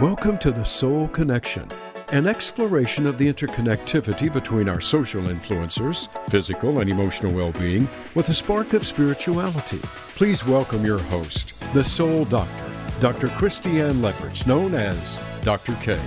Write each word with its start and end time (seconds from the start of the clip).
Welcome 0.00 0.36
to 0.40 0.50
the 0.50 0.62
Soul 0.62 1.08
Connection, 1.08 1.66
an 2.12 2.26
exploration 2.26 3.06
of 3.06 3.16
the 3.16 3.32
interconnectivity 3.32 4.30
between 4.30 4.68
our 4.68 4.78
social 4.78 5.22
influencers, 5.22 6.12
physical 6.28 6.80
and 6.80 6.90
emotional 6.90 7.32
well 7.32 7.52
being, 7.52 7.88
with 8.14 8.28
a 8.28 8.34
spark 8.34 8.74
of 8.74 8.86
spirituality. 8.86 9.78
Please 10.14 10.44
welcome 10.44 10.84
your 10.84 10.98
host, 10.98 11.58
the 11.72 11.82
Soul 11.82 12.26
Doctor, 12.26 12.70
Dr. 13.00 13.28
Christiane 13.28 14.02
Lefferts, 14.02 14.46
known 14.46 14.74
as 14.74 15.18
Dr. 15.40 15.74
K. 15.80 15.98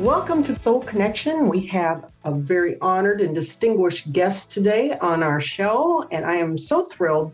Welcome 0.00 0.42
to 0.42 0.56
Soul 0.56 0.80
Connection. 0.80 1.48
We 1.48 1.64
have 1.66 2.10
a 2.24 2.32
very 2.32 2.76
honored 2.80 3.20
and 3.20 3.32
distinguished 3.32 4.12
guest 4.12 4.50
today 4.50 4.98
on 4.98 5.22
our 5.22 5.40
show, 5.40 6.04
and 6.10 6.24
I 6.24 6.34
am 6.34 6.58
so 6.58 6.84
thrilled 6.84 7.32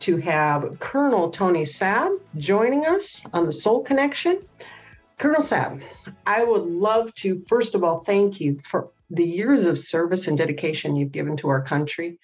to 0.00 0.16
have 0.16 0.80
Colonel 0.80 1.30
Tony 1.30 1.62
Sabb 1.62 2.18
joining 2.38 2.86
us 2.86 3.22
on 3.32 3.46
the 3.46 3.52
Soul 3.52 3.84
Connection. 3.84 4.40
Colonel 5.18 5.40
Sabb, 5.40 5.82
I 6.26 6.42
would 6.42 6.64
love 6.64 7.14
to, 7.14 7.42
first 7.48 7.74
of 7.74 7.84
all, 7.84 8.00
thank 8.00 8.40
you 8.40 8.58
for 8.64 8.90
the 9.10 9.24
years 9.24 9.66
of 9.66 9.78
service 9.78 10.26
and 10.26 10.36
dedication 10.36 10.96
you've 10.96 11.12
given 11.12 11.36
to 11.38 11.48
our 11.48 11.62
country. 11.62 12.18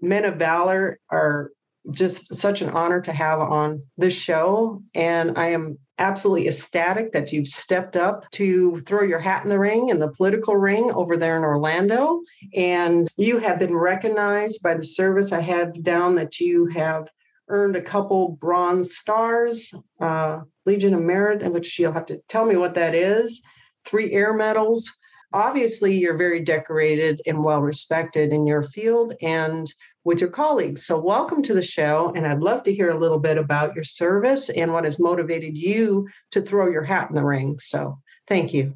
Men 0.00 0.24
of 0.24 0.36
valor 0.36 0.98
are 1.10 1.50
just 1.92 2.34
such 2.34 2.62
an 2.62 2.70
honor 2.70 3.00
to 3.02 3.12
have 3.12 3.40
on 3.40 3.82
this 3.98 4.14
show. 4.14 4.82
And 4.94 5.38
I 5.38 5.48
am 5.48 5.78
absolutely 5.98 6.48
ecstatic 6.48 7.12
that 7.12 7.32
you've 7.32 7.46
stepped 7.46 7.94
up 7.94 8.28
to 8.32 8.80
throw 8.80 9.02
your 9.02 9.20
hat 9.20 9.44
in 9.44 9.50
the 9.50 9.58
ring 9.58 9.90
in 9.90 10.00
the 10.00 10.08
political 10.08 10.56
ring 10.56 10.90
over 10.92 11.16
there 11.16 11.36
in 11.36 11.44
Orlando. 11.44 12.20
And 12.54 13.08
you 13.16 13.38
have 13.38 13.58
been 13.58 13.74
recognized 13.74 14.62
by 14.62 14.74
the 14.74 14.84
service. 14.84 15.30
I 15.30 15.40
have 15.40 15.82
down 15.82 16.14
that 16.16 16.40
you 16.40 16.66
have 16.66 17.08
earned 17.48 17.76
a 17.76 17.82
couple 17.82 18.32
bronze 18.40 18.96
stars, 18.96 19.72
uh, 20.00 20.40
Legion 20.66 20.94
of 20.94 21.02
Merit, 21.02 21.42
in 21.42 21.52
which 21.52 21.78
you'll 21.78 21.92
have 21.92 22.06
to 22.06 22.20
tell 22.28 22.44
me 22.44 22.56
what 22.56 22.74
that 22.74 22.94
is, 22.94 23.42
three 23.84 24.12
air 24.12 24.32
medals. 24.32 24.90
Obviously, 25.32 25.96
you're 25.96 26.16
very 26.16 26.40
decorated 26.40 27.20
and 27.26 27.42
well 27.42 27.60
respected 27.60 28.32
in 28.32 28.46
your 28.46 28.62
field 28.62 29.14
and 29.20 29.72
with 30.04 30.20
your 30.20 30.30
colleagues. 30.30 30.86
So, 30.86 30.98
welcome 30.98 31.42
to 31.42 31.54
the 31.54 31.62
show. 31.62 32.12
And 32.14 32.26
I'd 32.26 32.42
love 32.42 32.62
to 32.64 32.74
hear 32.74 32.90
a 32.90 32.98
little 32.98 33.18
bit 33.18 33.36
about 33.36 33.74
your 33.74 33.84
service 33.84 34.48
and 34.48 34.72
what 34.72 34.84
has 34.84 35.00
motivated 35.00 35.58
you 35.58 36.08
to 36.30 36.40
throw 36.40 36.70
your 36.70 36.84
hat 36.84 37.08
in 37.08 37.16
the 37.16 37.24
ring. 37.24 37.58
So, 37.58 37.98
thank 38.28 38.54
you. 38.54 38.74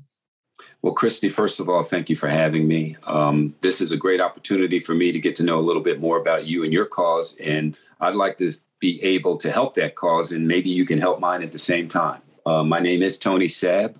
Well, 0.83 0.93
Christy, 0.93 1.29
first 1.29 1.59
of 1.59 1.69
all, 1.69 1.83
thank 1.83 2.09
you 2.09 2.15
for 2.15 2.29
having 2.29 2.69
me. 2.69 2.95
Um, 3.05 3.55
this 3.61 3.81
is 3.81 3.91
a 3.91 3.97
great 3.97 4.21
opportunity 4.21 4.79
for 4.79 4.95
me 4.95 5.11
to 5.11 5.19
get 5.19 5.35
to 5.37 5.43
know 5.43 5.59
a 5.59 5.61
little 5.61 5.83
bit 5.83 6.01
more 6.01 6.19
about 6.19 6.47
you 6.47 6.63
and 6.63 6.73
your 6.73 6.87
cause. 6.87 7.37
And 7.43 7.79
I'd 8.01 8.15
like 8.15 8.39
to 8.39 8.53
be 8.79 9.03
able 9.03 9.37
to 9.39 9.51
help 9.51 9.75
that 9.75 9.97
cause, 9.97 10.31
and 10.31 10.47
maybe 10.47 10.71
you 10.71 10.87
can 10.87 11.01
help 11.01 11.19
mine 11.19 11.43
at 11.43 11.51
the 11.51 11.59
same 11.59 11.89
time. 11.89 12.23
Uh, 12.47 12.63
my 12.63 12.79
name 12.79 13.03
is 13.03 13.19
Tony 13.19 13.47
Sabb. 13.47 13.97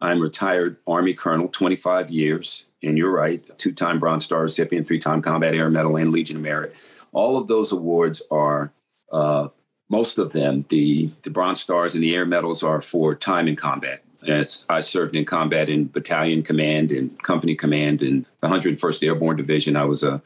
I'm 0.00 0.20
retired 0.20 0.78
Army 0.86 1.12
Colonel, 1.12 1.48
25 1.48 2.10
years. 2.10 2.64
And 2.82 2.96
you're 2.96 3.10
right, 3.10 3.42
two 3.58 3.72
time 3.72 3.98
Bronze 3.98 4.24
Star 4.24 4.42
recipient, 4.42 4.86
three 4.86 4.98
time 4.98 5.20
Combat 5.20 5.54
Air 5.54 5.70
Medal, 5.70 5.96
and 5.96 6.12
Legion 6.12 6.36
of 6.36 6.42
Merit. 6.42 6.74
All 7.12 7.36
of 7.36 7.48
those 7.48 7.72
awards 7.72 8.22
are, 8.30 8.72
uh, 9.12 9.48
most 9.88 10.18
of 10.18 10.32
them, 10.32 10.64
the, 10.68 11.10
the 11.22 11.30
Bronze 11.30 11.60
Stars 11.60 11.94
and 11.94 12.02
the 12.02 12.14
Air 12.14 12.26
Medals 12.26 12.62
are 12.62 12.80
for 12.80 13.14
time 13.14 13.48
in 13.48 13.56
combat. 13.56 14.02
As 14.26 14.64
I 14.68 14.80
served 14.80 15.14
in 15.14 15.24
combat 15.24 15.68
in 15.68 15.88
battalion 15.88 16.42
command 16.42 16.90
and 16.90 17.22
company 17.22 17.54
command 17.54 18.02
in 18.02 18.26
the 18.40 18.48
101st 18.48 19.06
Airborne 19.06 19.36
Division. 19.36 19.76
I 19.76 19.84
was 19.84 20.02
a 20.02 20.22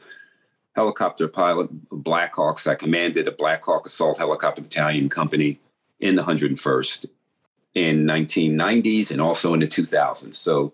helicopter 0.75 1.27
pilot 1.27 1.69
Blackhawks. 1.89 2.67
I 2.67 2.75
commanded 2.75 3.27
a 3.27 3.31
Black 3.31 3.63
Hawk 3.63 3.85
Assault 3.85 4.17
Helicopter 4.17 4.61
Battalion 4.61 5.09
company 5.09 5.59
in 5.99 6.15
the 6.15 6.23
101st 6.23 7.05
in 7.73 8.05
1990s 8.05 9.11
and 9.11 9.21
also 9.21 9.53
in 9.53 9.59
the 9.59 9.67
2000s. 9.67 10.35
So 10.35 10.73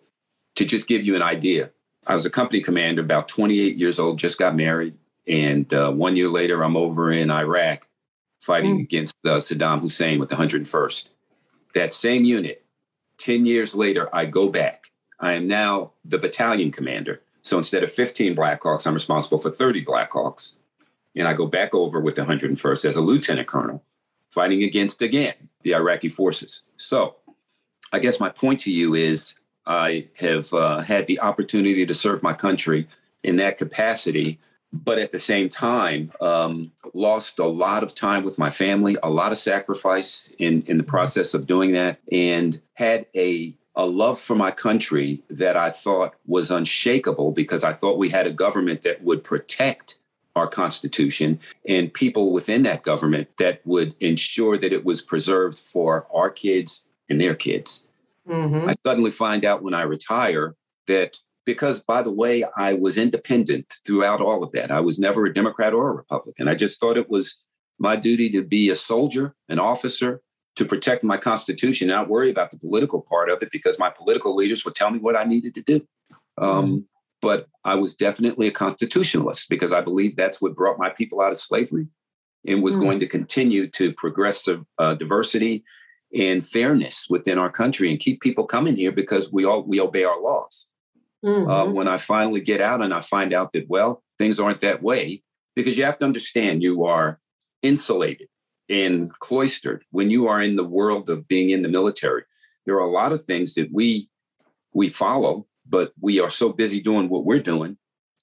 to 0.55 0.65
just 0.65 0.87
give 0.87 1.05
you 1.05 1.15
an 1.15 1.21
idea, 1.21 1.71
I 2.05 2.13
was 2.13 2.25
a 2.25 2.29
company 2.29 2.61
commander, 2.61 3.01
about 3.01 3.27
28 3.27 3.75
years 3.75 3.99
old, 3.99 4.17
just 4.17 4.39
got 4.39 4.55
married. 4.55 4.95
And 5.27 5.71
uh, 5.73 5.91
one 5.91 6.15
year 6.15 6.29
later, 6.29 6.63
I'm 6.63 6.77
over 6.77 7.11
in 7.11 7.29
Iraq 7.29 7.87
fighting 8.41 8.79
mm. 8.79 8.83
against 8.83 9.15
uh, 9.25 9.37
Saddam 9.37 9.81
Hussein 9.81 10.19
with 10.19 10.29
the 10.29 10.35
101st. 10.35 11.09
That 11.75 11.93
same 11.93 12.23
unit, 12.23 12.63
10 13.17 13.45
years 13.45 13.75
later, 13.75 14.13
I 14.13 14.25
go 14.25 14.47
back. 14.47 14.91
I 15.19 15.33
am 15.33 15.47
now 15.47 15.93
the 16.05 16.19
battalion 16.19 16.71
commander 16.71 17.21
so 17.47 17.57
instead 17.57 17.81
of 17.81 17.93
15 17.93 18.35
Blackhawks, 18.35 18.85
I'm 18.85 18.93
responsible 18.93 19.39
for 19.39 19.49
30 19.49 19.85
Blackhawks. 19.85 20.53
And 21.15 21.27
I 21.27 21.33
go 21.33 21.47
back 21.47 21.73
over 21.73 22.01
with 22.01 22.15
the 22.15 22.23
101st 22.23 22.83
as 22.83 22.97
a 22.97 23.01
lieutenant 23.01 23.47
colonel, 23.47 23.81
fighting 24.29 24.63
against, 24.63 25.01
again, 25.01 25.33
the 25.61 25.73
Iraqi 25.73 26.09
forces. 26.09 26.63
So 26.75 27.15
I 27.93 27.99
guess 27.99 28.19
my 28.19 28.29
point 28.29 28.59
to 28.61 28.71
you 28.71 28.95
is 28.95 29.33
I 29.65 30.07
have 30.19 30.53
uh, 30.53 30.79
had 30.79 31.07
the 31.07 31.21
opportunity 31.21 31.85
to 31.85 31.93
serve 31.93 32.21
my 32.21 32.33
country 32.33 32.85
in 33.23 33.37
that 33.37 33.57
capacity, 33.57 34.39
but 34.73 34.97
at 34.97 35.11
the 35.11 35.19
same 35.19 35.49
time, 35.49 36.11
um, 36.21 36.71
lost 36.93 37.39
a 37.39 37.45
lot 37.45 37.83
of 37.83 37.95
time 37.95 38.23
with 38.23 38.37
my 38.37 38.49
family, 38.49 38.97
a 39.03 39.09
lot 39.09 39.31
of 39.31 39.37
sacrifice 39.37 40.31
in, 40.39 40.61
in 40.67 40.77
the 40.77 40.83
process 40.83 41.33
of 41.33 41.47
doing 41.47 41.71
that, 41.71 41.99
and 42.11 42.61
had 42.73 43.05
a 43.15 43.55
a 43.77 43.85
love 43.85 44.19
for 44.19 44.35
my 44.35 44.49
country 44.49 45.21
that 45.29 45.55
I 45.55 45.69
thought 45.69 46.15
was 46.25 46.49
unshakable 46.49 47.31
because 47.31 47.63
I 47.63 47.73
thought 47.73 47.99
we 47.99 48.09
had 48.09 48.25
a 48.25 48.31
government 48.31 48.81
that 48.81 49.03
would 49.03 49.23
protect 49.23 49.99
our 50.35 50.47
Constitution 50.47 51.39
and 51.67 51.93
people 51.93 52.31
within 52.31 52.63
that 52.63 52.81
government 52.81 53.27
that 53.37 53.61
would 53.65 53.93
ensure 53.99 54.57
that 54.57 54.73
it 54.73 54.83
was 54.83 55.01
preserved 55.01 55.59
for 55.59 56.07
our 56.11 56.31
kids 56.31 56.85
and 57.07 57.21
their 57.21 57.35
kids. 57.35 57.83
Mm-hmm. 58.27 58.67
I 58.67 58.73
suddenly 58.85 59.11
find 59.11 59.45
out 59.45 59.61
when 59.61 59.75
I 59.75 59.83
retire 59.83 60.55
that 60.87 61.19
because, 61.47 61.79
by 61.79 62.03
the 62.03 62.11
way, 62.11 62.43
I 62.57 62.73
was 62.73 62.97
independent 62.97 63.73
throughout 63.85 64.21
all 64.21 64.43
of 64.43 64.51
that. 64.51 64.69
I 64.69 64.81
was 64.81 64.99
never 64.99 65.25
a 65.25 65.33
Democrat 65.33 65.73
or 65.73 65.89
a 65.89 65.95
Republican. 65.95 66.49
I 66.49 66.53
just 66.53 66.79
thought 66.79 66.97
it 66.97 67.09
was 67.09 67.41
my 67.79 67.95
duty 67.95 68.29
to 68.31 68.43
be 68.43 68.69
a 68.69 68.75
soldier, 68.75 69.33
an 69.47 69.57
officer, 69.57 70.21
to 70.57 70.65
protect 70.65 71.05
my 71.05 71.15
constitution, 71.17 71.87
not 71.87 72.09
worry 72.09 72.29
about 72.29 72.51
the 72.51 72.59
political 72.59 73.01
part 73.01 73.29
of 73.29 73.41
it 73.41 73.49
because 73.51 73.79
my 73.79 73.89
political 73.89 74.35
leaders 74.35 74.65
would 74.65 74.75
tell 74.75 74.91
me 74.91 74.99
what 74.99 75.15
I 75.15 75.23
needed 75.23 75.55
to 75.55 75.61
do. 75.61 75.87
Um, 76.37 76.65
mm-hmm. 76.65 76.77
but 77.21 77.47
I 77.63 77.75
was 77.75 77.95
definitely 77.95 78.47
a 78.47 78.51
constitutionalist 78.51 79.49
because 79.49 79.71
I 79.71 79.81
believe 79.81 80.15
that's 80.15 80.41
what 80.41 80.55
brought 80.55 80.77
my 80.77 80.89
people 80.89 81.21
out 81.21 81.31
of 81.31 81.37
slavery 81.37 81.87
and 82.45 82.61
was 82.61 82.75
mm-hmm. 82.75 82.83
going 82.83 82.99
to 82.99 83.07
continue 83.07 83.69
to 83.71 83.93
progress 83.93 84.47
uh, 84.79 84.93
diversity 84.95 85.63
and 86.13 86.45
fairness 86.45 87.07
within 87.09 87.37
our 87.37 87.51
country 87.51 87.89
and 87.89 87.99
keep 87.99 88.21
people 88.21 88.45
coming 88.45 88.75
here 88.75 88.91
because 88.91 89.31
we 89.31 89.45
all 89.45 89.63
we 89.63 89.79
obey 89.79 90.03
our 90.03 90.21
laws. 90.21 90.67
Uh, 91.23 91.27
mm-hmm. 91.27 91.49
Uh, 91.49 91.65
when 91.65 91.87
I 91.87 91.97
finally 91.97 92.41
get 92.41 92.61
out 92.61 92.83
and 92.83 92.93
I 92.93 93.01
find 93.01 93.33
out 93.33 93.51
that 93.53 93.67
well 93.67 94.03
things 94.19 94.39
aren't 94.39 94.61
that 94.61 94.83
way 94.83 95.23
because 95.55 95.75
you 95.75 95.83
have 95.83 95.97
to 95.97 96.05
understand 96.05 96.61
you 96.61 96.85
are 96.85 97.19
insulated 97.63 98.27
and 98.69 99.11
cloistered 99.19 99.83
when 99.89 100.11
you 100.11 100.27
are 100.27 100.41
in 100.41 100.55
the 100.55 100.63
world 100.63 101.09
of 101.09 101.27
being 101.27 101.49
in 101.49 101.63
the 101.63 101.69
military 101.69 102.23
there 102.67 102.75
are 102.75 102.87
a 102.87 102.91
lot 102.91 103.13
of 103.13 103.23
things 103.23 103.55
that 103.55 103.69
we 103.71 104.07
we 104.73 104.89
follow 104.89 105.47
but 105.67 105.91
we 105.99 106.19
are 106.19 106.29
so 106.29 106.49
busy 106.49 106.79
doing 106.79 107.09
what 107.09 107.25
we're 107.25 107.39
doing 107.39 107.77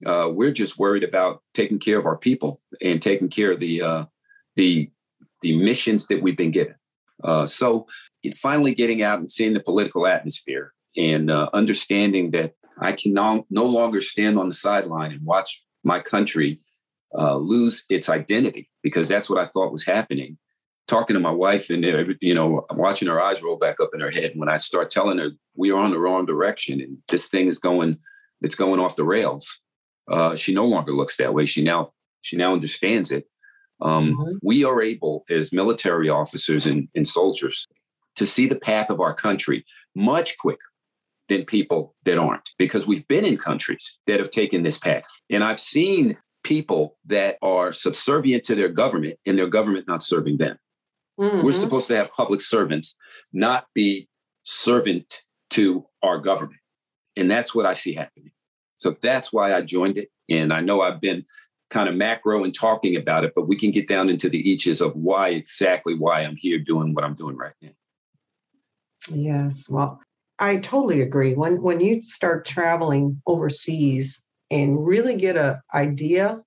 uh, 0.06 0.28
we're 0.32 0.52
just 0.52 0.78
worried 0.78 1.04
about 1.04 1.42
taking 1.54 1.78
care 1.78 1.98
of 1.98 2.06
our 2.06 2.18
people 2.18 2.60
and 2.80 3.02
taking 3.02 3.28
care 3.28 3.52
of 3.52 3.60
the 3.60 3.82
uh, 3.82 4.04
the 4.54 4.88
the 5.40 5.56
missions 5.56 6.06
that 6.06 6.22
we've 6.22 6.36
been 6.36 6.50
given 6.50 6.76
uh, 7.24 7.46
so 7.46 7.86
finally 8.36 8.74
getting 8.74 9.02
out 9.02 9.18
and 9.18 9.32
seeing 9.32 9.54
the 9.54 9.60
political 9.60 10.06
atmosphere 10.06 10.72
and 10.96 11.30
uh, 11.30 11.48
understanding 11.52 12.30
that 12.30 12.54
i 12.80 12.92
can 12.92 13.12
no, 13.12 13.46
no 13.50 13.64
longer 13.64 14.00
stand 14.00 14.38
on 14.38 14.48
the 14.48 14.54
sideline 14.54 15.12
and 15.12 15.24
watch 15.24 15.64
my 15.84 16.00
country 16.00 16.60
uh, 17.16 17.36
lose 17.36 17.84
its 17.88 18.08
identity 18.08 18.68
because 18.82 19.08
that's 19.08 19.30
what 19.30 19.38
I 19.38 19.46
thought 19.46 19.72
was 19.72 19.84
happening. 19.84 20.36
Talking 20.86 21.14
to 21.14 21.20
my 21.20 21.30
wife 21.30 21.70
and 21.70 21.84
you 22.20 22.34
know, 22.34 22.66
I'm 22.68 22.76
watching 22.76 23.08
her 23.08 23.20
eyes 23.20 23.42
roll 23.42 23.56
back 23.56 23.76
up 23.80 23.90
in 23.94 24.00
her 24.00 24.10
head 24.10 24.32
when 24.34 24.48
I 24.48 24.58
start 24.58 24.90
telling 24.90 25.18
her 25.18 25.30
we 25.54 25.70
are 25.70 25.78
on 25.78 25.92
the 25.92 25.98
wrong 25.98 26.26
direction 26.26 26.80
and 26.80 26.98
this 27.08 27.28
thing 27.28 27.46
is 27.46 27.58
going, 27.58 27.98
it's 28.42 28.54
going 28.54 28.80
off 28.80 28.96
the 28.96 29.04
rails. 29.04 29.60
Uh, 30.10 30.36
she 30.36 30.52
no 30.52 30.66
longer 30.66 30.92
looks 30.92 31.16
that 31.16 31.32
way. 31.32 31.46
She 31.46 31.62
now 31.62 31.92
she 32.20 32.36
now 32.36 32.52
understands 32.52 33.10
it. 33.10 33.26
Um, 33.80 34.12
mm-hmm. 34.12 34.36
We 34.42 34.64
are 34.64 34.82
able, 34.82 35.24
as 35.28 35.52
military 35.52 36.08
officers 36.08 36.66
and, 36.66 36.88
and 36.94 37.06
soldiers, 37.06 37.66
to 38.16 38.24
see 38.24 38.46
the 38.46 38.56
path 38.56 38.88
of 38.88 39.00
our 39.00 39.14
country 39.14 39.64
much 39.94 40.36
quicker 40.38 40.66
than 41.28 41.44
people 41.44 41.94
that 42.04 42.18
aren't 42.18 42.50
because 42.58 42.86
we've 42.86 43.06
been 43.08 43.24
in 43.24 43.36
countries 43.36 43.98
that 44.06 44.18
have 44.18 44.30
taken 44.30 44.62
this 44.62 44.78
path. 44.78 45.04
And 45.30 45.42
I've 45.42 45.60
seen 45.60 46.16
people 46.42 46.98
that 47.06 47.38
are 47.42 47.72
subservient 47.72 48.44
to 48.44 48.54
their 48.54 48.68
government 48.68 49.18
and 49.26 49.38
their 49.38 49.46
government 49.46 49.88
not 49.88 50.02
serving 50.02 50.36
them. 50.36 50.58
Mm-hmm. 51.18 51.42
We're 51.42 51.52
supposed 51.52 51.88
to 51.88 51.96
have 51.96 52.12
public 52.12 52.40
servants, 52.40 52.94
not 53.32 53.66
be 53.74 54.08
servant 54.42 55.22
to 55.50 55.86
our 56.02 56.18
government. 56.18 56.60
And 57.16 57.30
that's 57.30 57.54
what 57.54 57.66
I 57.66 57.72
see 57.72 57.94
happening. 57.94 58.32
So 58.76 58.96
that's 59.00 59.32
why 59.32 59.54
I 59.54 59.62
joined 59.62 59.98
it. 59.98 60.10
And 60.28 60.52
I 60.52 60.60
know 60.60 60.82
I've 60.82 61.00
been 61.00 61.24
kind 61.70 61.88
of 61.88 61.94
macro 61.94 62.44
and 62.44 62.54
talking 62.54 62.96
about 62.96 63.24
it, 63.24 63.32
but 63.34 63.48
we 63.48 63.56
can 63.56 63.70
get 63.70 63.88
down 63.88 64.10
into 64.10 64.28
the 64.28 64.38
eaches 64.38 64.80
of 64.80 64.94
why 64.94 65.28
exactly 65.28 65.94
why 65.94 66.20
I'm 66.20 66.36
here 66.36 66.58
doing 66.58 66.92
what 66.94 67.04
I'm 67.04 67.14
doing 67.14 67.36
right 67.36 67.54
now. 67.62 67.70
Yes. 69.10 69.68
Well, 69.68 70.00
I 70.38 70.56
totally 70.56 71.00
agree. 71.00 71.34
When 71.34 71.62
when 71.62 71.80
you 71.80 72.02
start 72.02 72.44
traveling 72.44 73.22
overseas 73.26 74.24
and 74.50 74.84
really 74.84 75.14
get 75.16 75.36
an 75.36 75.60
idea 75.72 76.42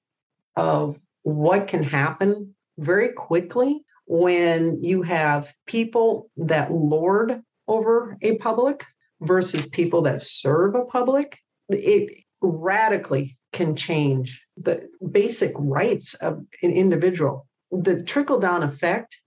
of 0.55 0.99
what 1.23 1.67
can 1.67 1.83
happen 1.83 2.55
very 2.77 3.09
quickly 3.09 3.83
when 4.05 4.83
you 4.83 5.01
have 5.01 5.51
people 5.65 6.29
that 6.37 6.71
lord 6.71 7.41
over 7.67 8.17
a 8.21 8.37
public 8.37 8.85
versus 9.21 9.67
people 9.67 10.01
that 10.03 10.21
serve 10.21 10.75
a 10.75 10.85
public, 10.85 11.37
it 11.69 12.23
radically 12.41 13.37
can 13.51 13.75
change 13.75 14.45
the 14.55 14.87
basic 15.11 15.51
rights 15.57 16.13
of 16.15 16.39
an 16.61 16.71
individual. 16.71 17.47
The 17.71 18.01
trickle 18.03 18.39
down 18.39 18.63
effect 18.63 19.19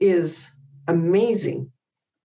is 0.00 0.48
amazing 0.88 1.70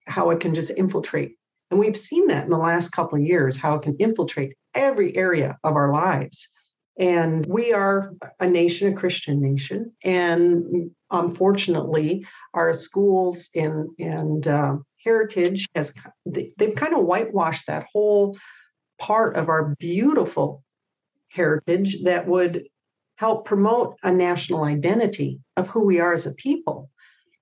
how 0.07 0.29
it 0.29 0.39
can 0.39 0.53
just 0.53 0.71
infiltrate. 0.71 1.36
And 1.69 1.79
we've 1.79 1.97
seen 1.97 2.27
that 2.27 2.45
in 2.45 2.49
the 2.49 2.57
last 2.57 2.89
couple 2.89 3.17
of 3.17 3.25
years, 3.25 3.57
how 3.57 3.75
it 3.75 3.81
can 3.81 3.95
infiltrate 3.97 4.53
every 4.73 5.15
area 5.15 5.57
of 5.63 5.75
our 5.75 5.91
lives. 5.91 6.47
And 6.99 7.45
we 7.45 7.73
are 7.73 8.13
a 8.39 8.47
nation, 8.47 8.93
a 8.93 8.95
Christian 8.95 9.39
nation. 9.39 9.91
And 10.03 10.91
unfortunately, 11.11 12.25
our 12.53 12.73
schools 12.73 13.49
and, 13.55 13.89
and 13.99 14.47
uh, 14.47 14.77
heritage 15.03 15.67
has, 15.75 15.93
they've 16.25 16.75
kind 16.75 16.93
of 16.93 17.05
whitewashed 17.05 17.67
that 17.67 17.85
whole 17.91 18.37
part 18.99 19.35
of 19.35 19.47
our 19.49 19.75
beautiful 19.79 20.63
heritage 21.29 22.03
that 22.03 22.27
would 22.27 22.63
help 23.17 23.45
promote 23.45 23.95
a 24.03 24.11
national 24.11 24.63
identity 24.63 25.39
of 25.55 25.67
who 25.67 25.85
we 25.85 25.99
are 25.99 26.13
as 26.13 26.25
a 26.25 26.33
people. 26.35 26.89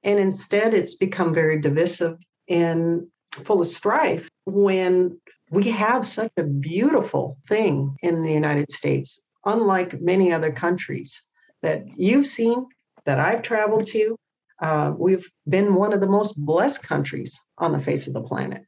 And 0.03 0.19
instead, 0.19 0.73
it's 0.73 0.95
become 0.95 1.33
very 1.33 1.59
divisive 1.59 2.17
and 2.49 3.07
full 3.43 3.61
of 3.61 3.67
strife 3.67 4.29
when 4.45 5.19
we 5.51 5.69
have 5.69 6.05
such 6.05 6.31
a 6.37 6.43
beautiful 6.43 7.37
thing 7.47 7.95
in 8.01 8.23
the 8.23 8.31
United 8.31 8.71
States, 8.71 9.21
unlike 9.45 10.01
many 10.01 10.31
other 10.31 10.51
countries 10.51 11.21
that 11.61 11.83
you've 11.97 12.27
seen, 12.27 12.65
that 13.05 13.19
I've 13.19 13.41
traveled 13.41 13.87
to. 13.87 14.15
Uh, 14.61 14.93
we've 14.97 15.29
been 15.47 15.75
one 15.75 15.93
of 15.93 16.01
the 16.01 16.07
most 16.07 16.33
blessed 16.45 16.83
countries 16.83 17.39
on 17.57 17.71
the 17.71 17.79
face 17.79 18.07
of 18.07 18.13
the 18.13 18.21
planet. 18.21 18.63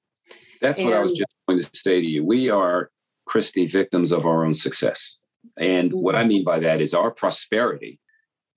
That's 0.61 0.79
and, 0.79 0.87
what 0.87 0.97
I 0.97 1.01
was 1.01 1.13
just 1.13 1.29
going 1.47 1.59
to 1.59 1.69
say 1.73 2.01
to 2.01 2.07
you. 2.07 2.23
We 2.23 2.49
are, 2.49 2.89
Christy, 3.25 3.67
victims 3.67 4.11
of 4.11 4.25
our 4.25 4.45
own 4.45 4.53
success. 4.53 5.17
And 5.57 5.93
what 5.93 6.15
I 6.15 6.23
mean 6.23 6.43
by 6.43 6.59
that 6.59 6.81
is 6.81 6.93
our 6.93 7.11
prosperity 7.11 7.99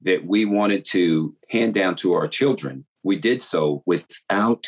that 0.03 0.27
we 0.27 0.45
wanted 0.45 0.85
to 0.87 1.35
hand 1.51 1.75
down 1.75 1.95
to 1.97 2.15
our 2.15 2.27
children. 2.27 2.85
We 3.03 3.17
did 3.17 3.43
so 3.43 3.83
without 3.87 4.67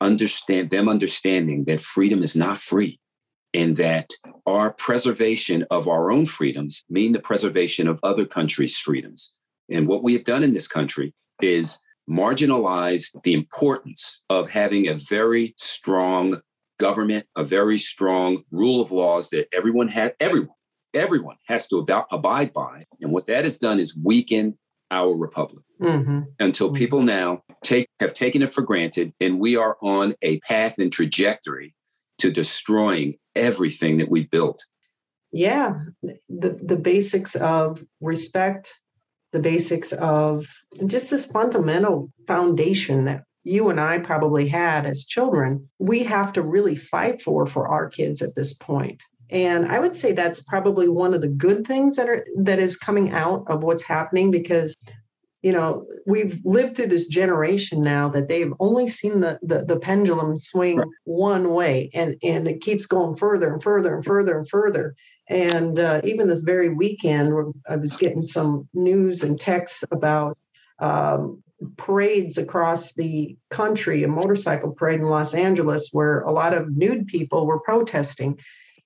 understand 0.00 0.70
them 0.70 0.88
understanding 0.88 1.64
that 1.64 1.80
freedom 1.80 2.22
is 2.22 2.36
not 2.36 2.58
free 2.58 2.98
and 3.54 3.76
that 3.76 4.10
our 4.46 4.72
preservation 4.72 5.64
of 5.70 5.88
our 5.88 6.10
own 6.10 6.26
freedoms 6.26 6.84
mean 6.90 7.12
the 7.12 7.20
preservation 7.20 7.86
of 7.86 8.00
other 8.02 8.26
countries' 8.26 8.78
freedoms. 8.78 9.34
And 9.70 9.86
what 9.86 10.02
we 10.02 10.12
have 10.14 10.24
done 10.24 10.42
in 10.42 10.52
this 10.52 10.68
country 10.68 11.14
is 11.40 11.78
marginalized 12.10 13.22
the 13.22 13.32
importance 13.32 14.22
of 14.28 14.50
having 14.50 14.88
a 14.88 14.94
very 14.94 15.54
strong 15.56 16.40
government, 16.78 17.26
a 17.36 17.44
very 17.44 17.78
strong 17.78 18.42
rule 18.50 18.80
of 18.80 18.90
laws 18.90 19.30
that 19.30 19.46
everyone 19.54 19.88
had, 19.88 20.14
everyone, 20.20 20.50
everyone 20.92 21.36
has 21.46 21.66
to 21.68 21.86
ab- 21.88 22.06
abide 22.10 22.52
by. 22.52 22.84
And 23.00 23.12
what 23.12 23.26
that 23.26 23.44
has 23.44 23.56
done 23.56 23.78
is 23.78 23.96
weaken 23.96 24.58
our 24.90 25.14
republic 25.14 25.64
mm-hmm. 25.80 26.20
until 26.40 26.68
mm-hmm. 26.68 26.76
people 26.76 27.02
now 27.02 27.42
take 27.62 27.88
have 28.00 28.14
taken 28.14 28.42
it 28.42 28.50
for 28.50 28.62
granted 28.62 29.12
and 29.20 29.40
we 29.40 29.56
are 29.56 29.76
on 29.82 30.14
a 30.22 30.38
path 30.40 30.78
and 30.78 30.92
trajectory 30.92 31.74
to 32.18 32.30
destroying 32.30 33.14
everything 33.34 33.98
that 33.98 34.10
we've 34.10 34.30
built 34.30 34.64
yeah 35.32 35.74
the 36.02 36.50
the 36.62 36.76
basics 36.76 37.34
of 37.36 37.82
respect 38.00 38.74
the 39.32 39.40
basics 39.40 39.92
of 39.92 40.46
just 40.86 41.10
this 41.10 41.26
fundamental 41.26 42.10
foundation 42.26 43.04
that 43.04 43.24
you 43.44 43.68
and 43.68 43.78
I 43.78 43.98
probably 43.98 44.48
had 44.48 44.86
as 44.86 45.04
children, 45.04 45.68
we 45.78 46.02
have 46.04 46.32
to 46.32 46.42
really 46.42 46.76
fight 46.76 47.20
for 47.20 47.46
for 47.46 47.68
our 47.68 47.88
kids 47.88 48.22
at 48.22 48.34
this 48.34 48.54
point. 48.54 49.02
And 49.34 49.66
I 49.66 49.78
would 49.80 49.92
say 49.92 50.12
that's 50.12 50.40
probably 50.40 50.88
one 50.88 51.12
of 51.12 51.20
the 51.20 51.28
good 51.28 51.66
things 51.66 51.96
that 51.96 52.08
are 52.08 52.24
that 52.38 52.58
is 52.58 52.76
coming 52.76 53.12
out 53.12 53.44
of 53.48 53.62
what's 53.62 53.82
happening 53.82 54.30
because 54.30 54.74
you 55.42 55.52
know 55.52 55.86
we've 56.06 56.40
lived 56.44 56.76
through 56.76 56.86
this 56.86 57.08
generation 57.08 57.82
now 57.82 58.08
that 58.08 58.28
they've 58.28 58.52
only 58.60 58.86
seen 58.86 59.20
the 59.20 59.38
the, 59.42 59.64
the 59.64 59.76
pendulum 59.76 60.38
swing 60.38 60.78
right. 60.78 60.86
one 61.04 61.52
way 61.52 61.90
and 61.92 62.16
and 62.22 62.48
it 62.48 62.62
keeps 62.62 62.86
going 62.86 63.16
further 63.16 63.52
and 63.52 63.62
further 63.62 63.94
and 63.94 64.04
further 64.04 64.38
and 64.38 64.48
further 64.48 64.94
and 65.28 65.78
uh, 65.78 66.00
even 66.04 66.28
this 66.28 66.42
very 66.42 66.68
weekend, 66.68 67.54
I 67.68 67.76
was 67.76 67.96
getting 67.96 68.24
some 68.24 68.68
news 68.74 69.22
and 69.22 69.40
texts 69.40 69.82
about 69.90 70.36
um, 70.80 71.42
parades 71.76 72.36
across 72.36 72.92
the 72.92 73.36
country, 73.48 74.04
a 74.04 74.08
motorcycle 74.08 74.72
parade 74.72 75.00
in 75.00 75.06
Los 75.06 75.32
Angeles, 75.32 75.90
where 75.92 76.20
a 76.20 76.32
lot 76.32 76.52
of 76.52 76.76
nude 76.76 77.06
people 77.06 77.46
were 77.46 77.60
protesting. 77.60 78.38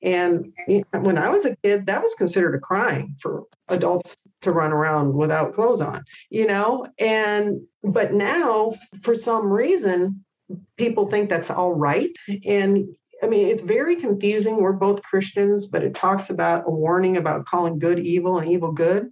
And 0.03 0.53
when 0.93 1.19
I 1.19 1.29
was 1.29 1.45
a 1.45 1.57
kid, 1.57 1.87
that 1.87 2.03
was 2.03 2.15
considered 2.15 2.55
a 2.55 2.61
crime 2.61 3.17
for 3.21 3.45
adults 3.69 4.17
to 4.43 4.53
run 4.53 4.73
around 4.73 5.15
without 5.15 5.55
clothes 5.55 5.81
on, 5.81 6.05
you 6.31 6.47
know? 6.47 6.87
And, 6.99 7.63
but 7.83 8.13
now, 8.13 8.75
for 9.03 9.17
some 9.17 9.51
reason, 9.51 10.25
people 10.77 11.09
think 11.09 11.29
that's 11.29 11.51
all 11.51 11.75
right. 11.75 12.11
And 12.47 12.95
I 13.23 13.27
mean, 13.27 13.49
it's 13.49 13.63
very 13.63 13.97
confusing. 13.97 14.57
We're 14.57 14.73
both 14.73 15.03
Christians, 15.03 15.67
but 15.67 15.83
it 15.83 15.95
talks 15.95 16.31
about 16.31 16.65
a 16.67 16.71
warning 16.71 17.17
about 17.17 17.47
calling 17.47 17.79
good 17.79 17.99
evil 17.99 18.39
and 18.39 18.49
evil 18.49 18.73
good 18.73 19.11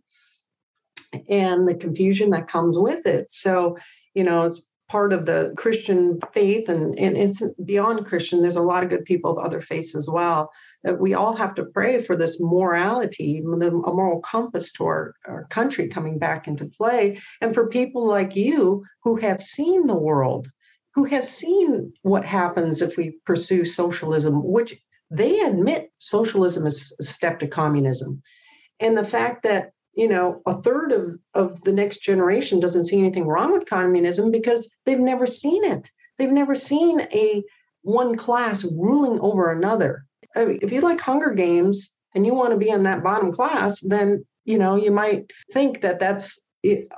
and 1.28 1.66
the 1.66 1.74
confusion 1.74 2.30
that 2.30 2.48
comes 2.48 2.78
with 2.78 3.06
it. 3.06 3.30
So, 3.30 3.76
you 4.14 4.22
know, 4.22 4.42
it's 4.42 4.62
part 4.88 5.12
of 5.12 5.26
the 5.26 5.52
Christian 5.56 6.20
faith 6.32 6.68
and, 6.68 6.98
and 6.98 7.16
it's 7.16 7.42
beyond 7.64 8.06
Christian. 8.06 8.42
There's 8.42 8.56
a 8.56 8.62
lot 8.62 8.84
of 8.84 8.90
good 8.90 9.04
people 9.04 9.30
of 9.30 9.44
other 9.44 9.60
faiths 9.60 9.94
as 9.94 10.08
well. 10.08 10.50
That 10.84 11.00
we 11.00 11.14
all 11.14 11.34
have 11.34 11.54
to 11.56 11.64
pray 11.64 12.00
for 12.00 12.16
this 12.16 12.40
morality, 12.40 13.38
a 13.38 13.42
moral 13.42 14.20
compass 14.20 14.70
to 14.72 14.84
our, 14.84 15.14
our 15.26 15.46
country 15.50 15.88
coming 15.88 16.18
back 16.18 16.46
into 16.46 16.66
play. 16.66 17.18
And 17.40 17.52
for 17.52 17.68
people 17.68 18.06
like 18.06 18.36
you 18.36 18.84
who 19.02 19.16
have 19.16 19.42
seen 19.42 19.86
the 19.86 19.98
world 19.98 20.48
who 20.96 21.04
have 21.04 21.26
seen 21.26 21.92
what 22.02 22.24
happens 22.24 22.80
if 22.80 22.96
we 22.96 23.18
pursue 23.26 23.66
socialism, 23.66 24.42
which 24.42 24.74
they 25.10 25.40
admit 25.40 25.90
socialism 25.96 26.66
is 26.66 26.92
a 26.98 27.04
step 27.04 27.38
to 27.38 27.46
communism. 27.46 28.22
And 28.80 28.96
the 28.96 29.04
fact 29.04 29.42
that, 29.44 29.72
you 29.96 30.06
know, 30.06 30.42
a 30.46 30.60
third 30.60 30.92
of, 30.92 31.18
of 31.34 31.64
the 31.64 31.72
next 31.72 32.02
generation 32.02 32.60
doesn't 32.60 32.84
see 32.84 32.98
anything 32.98 33.26
wrong 33.26 33.52
with 33.52 33.68
communism 33.68 34.30
because 34.30 34.70
they've 34.84 35.00
never 35.00 35.26
seen 35.26 35.64
it. 35.64 35.90
They've 36.18 36.30
never 36.30 36.54
seen 36.54 37.00
a 37.12 37.42
one 37.82 38.14
class 38.16 38.62
ruling 38.64 39.18
over 39.20 39.50
another. 39.50 40.04
I 40.36 40.44
mean, 40.44 40.58
if 40.60 40.70
you 40.70 40.82
like 40.82 41.00
Hunger 41.00 41.30
Games 41.30 41.90
and 42.14 42.26
you 42.26 42.34
want 42.34 42.50
to 42.50 42.58
be 42.58 42.68
in 42.68 42.82
that 42.82 43.02
bottom 43.02 43.32
class, 43.32 43.80
then, 43.80 44.24
you 44.44 44.58
know, 44.58 44.76
you 44.76 44.90
might 44.90 45.30
think 45.52 45.80
that 45.80 45.98
that's 45.98 46.40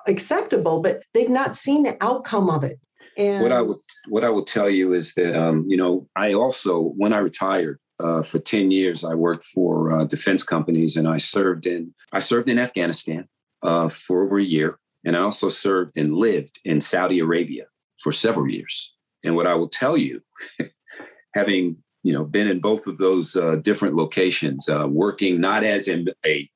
acceptable, 0.07 0.81
but 0.81 1.03
they've 1.15 1.31
not 1.31 1.55
seen 1.55 1.85
the 1.85 1.97
outcome 2.03 2.51
of 2.51 2.65
it. 2.65 2.81
And 3.17 3.43
what 3.43 3.53
I 3.53 3.63
would 3.63 3.79
what 4.09 4.25
I 4.25 4.31
will 4.31 4.45
tell 4.45 4.71
you 4.71 4.93
is 4.93 5.15
that 5.15 5.37
um, 5.37 5.65
you 5.67 5.77
know 5.77 6.09
I 6.15 6.35
also 6.35 6.93
when 6.97 7.13
I 7.13 7.19
retired 7.19 7.81
uh, 8.01 8.23
for 8.23 8.39
ten 8.39 8.71
years 8.71 9.05
I 9.05 9.15
worked 9.15 9.45
for 9.45 9.93
uh, 9.93 10.05
defense 10.05 10.43
companies 10.43 10.97
and 10.97 11.09
I 11.09 11.17
served 11.17 11.67
in 11.67 11.95
I 12.13 12.19
served 12.19 12.49
in 12.49 12.59
Afghanistan 12.59 13.29
uh, 13.63 13.89
for 13.89 14.25
over 14.25 14.39
a 14.39 14.43
year 14.43 14.79
and 15.05 15.17
I 15.17 15.21
also 15.21 15.49
served 15.49 15.97
and 15.97 16.15
lived 16.15 16.61
in 16.65 16.81
Saudi 16.81 17.21
Arabia 17.21 17.67
for 17.99 18.13
several 18.13 18.49
years. 18.49 18.93
And 19.25 19.35
what 19.35 19.47
I 19.47 19.55
will 19.55 19.69
tell 19.69 19.97
you, 19.97 20.23
having 21.35 21.77
you 22.03 22.13
know 22.13 22.25
been 22.25 22.49
in 22.49 22.61
both 22.61 22.87
of 22.87 22.99
those 22.99 23.37
uh, 23.37 23.57
different 23.57 23.97
locations, 23.97 24.69
uh, 24.69 24.87
working 24.89 25.41
not 25.41 25.65
as 25.65 25.89
in 25.89 26.09
a, 26.25 26.49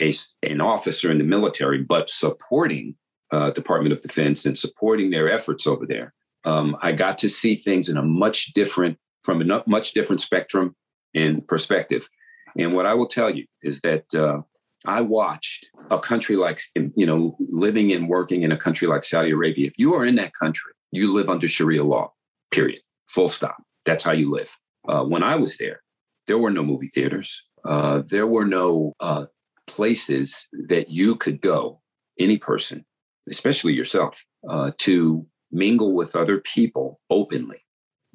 a 0.00 0.12
an 0.42 0.60
officer 0.60 1.10
in 1.10 1.18
the 1.18 1.24
military, 1.24 1.82
but 1.82 2.08
supporting 2.08 2.94
uh, 3.30 3.50
Department 3.50 3.92
of 3.92 4.00
Defense 4.00 4.46
and 4.46 4.56
supporting 4.56 5.10
their 5.10 5.30
efforts 5.30 5.66
over 5.66 5.86
there, 5.86 6.14
um, 6.44 6.76
I 6.80 6.92
got 6.92 7.18
to 7.18 7.28
see 7.28 7.56
things 7.56 7.88
in 7.88 7.96
a 7.96 8.02
much 8.02 8.52
different, 8.54 8.98
from 9.28 9.42
a 9.42 9.62
much 9.66 9.92
different 9.92 10.22
spectrum 10.22 10.74
and 11.14 11.46
perspective. 11.46 12.08
And 12.56 12.72
what 12.72 12.86
I 12.86 12.94
will 12.94 13.06
tell 13.06 13.28
you 13.28 13.44
is 13.62 13.82
that 13.82 14.06
uh, 14.14 14.40
I 14.86 15.02
watched 15.02 15.68
a 15.90 15.98
country 15.98 16.36
like, 16.36 16.60
you 16.74 17.04
know, 17.04 17.36
living 17.38 17.92
and 17.92 18.08
working 18.08 18.40
in 18.40 18.52
a 18.52 18.56
country 18.56 18.88
like 18.88 19.04
Saudi 19.04 19.32
Arabia. 19.32 19.66
If 19.66 19.74
you 19.76 19.92
are 19.92 20.06
in 20.06 20.16
that 20.16 20.32
country, 20.32 20.72
you 20.92 21.12
live 21.12 21.28
under 21.28 21.46
Sharia 21.46 21.84
law, 21.84 22.10
period, 22.50 22.80
full 23.06 23.28
stop. 23.28 23.62
That's 23.84 24.02
how 24.02 24.12
you 24.12 24.30
live. 24.30 24.56
Uh, 24.88 25.04
when 25.04 25.22
I 25.22 25.36
was 25.36 25.58
there, 25.58 25.82
there 26.26 26.38
were 26.38 26.50
no 26.50 26.62
movie 26.62 26.88
theaters. 26.88 27.44
Uh, 27.66 28.00
there 28.06 28.26
were 28.26 28.46
no 28.46 28.94
uh, 29.00 29.26
places 29.66 30.48
that 30.68 30.90
you 30.90 31.16
could 31.16 31.42
go, 31.42 31.82
any 32.18 32.38
person, 32.38 32.86
especially 33.28 33.74
yourself, 33.74 34.24
uh, 34.48 34.70
to 34.78 35.26
mingle 35.52 35.94
with 35.94 36.16
other 36.16 36.40
people 36.40 36.98
openly. 37.10 37.58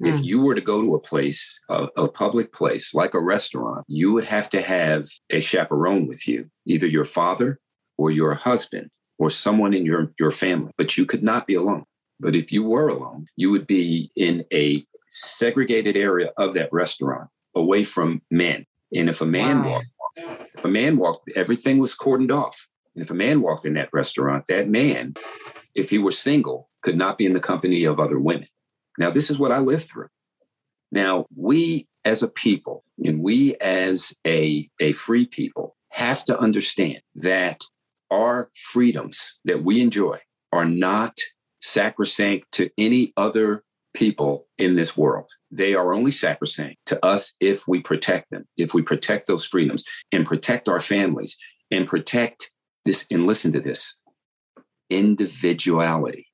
Mm. 0.02 0.08
If 0.08 0.22
you 0.22 0.44
were 0.44 0.54
to 0.54 0.60
go 0.60 0.80
to 0.80 0.94
a 0.94 1.00
place, 1.00 1.58
a, 1.68 1.88
a 1.96 2.08
public 2.08 2.52
place 2.52 2.94
like 2.94 3.14
a 3.14 3.20
restaurant, 3.20 3.84
you 3.88 4.12
would 4.12 4.24
have 4.24 4.48
to 4.50 4.60
have 4.60 5.08
a 5.30 5.40
chaperone 5.40 6.06
with 6.06 6.26
you, 6.26 6.50
either 6.66 6.86
your 6.86 7.04
father 7.04 7.60
or 7.96 8.10
your 8.10 8.34
husband 8.34 8.90
or 9.18 9.30
someone 9.30 9.72
in 9.72 9.86
your, 9.86 10.12
your 10.18 10.30
family, 10.30 10.72
but 10.76 10.96
you 10.96 11.06
could 11.06 11.22
not 11.22 11.46
be 11.46 11.54
alone. 11.54 11.84
But 12.18 12.34
if 12.34 12.52
you 12.52 12.64
were 12.64 12.88
alone, 12.88 13.26
you 13.36 13.50
would 13.50 13.66
be 13.66 14.10
in 14.16 14.44
a 14.52 14.84
segregated 15.08 15.96
area 15.96 16.32
of 16.36 16.54
that 16.54 16.72
restaurant 16.72 17.28
away 17.54 17.84
from 17.84 18.22
men. 18.30 18.66
And 18.92 19.08
if 19.08 19.20
a 19.20 19.26
man 19.26 19.62
wow. 19.62 19.70
walked, 19.70 19.86
if 20.56 20.64
a 20.64 20.68
man 20.68 20.96
walked, 20.96 21.30
everything 21.36 21.78
was 21.78 21.94
cordoned 21.94 22.32
off. 22.32 22.66
And 22.94 23.02
if 23.02 23.10
a 23.10 23.14
man 23.14 23.40
walked 23.40 23.66
in 23.66 23.74
that 23.74 23.90
restaurant, 23.92 24.46
that 24.46 24.68
man, 24.68 25.14
if 25.74 25.90
he 25.90 25.98
were 25.98 26.12
single, 26.12 26.70
could 26.82 26.96
not 26.96 27.18
be 27.18 27.26
in 27.26 27.34
the 27.34 27.40
company 27.40 27.84
of 27.84 27.98
other 27.98 28.18
women. 28.18 28.46
Now, 28.98 29.10
this 29.10 29.30
is 29.30 29.38
what 29.38 29.52
I 29.52 29.58
lived 29.58 29.88
through. 29.88 30.08
Now, 30.92 31.26
we 31.34 31.88
as 32.04 32.22
a 32.22 32.28
people 32.28 32.84
and 33.04 33.20
we 33.20 33.56
as 33.56 34.14
a, 34.26 34.68
a 34.80 34.92
free 34.92 35.26
people 35.26 35.76
have 35.90 36.24
to 36.26 36.38
understand 36.38 37.00
that 37.16 37.62
our 38.10 38.50
freedoms 38.54 39.40
that 39.44 39.64
we 39.64 39.80
enjoy 39.80 40.18
are 40.52 40.66
not 40.66 41.16
sacrosanct 41.60 42.52
to 42.52 42.70
any 42.78 43.12
other 43.16 43.64
people 43.94 44.46
in 44.58 44.76
this 44.76 44.96
world. 44.96 45.30
They 45.50 45.74
are 45.74 45.94
only 45.94 46.10
sacrosanct 46.10 46.76
to 46.86 47.04
us 47.04 47.32
if 47.40 47.66
we 47.66 47.80
protect 47.80 48.30
them, 48.30 48.44
if 48.56 48.74
we 48.74 48.82
protect 48.82 49.26
those 49.26 49.44
freedoms 49.44 49.82
and 50.12 50.26
protect 50.26 50.68
our 50.68 50.80
families 50.80 51.36
and 51.70 51.88
protect 51.88 52.52
this. 52.84 53.06
And 53.10 53.26
listen 53.26 53.52
to 53.52 53.60
this 53.60 53.94
individuality, 54.90 56.26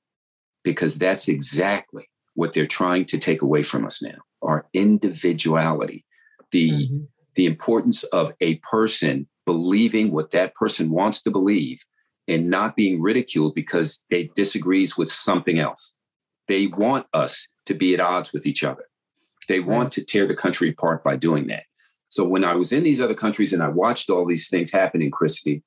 because 0.65 0.99
that's 0.99 1.29
exactly 1.29 2.10
what 2.41 2.55
they're 2.55 2.65
trying 2.65 3.05
to 3.05 3.19
take 3.19 3.43
away 3.43 3.63
from 3.63 3.85
us 3.85 4.03
now 4.03 4.17
our 4.43 4.67
individuality, 4.73 6.03
the, 6.51 6.71
mm-hmm. 6.71 6.99
the 7.35 7.45
importance 7.45 8.05
of 8.05 8.33
a 8.41 8.55
person 8.57 9.29
believing 9.45 10.11
what 10.13 10.31
that 10.31 10.55
person 10.55 10.91
wants 10.91 11.21
to 11.21 11.31
believe 11.31 11.85
and 12.27 12.49
not 12.49 12.75
being 12.75 12.99
ridiculed 13.03 13.55
because 13.55 14.03
they 14.11 14.31
disagrees 14.35 14.97
with 14.97 15.11
something 15.11 15.59
else. 15.59 15.99
They 16.49 16.69
want 16.69 17.07
us 17.13 17.47
to 17.67 17.75
be 17.75 17.93
at 17.93 18.01
odds 18.01 18.33
with 18.33 18.47
each 18.47 18.65
other. 18.65 18.85
They 19.47 19.61
want 19.61 19.93
to 19.93 20.03
tear 20.03 20.27
the 20.27 20.35
country 20.35 20.71
apart 20.71 21.05
by 21.05 21.17
doing 21.17 21.49
that. 21.49 21.65
So 22.09 22.25
when 22.25 22.45
I 22.45 22.55
was 22.55 22.73
in 22.73 22.83
these 22.83 23.03
other 23.03 23.15
countries 23.15 23.53
and 23.53 23.63
I 23.63 23.69
watched 23.69 24.09
all 24.09 24.27
these 24.27 24.49
things 24.49 24.71
happen 24.71 25.03
in 25.03 25.11
Christy, 25.11 25.63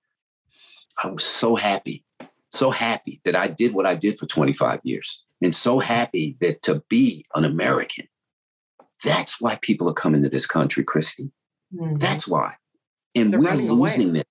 I 1.03 1.11
was 1.11 1.23
so 1.23 1.55
happy, 1.55 2.03
so 2.49 2.71
happy 2.71 3.21
that 3.23 3.35
I 3.35 3.49
did 3.49 3.75
what 3.75 3.85
I 3.85 3.93
did 3.93 4.17
for 4.17 4.25
25 4.25 4.79
years 4.83 5.23
and 5.43 5.53
so 5.53 5.79
happy 5.79 6.37
that 6.39 6.61
to 6.63 6.81
be 6.89 7.25
an 7.35 7.43
American, 7.43 8.07
that's 9.03 9.41
why 9.41 9.59
people 9.61 9.89
are 9.89 9.93
coming 9.93 10.23
to 10.23 10.29
this 10.29 10.45
country, 10.45 10.83
Christy. 10.83 11.29
Mm-hmm. 11.75 11.97
That's 11.97 12.27
why. 12.27 12.55
And 13.13 13.33
They're 13.33 13.39
we're 13.39 13.55
losing 13.55 14.15
it. 14.15 14.27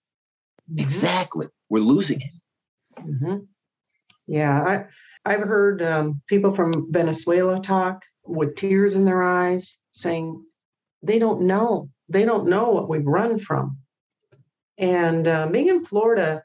Mm-hmm. 0.71 0.78
Exactly. 0.81 1.47
We're 1.69 1.83
losing 1.83 2.23
it. 2.23 2.35
Mm-hmm. 2.99 3.37
Yeah. 4.26 4.87
I, 5.25 5.31
I've 5.31 5.42
heard 5.42 5.83
um, 5.83 6.23
people 6.28 6.54
from 6.54 6.90
Venezuela 6.90 7.61
talk 7.61 8.04
with 8.25 8.57
tears 8.57 8.95
in 8.95 9.04
their 9.04 9.23
eyes 9.23 9.78
saying 9.92 10.42
they 11.02 11.19
don't 11.19 11.42
know. 11.42 11.90
They 12.09 12.25
don't 12.25 12.49
know 12.49 12.71
what 12.71 12.88
we've 12.88 13.07
run 13.07 13.38
from. 13.38 13.78
And 14.78 15.28
uh, 15.28 15.47
being 15.49 15.69
in 15.69 15.85
Florida, 15.85 16.42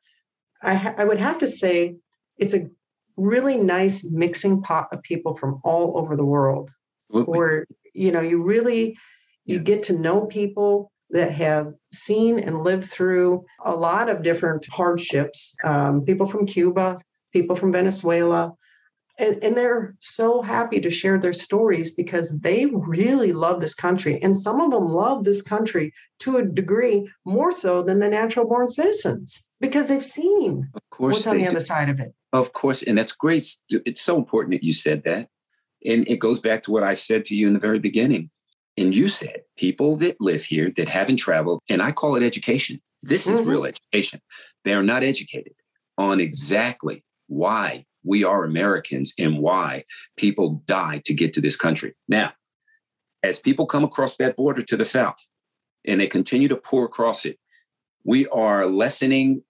I, 0.61 0.73
ha- 0.73 0.95
I 0.97 1.05
would 1.05 1.19
have 1.19 1.37
to 1.39 1.47
say 1.47 1.95
it's 2.37 2.53
a 2.53 2.69
really 3.17 3.57
nice 3.57 4.03
mixing 4.05 4.61
pot 4.61 4.87
of 4.91 5.01
people 5.01 5.35
from 5.35 5.59
all 5.63 5.97
over 5.97 6.15
the 6.15 6.25
world 6.25 6.71
Absolutely. 7.09 7.37
where 7.37 7.65
you 7.93 8.11
know 8.11 8.21
you 8.21 8.41
really 8.41 8.97
you 9.45 9.57
yeah. 9.57 9.63
get 9.63 9.83
to 9.83 9.97
know 9.97 10.25
people 10.25 10.91
that 11.09 11.31
have 11.31 11.73
seen 11.93 12.37
and 12.37 12.63
lived 12.63 12.89
through 12.89 13.43
a 13.63 13.73
lot 13.73 14.09
of 14.09 14.23
different 14.23 14.65
hardships 14.69 15.55
um, 15.63 16.01
people 16.01 16.27
from 16.27 16.45
cuba 16.45 16.95
people 17.33 17.55
from 17.55 17.71
venezuela 17.71 18.53
and, 19.19 19.43
and 19.43 19.57
they're 19.57 19.95
so 19.99 20.41
happy 20.41 20.79
to 20.79 20.89
share 20.89 21.17
their 21.17 21.33
stories 21.33 21.91
because 21.91 22.39
they 22.39 22.65
really 22.67 23.33
love 23.33 23.61
this 23.61 23.73
country 23.73 24.21
and 24.21 24.37
some 24.37 24.61
of 24.61 24.71
them 24.71 24.85
love 24.85 25.23
this 25.23 25.41
country 25.41 25.93
to 26.19 26.37
a 26.37 26.45
degree 26.45 27.09
more 27.25 27.51
so 27.51 27.81
than 27.81 27.99
the 27.99 28.09
natural 28.09 28.47
born 28.47 28.69
citizens 28.69 29.47
because 29.59 29.87
they've 29.87 30.05
seen 30.05 30.67
of 30.73 30.81
course 30.89 31.15
what's 31.15 31.27
on 31.27 31.37
the 31.37 31.47
other 31.47 31.59
side 31.59 31.89
of 31.89 31.99
it 31.99 32.13
of 32.37 32.53
course, 32.53 32.83
and 32.83 32.97
that's 32.97 33.13
great. 33.13 33.55
It's 33.69 34.01
so 34.01 34.15
important 34.15 34.51
that 34.51 34.63
you 34.63 34.71
said 34.71 35.03
that. 35.05 35.29
And 35.85 36.07
it 36.07 36.17
goes 36.19 36.39
back 36.39 36.63
to 36.63 36.71
what 36.71 36.83
I 36.83 36.93
said 36.93 37.25
to 37.25 37.35
you 37.35 37.47
in 37.47 37.53
the 37.53 37.59
very 37.59 37.79
beginning. 37.79 38.29
And 38.77 38.95
you 38.95 39.09
said 39.09 39.41
people 39.57 39.95
that 39.97 40.19
live 40.19 40.43
here 40.43 40.71
that 40.75 40.87
haven't 40.87 41.17
traveled, 41.17 41.61
and 41.67 41.81
I 41.81 41.91
call 41.91 42.15
it 42.15 42.23
education. 42.23 42.79
This 43.01 43.27
is 43.27 43.39
mm-hmm. 43.39 43.49
real 43.49 43.65
education. 43.65 44.21
They 44.63 44.73
are 44.73 44.83
not 44.83 45.03
educated 45.03 45.53
on 45.97 46.19
exactly 46.19 47.03
why 47.27 47.85
we 48.07 48.23
are 48.23 48.43
Americans 48.43 49.13
and 49.19 49.39
why 49.39 49.83
people 50.15 50.61
die 50.65 51.01
to 51.05 51.13
get 51.13 51.33
to 51.33 51.41
this 51.41 51.55
country. 51.55 51.93
Now, 52.07 52.31
as 53.23 53.39
people 53.39 53.65
come 53.65 53.83
across 53.83 54.17
that 54.17 54.35
border 54.35 54.63
to 54.63 54.77
the 54.77 54.85
south 54.85 55.27
and 55.85 55.99
they 55.99 56.07
continue 56.07 56.47
to 56.47 56.55
pour 56.55 56.85
across 56.85 57.25
it, 57.25 57.37
we 58.03 58.27
are 58.27 58.67
lessening 58.67 59.43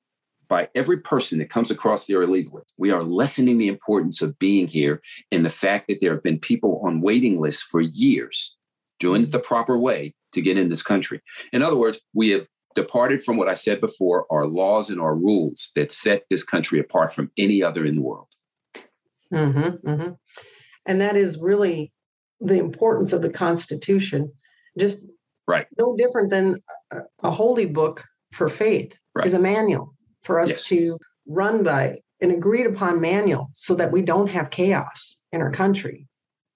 by 0.47 0.69
every 0.75 0.97
person 0.97 1.39
that 1.39 1.49
comes 1.49 1.69
across 1.69 2.07
there 2.07 2.21
illegally. 2.21 2.63
We 2.77 2.91
are 2.91 3.03
lessening 3.03 3.57
the 3.57 3.67
importance 3.67 4.21
of 4.21 4.39
being 4.39 4.67
here 4.67 5.01
and 5.31 5.45
the 5.45 5.49
fact 5.49 5.87
that 5.87 5.99
there 5.99 6.13
have 6.13 6.23
been 6.23 6.39
people 6.39 6.81
on 6.83 7.01
waiting 7.01 7.39
lists 7.39 7.63
for 7.63 7.81
years 7.81 8.57
doing 8.99 9.21
it 9.21 9.31
the 9.31 9.39
proper 9.39 9.77
way 9.77 10.13
to 10.31 10.41
get 10.41 10.57
in 10.57 10.69
this 10.69 10.81
country. 10.81 11.21
In 11.53 11.61
other 11.61 11.75
words, 11.75 11.99
we 12.13 12.29
have 12.29 12.47
departed 12.75 13.23
from 13.23 13.37
what 13.37 13.49
I 13.49 13.53
said 13.53 13.81
before 13.81 14.25
our 14.31 14.45
laws 14.45 14.89
and 14.89 15.01
our 15.01 15.15
rules 15.15 15.71
that 15.75 15.91
set 15.91 16.23
this 16.29 16.43
country 16.43 16.79
apart 16.79 17.13
from 17.13 17.31
any 17.37 17.63
other 17.63 17.85
in 17.85 17.95
the 17.95 18.01
world. 18.01 18.27
Mm-hmm, 19.33 19.87
mm-hmm. 19.87 20.11
And 20.85 21.01
that 21.01 21.17
is 21.17 21.39
really 21.39 21.91
the 22.39 22.57
importance 22.57 23.13
of 23.13 23.21
the 23.21 23.29
Constitution. 23.29 24.31
Just 24.77 25.05
right. 25.47 25.67
no 25.77 25.95
different 25.97 26.29
than 26.29 26.59
a, 26.91 26.99
a 27.23 27.31
holy 27.31 27.65
book 27.65 28.03
for 28.31 28.47
faith 28.47 28.97
right. 29.15 29.25
is 29.25 29.33
a 29.33 29.39
manual 29.39 29.93
for 30.23 30.39
us 30.39 30.49
yes. 30.49 30.65
to 30.65 30.97
run 31.27 31.63
by 31.63 31.97
an 32.21 32.31
agreed 32.31 32.65
upon 32.65 32.99
manual 32.99 33.49
so 33.53 33.75
that 33.75 33.91
we 33.91 34.01
don't 34.01 34.29
have 34.29 34.49
chaos 34.49 35.21
in 35.31 35.41
our 35.41 35.51
country. 35.51 36.07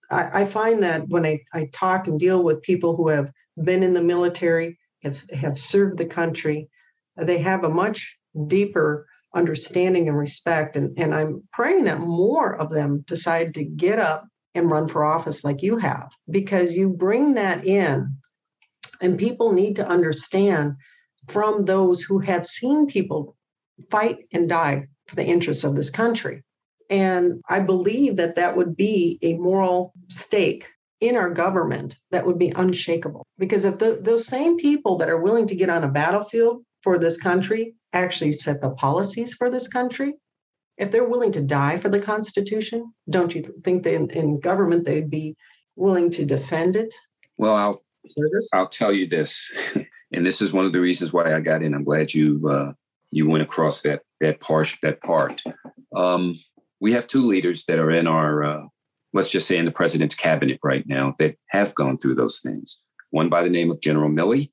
I, 0.10 0.42
I 0.42 0.46
find 0.46 0.82
that 0.84 1.08
when 1.08 1.26
I, 1.26 1.42
I 1.54 1.70
talk 1.72 2.08
and 2.08 2.20
deal 2.20 2.44
with 2.44 2.62
people 2.62 2.96
who 2.96 3.10
have 3.10 3.32
been 3.64 3.84
in 3.84 3.94
the 3.94 4.02
military, 4.02 4.78
have, 5.04 5.24
have 5.32 5.58
served 5.58 5.98
the 5.98 6.06
country, 6.06 6.70
they 7.16 7.40
have 7.40 7.64
a 7.64 7.70
much 7.70 8.18
deeper 8.48 9.08
understanding 9.34 10.08
and 10.08 10.18
respect. 10.18 10.76
And, 10.76 10.98
and 10.98 11.16
I'm 11.16 11.44
praying 11.54 11.86
that 11.86 12.00
more 12.00 12.56
of 12.56 12.70
them 12.70 13.04
decide 13.08 13.54
to 13.54 13.64
get 13.64 14.00
up 14.00 14.28
and 14.54 14.70
run 14.70 14.88
for 14.88 15.06
office 15.06 15.44
like 15.44 15.62
you 15.62 15.78
have, 15.78 16.12
because 16.30 16.76
you 16.76 16.90
bring 16.90 17.36
that 17.36 17.66
in, 17.66 18.18
and 19.00 19.18
people 19.18 19.54
need 19.54 19.78
to 19.78 19.88
understand 19.88 20.76
from 21.28 21.64
those 21.64 22.02
who 22.02 22.20
have 22.20 22.46
seen 22.46 22.88
people 22.88 23.38
fight 23.90 24.18
and 24.34 24.50
die 24.50 24.88
for 25.08 25.16
the 25.16 25.26
interests 25.26 25.64
of 25.64 25.76
this 25.76 25.90
country. 25.90 26.44
And 26.90 27.42
I 27.48 27.60
believe 27.60 28.18
that 28.18 28.36
that 28.36 28.58
would 28.58 28.76
be 28.76 29.18
a 29.22 29.36
moral 29.36 29.94
stake 30.10 30.68
in 31.00 31.16
our 31.16 31.30
government 31.30 31.98
that 32.12 32.26
would 32.26 32.38
be 32.38 32.52
unshakable. 32.56 33.26
Because 33.38 33.66
if 33.66 33.80
the, 33.80 34.00
those 34.02 34.28
same 34.28 34.58
people 34.58 34.98
that 34.98 35.10
are 35.10 35.22
willing 35.22 35.48
to 35.48 35.56
get 35.56 35.70
on 35.70 35.84
a 35.84 35.88
battlefield 35.88 36.64
for 36.84 36.98
this 36.98 37.18
country 37.18 37.76
actually 37.94 38.34
set 38.34 38.62
the 38.62 38.72
policies 38.72 39.34
for 39.34 39.50
this 39.50 39.68
country, 39.68 40.16
if 40.78 40.92
they're 40.92 41.08
willing 41.08 41.32
to 41.34 41.42
die 41.42 41.78
for 41.78 41.90
the 41.90 42.00
Constitution, 42.00 42.94
don't 43.10 43.36
you 43.36 43.44
think 43.64 43.84
that 43.84 43.94
in, 43.94 44.10
in 44.12 44.40
government 44.40 44.86
they'd 44.86 45.10
be 45.10 45.36
willing 45.76 46.10
to 46.12 46.26
defend 46.26 46.76
it? 46.76 46.94
Well, 47.38 47.56
I'll 47.56 47.84
service? 48.08 48.50
I'll 48.54 48.68
tell 48.68 48.92
you 48.92 49.08
this, 49.08 49.52
and 50.14 50.26
this 50.26 50.42
is 50.42 50.54
one 50.54 50.66
of 50.66 50.74
the 50.74 50.82
reasons 50.82 51.14
why 51.14 51.34
I 51.34 51.40
got 51.40 51.62
in. 51.62 51.74
I'm 51.74 51.84
glad 51.84 52.14
you 52.14 52.48
uh, 52.50 52.74
you 53.12 53.30
went 53.30 53.44
across 53.44 53.82
that 53.82 54.02
that 54.20 54.40
part 54.40 54.76
that 54.82 55.02
part. 55.02 55.44
Um, 55.96 56.38
we 56.80 56.94
have 56.94 57.08
two 57.08 57.22
leaders 57.22 57.66
that 57.66 57.80
are 57.80 57.92
in 57.92 58.08
our 58.08 58.44
uh, 58.44 58.64
let's 59.14 59.30
just 59.30 59.48
say 59.48 59.58
in 59.58 59.66
the 59.66 59.72
president's 59.72 60.16
cabinet 60.16 60.60
right 60.64 60.88
now 60.88 61.16
that 61.20 61.36
have 61.50 61.76
gone 61.76 61.98
through 61.98 62.16
those 62.16 62.40
things. 62.40 62.80
One 63.12 63.30
by 63.30 63.44
the 63.44 63.50
name 63.50 63.70
of 63.70 63.82
General 63.82 64.10
Milley, 64.10 64.52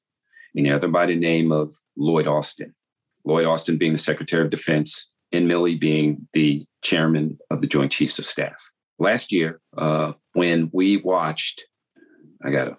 and 0.54 0.66
the 0.66 0.72
other 0.72 0.88
by 0.88 1.06
the 1.06 1.16
name 1.16 1.52
of 1.52 1.74
Lloyd 1.96 2.26
Austin. 2.26 2.74
Lloyd 3.28 3.46
Austin 3.46 3.76
being 3.76 3.92
the 3.92 3.98
Secretary 3.98 4.42
of 4.42 4.50
Defense, 4.50 5.10
and 5.32 5.48
Milley 5.48 5.78
being 5.78 6.26
the 6.32 6.64
chairman 6.82 7.38
of 7.50 7.60
the 7.60 7.66
Joint 7.66 7.92
Chiefs 7.92 8.18
of 8.18 8.24
Staff. 8.24 8.70
Last 8.98 9.30
year, 9.30 9.60
uh, 9.76 10.14
when 10.32 10.70
we 10.72 10.96
watched, 10.96 11.64
I 12.42 12.50
got 12.50 12.64
to 12.64 12.78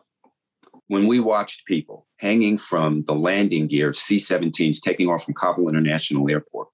when 0.87 1.05
we 1.05 1.19
watched 1.19 1.65
people 1.65 2.07
hanging 2.17 2.57
from 2.57 3.03
the 3.05 3.13
landing 3.13 3.67
gear 3.67 3.89
of 3.89 3.95
C 3.95 4.17
17s 4.17 4.81
taking 4.81 5.07
off 5.07 5.23
from 5.23 5.35
Kabul 5.35 5.69
International 5.69 6.27
Airport, 6.27 6.67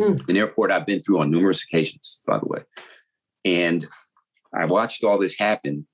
mm. 0.00 0.28
an 0.28 0.36
airport 0.36 0.72
I've 0.72 0.84
been 0.84 1.00
through 1.00 1.20
on 1.20 1.30
numerous 1.30 1.62
occasions, 1.62 2.20
by 2.26 2.38
the 2.38 2.46
way. 2.46 2.60
And 3.44 3.86
I 4.52 4.66
watched 4.66 5.04
all 5.04 5.18
this 5.18 5.38
happen. 5.38 5.86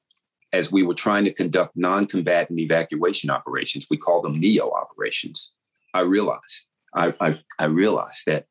as 0.53 0.73
we 0.73 0.83
were 0.83 0.95
trying 0.95 1.25
to 1.25 1.33
conduct 1.33 1.77
non 1.77 2.07
combatant 2.07 2.59
evacuation 2.59 3.29
operations. 3.29 3.87
We 3.91 3.99
call 3.99 4.23
them 4.23 4.33
NEO 4.33 4.71
operations. 4.71 5.53
I 5.93 6.01
realized, 6.01 6.66
I, 6.97 7.15
I, 7.21 7.35
I 7.59 7.67
realized 7.67 8.23
that 8.27 8.47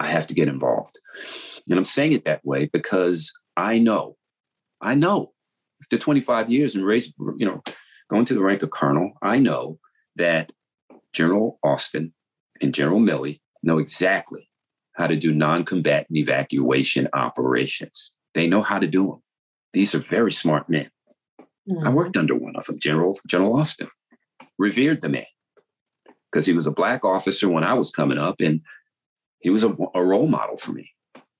I 0.00 0.06
have 0.06 0.26
to 0.28 0.34
get 0.34 0.48
involved. 0.48 0.98
And 1.68 1.78
I'm 1.78 1.84
saying 1.84 2.12
it 2.12 2.24
that 2.24 2.44
way 2.44 2.68
because 2.72 3.32
I 3.56 3.78
know, 3.78 4.16
I 4.82 4.94
know 4.94 5.32
after 5.82 5.98
25 5.98 6.50
years 6.50 6.74
and 6.74 6.84
raised, 6.84 7.14
you 7.36 7.46
know, 7.46 7.62
going 8.08 8.24
to 8.26 8.34
the 8.34 8.42
rank 8.42 8.62
of 8.62 8.70
colonel, 8.70 9.12
I 9.22 9.38
know 9.38 9.78
that 10.16 10.50
General 11.12 11.58
Austin 11.62 12.12
and 12.60 12.74
General 12.74 13.00
Milley 13.00 13.40
know 13.62 13.78
exactly 13.78 14.50
how 14.96 15.06
to 15.06 15.16
do 15.16 15.32
non-combatant 15.32 16.16
evacuation 16.16 17.08
operations. 17.12 18.12
They 18.34 18.46
know 18.46 18.62
how 18.62 18.78
to 18.78 18.86
do 18.86 19.06
them. 19.06 19.22
These 19.72 19.94
are 19.94 19.98
very 19.98 20.32
smart 20.32 20.68
men. 20.68 20.90
Mm-hmm. 21.68 21.86
I 21.86 21.90
worked 21.90 22.16
under 22.16 22.34
one 22.34 22.56
of 22.56 22.66
them, 22.66 22.78
General 22.78 23.18
General 23.26 23.56
Austin. 23.58 23.88
Revered 24.58 25.00
the 25.00 25.08
man 25.08 25.24
because 26.34 26.46
he 26.46 26.52
was 26.52 26.66
a 26.66 26.72
black 26.72 27.04
officer 27.04 27.48
when 27.48 27.62
I 27.62 27.74
was 27.74 27.92
coming 27.92 28.18
up, 28.18 28.40
and 28.40 28.60
he 29.38 29.50
was 29.50 29.62
a, 29.62 29.72
a 29.94 30.04
role 30.04 30.26
model 30.26 30.56
for 30.56 30.72
me. 30.72 30.90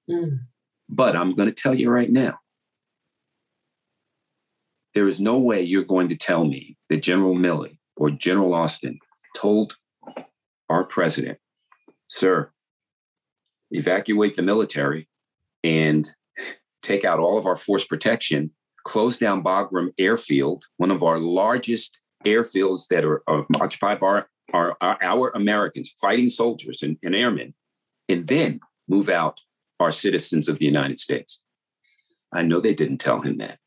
Mm. 0.09 0.39
But 0.89 1.17
I'm 1.17 1.35
going 1.35 1.49
to 1.49 1.55
tell 1.55 1.75
you 1.75 1.91
right 1.91 2.13
now, 2.13 2.39
there 4.95 5.09
is 5.09 5.21
no 5.21 5.41
way 5.41 5.63
you're 5.63 5.83
going 5.83 6.11
to 6.11 6.17
tell 6.17 6.45
me 6.45 6.77
that 6.91 7.03
General 7.03 7.35
Milley 7.35 7.79
or 7.97 8.09
General 8.13 8.55
Austin 8.55 9.01
told 9.37 9.75
our 10.69 10.85
president, 10.85 11.39
sir, 12.07 12.53
evacuate 13.73 14.37
the 14.37 14.43
military 14.43 15.09
and 15.65 16.09
take 16.83 17.05
out 17.05 17.19
all 17.19 17.37
of 17.37 17.47
our 17.47 17.57
force 17.57 17.85
protection, 17.85 18.49
close 18.85 19.17
down 19.17 19.43
Bagram 19.43 19.89
Airfield, 19.99 20.67
one 20.77 20.93
of 20.93 21.03
our 21.03 21.19
largest 21.19 21.99
airfields 22.25 22.87
that 22.91 23.05
are, 23.05 23.25
are 23.27 23.45
occupied 23.61 23.99
by 23.99 24.07
our, 24.07 24.29
our, 24.55 24.77
our, 24.81 25.31
Americans, 25.31 25.95
fighting 26.01 26.29
soldiers 26.29 26.83
and, 26.83 26.97
and 27.03 27.15
airmen, 27.15 27.53
and 28.09 28.27
then 28.29 28.61
move 28.89 29.09
out 29.09 29.41
our 29.81 29.91
citizens 29.91 30.49
of 30.49 30.59
the 30.59 30.65
United 30.65 30.99
States. 30.99 31.41
I 32.33 32.43
know 32.43 32.61
they 32.61 32.75
didn't 32.75 32.99
tell 32.99 33.21
him 33.21 33.39
that. 33.39 33.59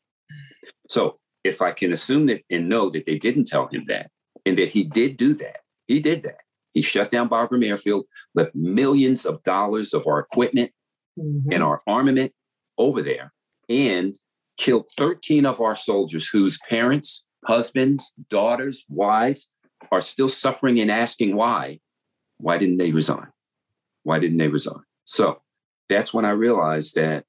So 0.88 1.18
if 1.44 1.60
I 1.60 1.72
can 1.72 1.92
assume 1.92 2.26
that 2.26 2.42
and 2.50 2.68
know 2.68 2.88
that 2.90 3.04
they 3.04 3.18
didn't 3.18 3.46
tell 3.46 3.68
him 3.68 3.84
that, 3.86 4.10
and 4.46 4.56
that 4.56 4.70
he 4.70 4.84
did 4.84 5.16
do 5.18 5.34
that, 5.34 5.58
he 5.86 6.00
did 6.00 6.22
that. 6.22 6.40
He 6.72 6.80
shut 6.80 7.10
down 7.10 7.28
Bagram 7.28 7.64
Airfield, 7.64 8.06
left 8.34 8.54
millions 8.54 9.26
of 9.26 9.42
dollars 9.42 9.92
of 9.92 10.06
our 10.06 10.20
equipment 10.20 10.70
mm-hmm. 11.18 11.52
and 11.52 11.62
our 11.62 11.82
armament 11.86 12.32
over 12.78 13.02
there, 13.02 13.32
and 13.68 14.18
killed 14.56 14.86
13 14.96 15.44
of 15.44 15.60
our 15.60 15.74
soldiers 15.74 16.28
whose 16.28 16.58
parents, 16.70 17.26
husbands, 17.46 18.12
daughters, 18.30 18.84
wives 18.88 19.48
are 19.90 20.00
still 20.00 20.28
suffering 20.28 20.80
and 20.80 20.90
asking 20.90 21.34
why. 21.36 21.80
Why 22.38 22.58
didn't 22.58 22.76
they 22.76 22.92
resign? 22.92 23.28
Why 24.04 24.18
didn't 24.18 24.36
they 24.38 24.48
resign? 24.48 24.82
So 25.04 25.42
that's 25.88 26.14
when 26.14 26.24
I 26.24 26.30
realized 26.30 26.94
that 26.94 27.24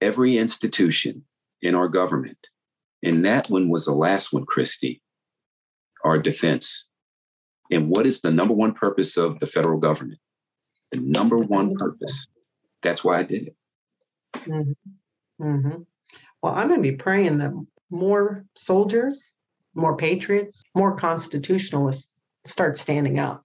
every 0.00 0.36
institution 0.36 1.24
in 1.62 1.74
our 1.74 1.88
government, 1.88 2.38
and 3.02 3.24
that 3.24 3.48
one 3.48 3.68
was 3.68 3.86
the 3.86 3.94
last 3.94 4.32
one, 4.32 4.44
Christy, 4.44 5.02
our 6.04 6.18
defense. 6.18 6.86
And 7.70 7.88
what 7.88 8.06
is 8.06 8.20
the 8.20 8.30
number 8.30 8.54
one 8.54 8.72
purpose 8.72 9.16
of 9.16 9.38
the 9.38 9.46
federal 9.46 9.78
government? 9.78 10.20
The 10.90 11.00
number 11.00 11.38
one 11.38 11.74
purpose. 11.74 12.26
That's 12.82 13.04
why 13.04 13.18
I 13.18 13.22
did 13.22 13.48
it. 13.48 13.56
Mm-hmm. 14.34 15.44
Mm-hmm. 15.44 15.82
Well, 16.42 16.54
I'm 16.54 16.68
going 16.68 16.82
to 16.82 16.90
be 16.90 16.96
praying 16.96 17.38
that 17.38 17.52
more 17.90 18.44
soldiers, 18.56 19.30
more 19.78 19.96
patriots, 19.96 20.62
more 20.74 20.96
constitutionalists 20.96 22.14
start 22.44 22.78
standing 22.78 23.18
up. 23.18 23.44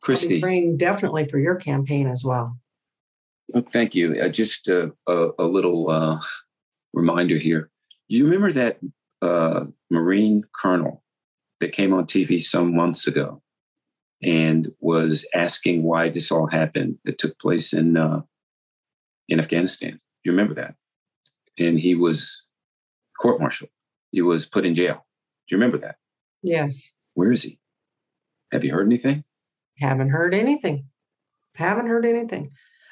Christy, 0.00 0.40
praying 0.40 0.78
definitely 0.78 1.26
for 1.26 1.38
your 1.38 1.56
campaign 1.56 2.08
as 2.08 2.24
well. 2.24 2.56
Oh, 3.54 3.60
thank 3.60 3.94
you. 3.94 4.20
Uh, 4.20 4.28
just 4.28 4.68
uh, 4.68 4.88
a, 5.06 5.30
a, 5.38 5.46
little 5.46 5.90
uh, 5.90 6.18
reminder 6.92 7.36
here. 7.36 7.70
Do 8.08 8.16
you 8.16 8.24
remember 8.24 8.52
that 8.52 8.78
uh, 9.20 9.66
Marine 9.90 10.44
colonel 10.54 11.02
that 11.60 11.72
came 11.72 11.92
on 11.92 12.06
TV 12.06 12.40
some 12.40 12.74
months 12.74 13.06
ago 13.06 13.42
and 14.22 14.68
was 14.80 15.26
asking 15.34 15.82
why 15.82 16.08
this 16.08 16.32
all 16.32 16.46
happened 16.46 16.98
that 17.04 17.18
took 17.18 17.38
place 17.38 17.72
in 17.72 17.96
uh, 17.96 18.22
in 19.28 19.38
Afghanistan? 19.38 19.92
Do 19.92 19.98
you 20.24 20.32
remember 20.32 20.54
that? 20.54 20.74
And 21.58 21.78
he 21.78 21.94
was 21.94 22.44
court-martialed. 23.20 23.70
He 24.10 24.22
was 24.22 24.46
put 24.46 24.64
in 24.64 24.74
jail. 24.74 25.04
Do 25.48 25.54
you 25.54 25.56
remember 25.58 25.78
that? 25.78 25.96
Yes. 26.42 26.90
Where 27.14 27.32
is 27.32 27.42
he? 27.42 27.58
Have 28.50 28.64
you 28.64 28.72
heard 28.72 28.86
anything? 28.86 29.24
Haven't 29.78 30.10
heard 30.10 30.34
anything. 30.34 30.86
Haven't 31.54 31.86
heard 31.86 32.06
anything. 32.06 32.50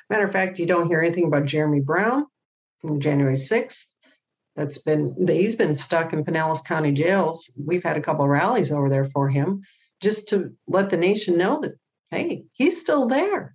Matter 0.08 0.24
of 0.24 0.32
fact, 0.32 0.58
you 0.58 0.66
don't 0.66 0.88
hear 0.88 1.00
anything 1.00 1.26
about 1.26 1.44
Jeremy 1.44 1.80
Brown 1.80 2.26
from 2.80 3.00
January 3.00 3.36
6th. 3.36 3.84
That's 4.56 4.78
been 4.78 5.14
he's 5.28 5.56
been 5.56 5.74
stuck 5.74 6.12
in 6.12 6.24
Pinellas 6.24 6.64
County 6.64 6.92
jails. 6.92 7.50
We've 7.56 7.84
had 7.84 7.96
a 7.96 8.02
couple 8.02 8.26
rallies 8.26 8.72
over 8.72 8.88
there 8.88 9.04
for 9.04 9.28
him 9.28 9.62
just 10.02 10.28
to 10.30 10.52
let 10.66 10.90
the 10.90 10.96
nation 10.96 11.38
know 11.38 11.60
that 11.60 11.72
hey, 12.10 12.44
he's 12.52 12.80
still 12.80 13.06
there. 13.06 13.54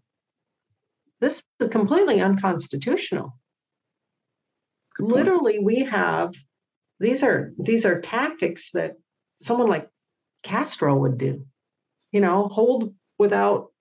This 1.19 1.43
is 1.59 1.69
completely 1.69 2.21
unconstitutional. 2.21 3.37
Literally, 4.99 5.59
we 5.59 5.83
have 5.83 6.33
these 6.99 7.23
are 7.23 7.53
these 7.57 7.85
are 7.85 7.99
tactics 8.01 8.71
that 8.71 8.93
someone 9.37 9.67
like 9.67 9.89
Castro 10.43 10.95
would 10.95 11.17
do. 11.17 11.45
You 12.11 12.21
know, 12.21 12.47
hold 12.47 12.93
without 13.19 13.71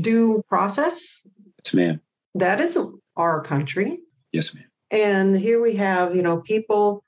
due 0.00 0.42
process. 0.48 1.22
Yes, 1.64 1.74
ma'am. 1.74 2.00
That 2.34 2.60
isn't 2.60 3.00
our 3.16 3.42
country. 3.42 3.98
Yes, 4.32 4.54
ma'am. 4.54 4.64
And 4.90 5.38
here 5.38 5.60
we 5.60 5.74
have, 5.76 6.14
you 6.14 6.22
know, 6.22 6.38
people 6.38 7.04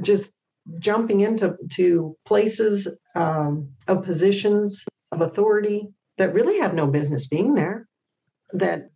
just 0.00 0.36
jumping 0.78 1.20
into 1.20 1.56
to 1.72 2.16
places 2.24 2.88
um, 3.14 3.68
of 3.88 4.04
positions 4.04 4.84
of 5.10 5.20
authority 5.20 5.88
that 6.18 6.32
really 6.32 6.58
have 6.58 6.74
no 6.74 6.86
business 6.86 7.26
being 7.26 7.54
there. 7.54 7.88
That 8.52 8.90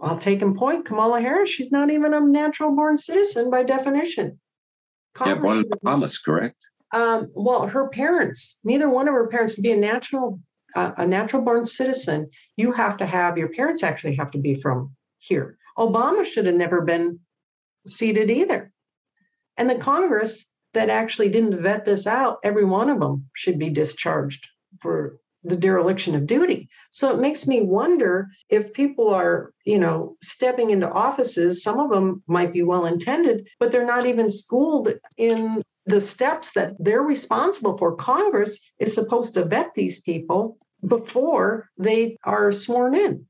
I'll 0.00 0.18
take 0.18 0.40
in 0.40 0.56
point 0.56 0.86
Kamala 0.86 1.20
Harris, 1.20 1.50
she's 1.50 1.72
not 1.72 1.90
even 1.90 2.14
a 2.14 2.20
natural 2.20 2.74
born 2.74 2.96
citizen 2.96 3.50
by 3.50 3.64
definition. 3.64 4.38
Congress 5.14 5.36
yeah, 5.36 5.42
born 5.42 5.58
in 5.58 5.70
Bahamas, 5.82 6.18
correct? 6.18 6.56
Um, 6.92 7.30
well, 7.34 7.66
her 7.66 7.88
parents, 7.88 8.58
neither 8.64 8.88
one 8.88 9.08
of 9.08 9.14
her 9.14 9.28
parents, 9.28 9.54
to 9.54 9.62
be 9.62 9.72
a 9.72 9.76
natural 9.76 10.40
uh, 10.76 10.92
a 10.98 11.06
natural 11.06 11.42
born 11.42 11.66
citizen, 11.66 12.30
you 12.56 12.72
have 12.72 12.96
to 12.96 13.06
have 13.06 13.36
your 13.36 13.48
parents 13.48 13.82
actually 13.82 14.14
have 14.14 14.30
to 14.30 14.38
be 14.38 14.54
from 14.54 14.94
here. 15.18 15.58
Obama 15.76 16.24
should 16.24 16.46
have 16.46 16.54
never 16.54 16.82
been 16.82 17.18
seated 17.86 18.30
either. 18.30 18.72
And 19.56 19.68
the 19.68 19.74
Congress 19.74 20.50
that 20.74 20.88
actually 20.88 21.28
didn't 21.28 21.60
vet 21.60 21.84
this 21.84 22.06
out, 22.06 22.38
every 22.44 22.64
one 22.64 22.88
of 22.88 23.00
them 23.00 23.28
should 23.34 23.58
be 23.58 23.70
discharged 23.70 24.46
for 24.80 25.18
the 25.42 25.56
dereliction 25.56 26.14
of 26.14 26.26
duty. 26.26 26.68
So 26.90 27.10
it 27.12 27.20
makes 27.20 27.46
me 27.46 27.62
wonder 27.62 28.28
if 28.48 28.72
people 28.72 29.08
are, 29.08 29.52
you 29.64 29.78
know, 29.78 30.16
stepping 30.22 30.70
into 30.70 30.90
offices, 30.90 31.62
some 31.62 31.80
of 31.80 31.90
them 31.90 32.22
might 32.26 32.52
be 32.52 32.62
well 32.62 32.86
intended, 32.86 33.48
but 33.58 33.72
they're 33.72 33.86
not 33.86 34.06
even 34.06 34.28
schooled 34.28 34.92
in 35.16 35.62
the 35.86 36.00
steps 36.00 36.52
that 36.52 36.74
they're 36.78 37.02
responsible 37.02 37.78
for. 37.78 37.96
Congress 37.96 38.60
is 38.78 38.94
supposed 38.94 39.34
to 39.34 39.44
vet 39.44 39.74
these 39.74 40.00
people 40.00 40.58
before 40.86 41.70
they 41.78 42.16
are 42.24 42.52
sworn 42.52 42.94
in 42.94 43.26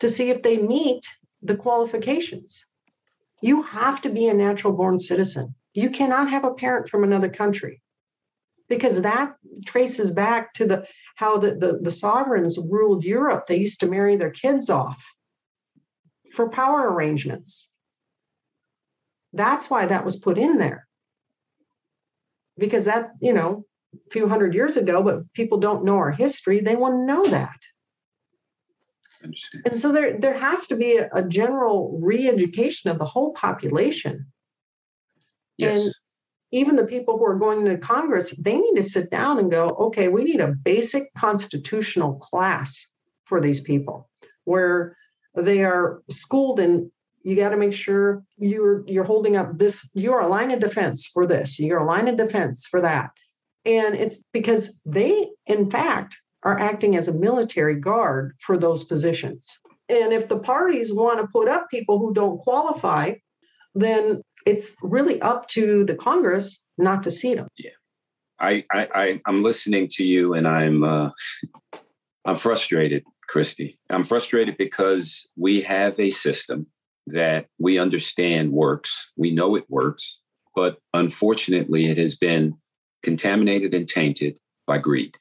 to 0.00 0.08
see 0.08 0.30
if 0.30 0.42
they 0.42 0.56
meet 0.56 1.04
the 1.42 1.56
qualifications. 1.56 2.64
You 3.40 3.62
have 3.62 4.00
to 4.02 4.08
be 4.08 4.28
a 4.28 4.34
natural 4.34 4.72
born 4.72 4.98
citizen. 4.98 5.54
You 5.74 5.90
cannot 5.90 6.30
have 6.30 6.44
a 6.44 6.54
parent 6.54 6.88
from 6.88 7.04
another 7.04 7.28
country 7.28 7.81
because 8.72 9.02
that 9.02 9.34
traces 9.66 10.10
back 10.10 10.54
to 10.54 10.64
the 10.64 10.86
how 11.16 11.36
the, 11.36 11.54
the, 11.54 11.78
the 11.82 11.90
sovereigns 11.90 12.58
ruled 12.70 13.04
Europe. 13.04 13.44
They 13.46 13.58
used 13.58 13.80
to 13.80 13.86
marry 13.86 14.16
their 14.16 14.30
kids 14.30 14.70
off 14.70 15.12
for 16.34 16.48
power 16.48 16.90
arrangements. 16.90 17.70
That's 19.34 19.68
why 19.68 19.84
that 19.84 20.06
was 20.06 20.16
put 20.16 20.38
in 20.38 20.56
there. 20.56 20.88
Because 22.56 22.86
that, 22.86 23.10
you 23.20 23.34
know, 23.34 23.66
a 23.94 24.10
few 24.10 24.26
hundred 24.26 24.54
years 24.54 24.78
ago, 24.78 25.02
but 25.02 25.30
people 25.34 25.58
don't 25.58 25.84
know 25.84 25.96
our 25.96 26.12
history. 26.12 26.60
They 26.60 26.76
want 26.76 26.94
to 26.94 27.04
know 27.04 27.26
that. 27.26 27.60
And 29.66 29.76
so 29.76 29.92
there, 29.92 30.18
there 30.18 30.38
has 30.38 30.66
to 30.68 30.76
be 30.76 30.96
a, 30.96 31.10
a 31.12 31.22
general 31.22 31.98
re-education 32.02 32.90
of 32.90 32.98
the 32.98 33.04
whole 33.04 33.34
population. 33.34 34.32
Yes. 35.58 35.80
And 35.80 35.94
even 36.52 36.76
the 36.76 36.86
people 36.86 37.16
who 37.18 37.24
are 37.24 37.38
going 37.38 37.64
to 37.64 37.78
Congress, 37.78 38.36
they 38.36 38.56
need 38.56 38.74
to 38.76 38.82
sit 38.82 39.10
down 39.10 39.38
and 39.38 39.50
go, 39.50 39.68
okay, 39.80 40.08
we 40.08 40.22
need 40.22 40.40
a 40.40 40.48
basic 40.48 41.12
constitutional 41.14 42.14
class 42.16 42.86
for 43.24 43.40
these 43.40 43.62
people 43.62 44.10
where 44.44 44.96
they 45.34 45.64
are 45.64 46.02
schooled 46.10 46.60
in 46.60 46.90
you 47.24 47.36
got 47.36 47.50
to 47.50 47.56
make 47.56 47.72
sure 47.72 48.22
you're 48.36 48.84
you're 48.86 49.04
holding 49.04 49.36
up 49.36 49.56
this 49.56 49.88
you're 49.94 50.20
a 50.20 50.26
line 50.26 50.50
of 50.50 50.58
defense 50.58 51.06
for 51.06 51.24
this 51.24 51.60
you're 51.60 51.78
a 51.78 51.86
line 51.86 52.08
of 52.08 52.16
defense 52.16 52.66
for 52.66 52.80
that. 52.80 53.10
And 53.64 53.94
it's 53.94 54.24
because 54.32 54.80
they 54.84 55.28
in 55.46 55.70
fact 55.70 56.16
are 56.42 56.58
acting 56.58 56.96
as 56.96 57.06
a 57.06 57.12
military 57.12 57.76
guard 57.76 58.34
for 58.40 58.58
those 58.58 58.82
positions. 58.82 59.60
And 59.88 60.12
if 60.12 60.28
the 60.28 60.38
parties 60.38 60.92
want 60.92 61.20
to 61.20 61.28
put 61.28 61.48
up 61.48 61.70
people 61.70 62.00
who 62.00 62.12
don't 62.12 62.38
qualify 62.38 63.14
then 63.74 64.22
it's 64.46 64.76
really 64.82 65.20
up 65.22 65.46
to 65.48 65.84
the 65.84 65.94
congress 65.94 66.64
not 66.78 67.02
to 67.02 67.10
seat 67.10 67.34
them 67.34 67.48
yeah 67.56 67.70
i 68.38 68.64
i, 68.72 68.88
I 68.94 69.20
i'm 69.26 69.38
listening 69.38 69.88
to 69.92 70.04
you 70.04 70.34
and 70.34 70.46
i'm 70.46 70.84
uh 70.84 71.10
i'm 72.24 72.36
frustrated 72.36 73.04
christy 73.28 73.78
i'm 73.90 74.04
frustrated 74.04 74.56
because 74.56 75.26
we 75.36 75.60
have 75.62 75.98
a 75.98 76.10
system 76.10 76.66
that 77.06 77.46
we 77.58 77.78
understand 77.78 78.52
works. 78.52 79.12
We 79.16 79.30
know 79.30 79.56
it 79.56 79.64
works, 79.68 80.20
but 80.54 80.78
unfortunately, 80.94 81.86
it 81.86 81.98
has 81.98 82.14
been 82.14 82.54
contaminated 83.02 83.74
and 83.74 83.88
tainted 83.88 84.38
by 84.66 84.78
greed. 84.78 85.16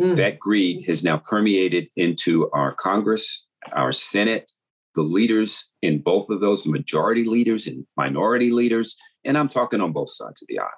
Mm. 0.00 0.16
That 0.16 0.38
greed 0.38 0.82
has 0.86 1.04
now 1.04 1.18
permeated 1.18 1.88
into 1.96 2.50
our 2.50 2.72
Congress, 2.74 3.46
our 3.72 3.92
Senate, 3.92 4.50
the 4.94 5.02
leaders 5.02 5.70
in 5.82 6.00
both 6.00 6.30
of 6.30 6.40
those, 6.40 6.62
the 6.62 6.70
majority 6.70 7.24
leaders 7.24 7.66
and 7.66 7.86
minority 7.96 8.50
leaders. 8.50 8.96
And 9.24 9.36
I'm 9.36 9.48
talking 9.48 9.80
on 9.80 9.92
both 9.92 10.10
sides 10.10 10.42
of 10.42 10.48
the 10.48 10.58
aisle. 10.58 10.68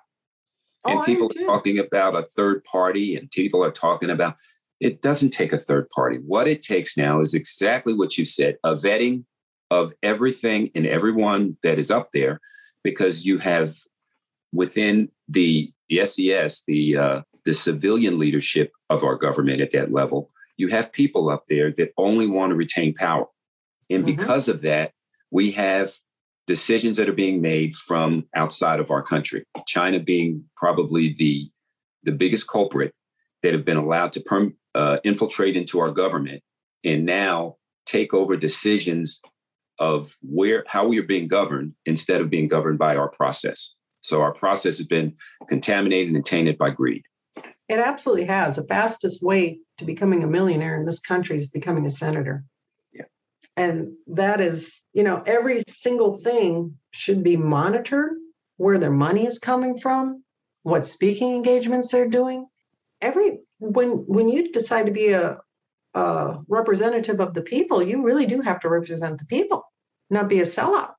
Oh, 0.84 0.90
and 0.90 1.04
people 1.04 1.26
are 1.26 1.46
talking 1.46 1.78
about 1.78 2.16
a 2.16 2.22
third 2.22 2.62
party, 2.64 3.16
and 3.16 3.30
people 3.30 3.64
are 3.64 3.72
talking 3.72 4.10
about 4.10 4.36
it 4.80 5.02
doesn't 5.02 5.30
take 5.30 5.52
a 5.52 5.58
third 5.58 5.88
party. 5.90 6.18
What 6.18 6.46
it 6.46 6.62
takes 6.62 6.96
now 6.96 7.20
is 7.20 7.34
exactly 7.34 7.94
what 7.94 8.18
you 8.18 8.24
said 8.24 8.56
a 8.62 8.74
vetting 8.74 9.24
of 9.70 9.92
everything 10.02 10.70
and 10.74 10.86
everyone 10.86 11.56
that 11.62 11.78
is 11.78 11.90
up 11.90 12.10
there 12.12 12.40
because 12.84 13.26
you 13.26 13.38
have 13.38 13.74
within 14.52 15.08
the, 15.28 15.72
the 15.88 16.06
SES, 16.06 16.62
the 16.68 16.96
uh, 16.96 17.22
the 17.46 17.54
civilian 17.54 18.18
leadership 18.18 18.72
of 18.90 19.04
our 19.04 19.16
government 19.16 19.62
at 19.62 19.70
that 19.70 19.92
level, 19.92 20.30
you 20.56 20.68
have 20.68 20.92
people 20.92 21.30
up 21.30 21.46
there 21.46 21.72
that 21.72 21.92
only 21.96 22.26
want 22.26 22.50
to 22.50 22.56
retain 22.56 22.92
power. 22.92 23.26
And 23.90 24.04
mm-hmm. 24.04 24.16
because 24.16 24.48
of 24.48 24.62
that, 24.62 24.92
we 25.30 25.52
have 25.52 25.92
decisions 26.46 26.96
that 26.96 27.08
are 27.08 27.14
being 27.14 27.40
made 27.40 27.76
from 27.76 28.24
outside 28.34 28.80
of 28.80 28.90
our 28.90 29.02
country. 29.02 29.44
China 29.66 29.98
being 30.00 30.44
probably 30.56 31.14
the 31.18 31.50
the 32.04 32.12
biggest 32.12 32.48
culprit 32.48 32.94
that 33.42 33.52
have 33.52 33.64
been 33.64 33.76
allowed 33.76 34.12
to 34.12 34.20
perm, 34.20 34.54
uh, 34.76 34.98
infiltrate 35.02 35.56
into 35.56 35.80
our 35.80 35.90
government 35.90 36.40
and 36.84 37.04
now 37.04 37.56
take 37.84 38.14
over 38.14 38.36
decisions 38.36 39.20
of 39.78 40.16
where 40.22 40.64
how 40.68 40.86
we 40.86 40.98
are 40.98 41.04
being 41.04 41.28
governed 41.28 41.74
instead 41.84 42.20
of 42.20 42.30
being 42.30 42.48
governed 42.48 42.78
by 42.78 42.96
our 42.96 43.08
process. 43.08 43.74
So 44.00 44.22
our 44.22 44.32
process 44.32 44.78
has 44.78 44.86
been 44.86 45.14
contaminated 45.48 46.14
and 46.14 46.24
tainted 46.24 46.56
by 46.56 46.70
greed. 46.70 47.02
It 47.68 47.80
absolutely 47.80 48.26
has. 48.26 48.56
The 48.56 48.64
fastest 48.64 49.22
way 49.22 49.58
to 49.78 49.84
becoming 49.84 50.22
a 50.22 50.28
millionaire 50.28 50.76
in 50.76 50.86
this 50.86 51.00
country 51.00 51.36
is 51.36 51.48
becoming 51.48 51.86
a 51.86 51.90
senator. 51.90 52.44
And 53.56 53.92
that 54.08 54.40
is, 54.40 54.82
you 54.92 55.02
know, 55.02 55.22
every 55.26 55.62
single 55.68 56.18
thing 56.18 56.76
should 56.90 57.22
be 57.22 57.36
monitored 57.36 58.12
where 58.58 58.78
their 58.78 58.90
money 58.90 59.26
is 59.26 59.38
coming 59.38 59.78
from, 59.78 60.22
what 60.62 60.86
speaking 60.86 61.34
engagements 61.34 61.90
they're 61.90 62.08
doing. 62.08 62.46
Every 63.00 63.38
when 63.58 64.04
when 64.06 64.28
you 64.28 64.52
decide 64.52 64.86
to 64.86 64.92
be 64.92 65.10
a 65.10 65.38
a 65.94 66.38
representative 66.48 67.20
of 67.20 67.32
the 67.34 67.42
people, 67.42 67.82
you 67.82 68.02
really 68.02 68.26
do 68.26 68.42
have 68.42 68.60
to 68.60 68.68
represent 68.68 69.18
the 69.18 69.24
people, 69.26 69.64
not 70.10 70.28
be 70.28 70.40
a 70.40 70.42
sellout. 70.42 70.92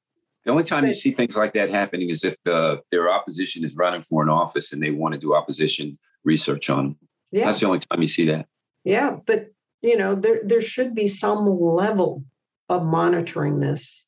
The 0.44 0.52
only 0.52 0.64
time 0.64 0.86
you 0.86 0.94
see 0.94 1.12
things 1.12 1.38
like 1.38 1.54
that 1.54 1.70
happening 1.70 2.10
is 2.10 2.24
if 2.24 2.36
the 2.44 2.82
their 2.92 3.10
opposition 3.10 3.64
is 3.64 3.76
running 3.76 4.02
for 4.02 4.24
an 4.24 4.30
office 4.30 4.74
and 4.74 4.82
they 4.82 4.92
want 4.92 5.14
to 5.14 5.20
do 5.20 5.36
opposition 5.36 6.00
research 6.24 6.70
on 6.70 6.86
them. 6.86 6.98
Yeah. 7.32 7.46
That's 7.46 7.60
the 7.60 7.68
only 7.68 7.80
time 7.80 8.02
you 8.02 8.08
see 8.08 8.26
that. 8.28 8.48
Yeah, 8.84 9.18
but 9.26 9.52
you 9.82 9.98
know, 9.98 10.16
there 10.16 10.42
there 10.44 10.62
should 10.62 10.96
be 10.96 11.08
some 11.08 11.46
level 11.46 12.24
of 12.70 12.84
monitoring 12.84 13.60
this. 13.60 14.06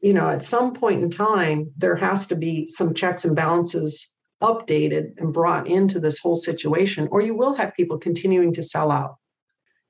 You 0.00 0.12
know, 0.12 0.28
at 0.28 0.44
some 0.44 0.74
point 0.74 1.02
in 1.02 1.10
time, 1.10 1.70
there 1.76 1.96
has 1.96 2.26
to 2.28 2.36
be 2.36 2.68
some 2.68 2.94
checks 2.94 3.24
and 3.24 3.34
balances 3.34 4.08
updated 4.42 5.12
and 5.18 5.32
brought 5.32 5.66
into 5.66 5.98
this 5.98 6.18
whole 6.18 6.36
situation, 6.36 7.08
or 7.10 7.20
you 7.20 7.34
will 7.34 7.54
have 7.54 7.74
people 7.74 7.98
continuing 7.98 8.52
to 8.54 8.62
sell 8.62 8.90
out. 8.90 9.16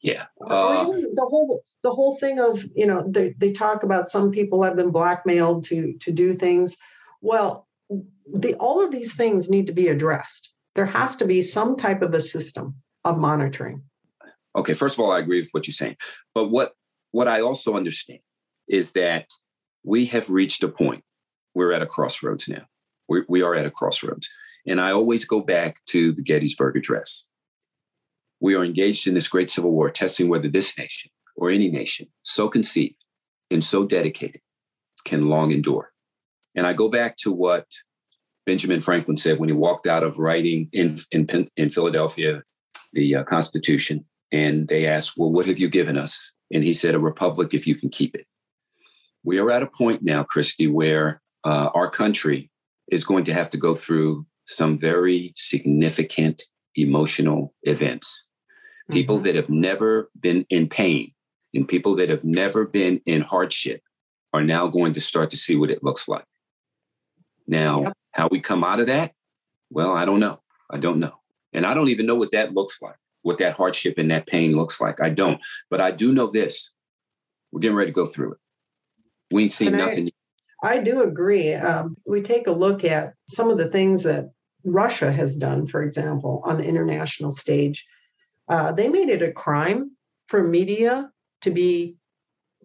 Yeah. 0.02 0.26
Uh, 0.40 0.85
the 0.85 1.26
whole 1.28 1.62
the 1.82 1.90
whole 1.90 2.16
thing 2.18 2.38
of 2.38 2.64
you 2.74 2.87
know 2.87 3.04
they, 3.09 3.35
they 3.38 3.50
talk 3.50 3.82
about 3.82 4.09
some 4.09 4.30
people 4.30 4.62
have 4.62 4.76
been 4.76 4.90
blackmailed 4.90 5.64
to 5.64 5.94
to 6.00 6.12
do 6.12 6.35
things. 6.35 6.76
Well, 7.20 7.66
the 8.32 8.54
all 8.54 8.85
of 8.85 8.92
these 8.92 9.14
things 9.14 9.50
need 9.50 9.66
to 9.66 9.72
be 9.72 9.88
addressed. 9.88 10.50
There 10.74 10.87
has 10.87 11.16
to 11.16 11.24
be 11.24 11.42
some 11.42 11.76
type 11.76 12.02
of 12.02 12.14
a 12.14 12.20
system 12.20 12.76
of 13.04 13.18
monitoring. 13.18 13.82
Okay, 14.54 14.74
first 14.74 14.98
of 14.98 15.04
all, 15.04 15.11
I 15.11 15.18
agree 15.18 15.40
with 15.40 15.50
what 15.52 15.66
you're 15.66 15.72
saying, 15.72 15.96
but 16.35 16.48
what 16.48 16.72
what 17.16 17.29
I 17.29 17.40
also 17.40 17.76
understand 17.76 18.20
is 18.68 18.92
that 18.92 19.26
we 19.83 20.07
have 20.07 20.29
reached 20.29 20.62
a 20.62 20.68
point. 20.68 21.02
We're 21.55 21.72
at 21.72 21.83
a 21.83 21.92
crossroads 21.94 22.48
now. 22.48 22.64
we 23.09 23.22
we 23.29 23.40
are 23.42 23.55
at 23.55 23.66
a 23.66 23.70
crossroads, 23.70 24.29
and 24.66 24.81
I 24.81 24.90
always 24.92 25.24
go 25.24 25.40
back 25.40 25.72
to 25.92 26.12
the 26.12 26.22
Gettysburg 26.22 26.76
Address 26.76 27.26
we 28.40 28.55
are 28.55 28.64
engaged 28.64 29.07
in 29.07 29.14
this 29.14 29.29
great 29.29 29.50
civil 29.50 29.72
war, 29.72 29.90
testing 29.90 30.29
whether 30.29 30.48
this 30.48 30.76
nation 30.79 31.11
or 31.37 31.50
any 31.50 31.70
nation, 31.70 32.09
so 32.22 32.48
conceived 32.48 32.96
and 33.50 33.62
so 33.62 33.85
dedicated, 33.85 34.40
can 35.05 35.29
long 35.29 35.50
endure. 35.50 35.92
And 36.55 36.66
I 36.66 36.72
go 36.72 36.88
back 36.88 37.16
to 37.18 37.33
what 37.33 37.66
Benjamin 38.44 38.81
Franklin 38.81 39.16
said 39.16 39.38
when 39.38 39.48
he 39.48 39.55
walked 39.55 39.87
out 39.87 40.02
of 40.02 40.18
writing 40.18 40.68
in, 40.72 40.98
in, 41.11 41.26
in 41.57 41.70
Philadelphia 41.70 42.42
the 42.92 43.16
uh, 43.16 43.24
Constitution. 43.24 44.05
And 44.33 44.68
they 44.68 44.87
asked, 44.87 45.14
Well, 45.16 45.31
what 45.31 45.46
have 45.46 45.59
you 45.59 45.68
given 45.68 45.96
us? 45.96 46.33
And 46.52 46.62
he 46.64 46.72
said, 46.72 46.94
A 46.94 46.98
republic 46.98 47.54
if 47.54 47.66
you 47.66 47.74
can 47.74 47.88
keep 47.88 48.14
it. 48.14 48.26
We 49.24 49.38
are 49.38 49.50
at 49.50 49.62
a 49.62 49.66
point 49.66 50.02
now, 50.02 50.22
Christy, 50.22 50.66
where 50.66 51.20
uh, 51.44 51.70
our 51.74 51.90
country 51.90 52.50
is 52.88 53.04
going 53.04 53.24
to 53.24 53.35
have 53.35 53.50
to 53.50 53.56
go 53.56 53.74
through 53.74 54.26
some 54.44 54.78
very 54.78 55.32
significant 55.37 56.44
emotional 56.76 57.52
events 57.62 58.26
people 58.90 59.16
mm-hmm. 59.16 59.24
that 59.24 59.35
have 59.35 59.50
never 59.50 60.11
been 60.18 60.46
in 60.50 60.68
pain 60.68 61.12
and 61.54 61.68
people 61.68 61.96
that 61.96 62.09
have 62.09 62.24
never 62.24 62.66
been 62.66 63.00
in 63.06 63.22
hardship 63.22 63.82
are 64.32 64.42
now 64.42 64.66
going 64.66 64.92
to 64.92 65.00
start 65.00 65.30
to 65.30 65.37
see 65.37 65.56
what 65.56 65.70
it 65.70 65.82
looks 65.82 66.09
like. 66.09 66.24
Now, 67.46 67.82
yep. 67.82 67.92
how 68.12 68.28
we 68.30 68.40
come 68.40 68.64
out 68.64 68.80
of 68.80 68.87
that? 68.87 69.12
Well, 69.70 69.92
I 69.92 70.04
don't 70.04 70.20
know. 70.20 70.40
I 70.70 70.78
don't 70.78 70.98
know. 70.98 71.14
And 71.52 71.64
I 71.64 71.74
don't 71.74 71.88
even 71.88 72.06
know 72.06 72.16
what 72.16 72.32
that 72.32 72.54
looks 72.54 72.82
like, 72.82 72.96
what 73.26 73.38
that 73.38 73.54
hardship 73.54 73.98
and 73.98 74.10
that 74.10 74.26
pain 74.26 74.56
looks 74.56 74.80
like. 74.80 75.00
I 75.00 75.10
don't. 75.10 75.40
But 75.70 75.80
I 75.80 75.90
do 75.90 76.12
know 76.12 76.28
this 76.28 76.72
we're 77.52 77.60
getting 77.60 77.76
ready 77.76 77.90
to 77.90 77.94
go 77.94 78.06
through 78.06 78.32
it. 78.32 78.38
We 79.30 79.44
ain't 79.44 79.52
seen 79.52 79.68
and 79.68 79.78
nothing. 79.78 80.10
I, 80.62 80.74
I 80.74 80.78
do 80.78 81.02
agree. 81.02 81.54
Um, 81.54 81.96
we 82.06 82.22
take 82.22 82.46
a 82.46 82.52
look 82.52 82.84
at 82.84 83.14
some 83.28 83.50
of 83.50 83.58
the 83.58 83.68
things 83.68 84.02
that 84.02 84.30
Russia 84.64 85.12
has 85.12 85.36
done, 85.36 85.66
for 85.66 85.82
example, 85.82 86.42
on 86.44 86.58
the 86.58 86.64
international 86.64 87.30
stage 87.30 87.84
uh, 88.48 88.72
they 88.72 88.88
made 88.88 89.08
it 89.08 89.22
a 89.22 89.32
crime 89.32 89.92
for 90.28 90.42
media 90.42 91.10
to 91.42 91.50
be 91.50 91.96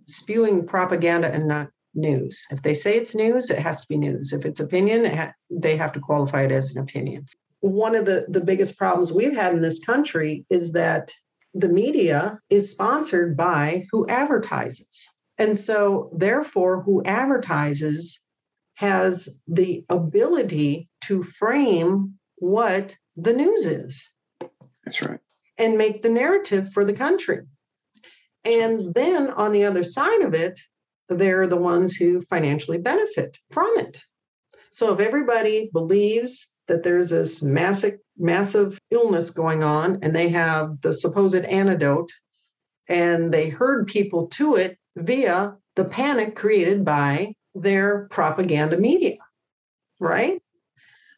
spewing 0.08 0.66
propaganda 0.66 1.32
and 1.32 1.48
not 1.48 1.70
news. 1.94 2.46
If 2.52 2.62
they 2.62 2.74
say 2.74 2.96
it's 2.98 3.16
news, 3.16 3.50
it 3.50 3.60
has 3.60 3.82
to 3.82 3.88
be 3.88 3.98
news. 3.98 4.34
If 4.34 4.46
it's 4.46 4.60
opinion, 4.60 5.06
it 5.06 5.16
ha- 5.16 5.34
they 5.50 5.76
have 5.78 5.92
to 5.94 6.00
qualify 6.00 6.44
it 6.44 6.52
as 6.52 6.76
an 6.76 6.82
opinion. 6.82 7.26
One 7.62 7.96
of 7.96 8.06
the, 8.06 8.26
the 8.28 8.42
biggest 8.42 8.78
problems 8.78 9.14
we've 9.14 9.36
had 9.36 9.54
in 9.54 9.62
this 9.62 9.80
country 9.80 10.46
is 10.50 10.74
that 10.74 11.12
the 11.54 11.70
media 11.70 12.40
is 12.50 12.72
sponsored 12.72 13.36
by 13.36 13.86
who 13.92 14.08
advertises. 14.08 15.08
And 15.38 15.58
so, 15.58 16.10
therefore, 16.14 16.84
who 16.84 17.04
advertises 17.06 18.20
has 18.76 19.30
the 19.48 19.86
ability 19.90 20.90
to 21.06 21.24
frame 21.24 22.18
what 22.38 22.96
the 23.16 23.34
news 23.34 23.66
is. 23.66 24.10
That's 24.84 25.02
right 25.02 25.20
and 25.62 25.78
make 25.78 26.02
the 26.02 26.10
narrative 26.10 26.74
for 26.74 26.84
the 26.84 26.94
country. 26.94 27.42
And 28.44 28.96
then 28.96 29.30
on 29.30 29.52
the 29.52 29.64
other 29.64 29.84
side 29.84 30.22
of 30.22 30.34
it, 30.34 30.60
they're 31.08 31.46
the 31.46 31.58
ones 31.58 31.96
who 31.96 32.22
financially 32.22 32.80
benefit 32.80 33.38
from 33.52 33.72
it. 33.78 34.02
So 34.72 34.92
if 34.92 35.00
everybody 35.00 35.70
believes 35.72 36.51
that 36.68 36.84
there's 36.84 37.10
this 37.10 37.42
massive, 37.42 37.98
massive 38.18 38.80
illness 38.92 39.30
going 39.30 39.64
on 39.64 40.00
and 40.02 40.16
they 40.16 40.30
have 40.30 40.80
the 40.82 40.94
supposed 40.94 41.44
antidote 41.46 42.12
and 42.88 43.34
they 43.34 43.50
herd 43.50 43.88
people 43.88 44.28
to 44.28 44.56
it 44.56 44.78
via 44.96 45.56
the 45.76 45.86
panic 45.86 46.36
created 46.36 46.84
by 46.84 47.34
their 47.56 48.08
propaganda 48.10 48.78
media, 48.78 49.18
right? 50.00 50.42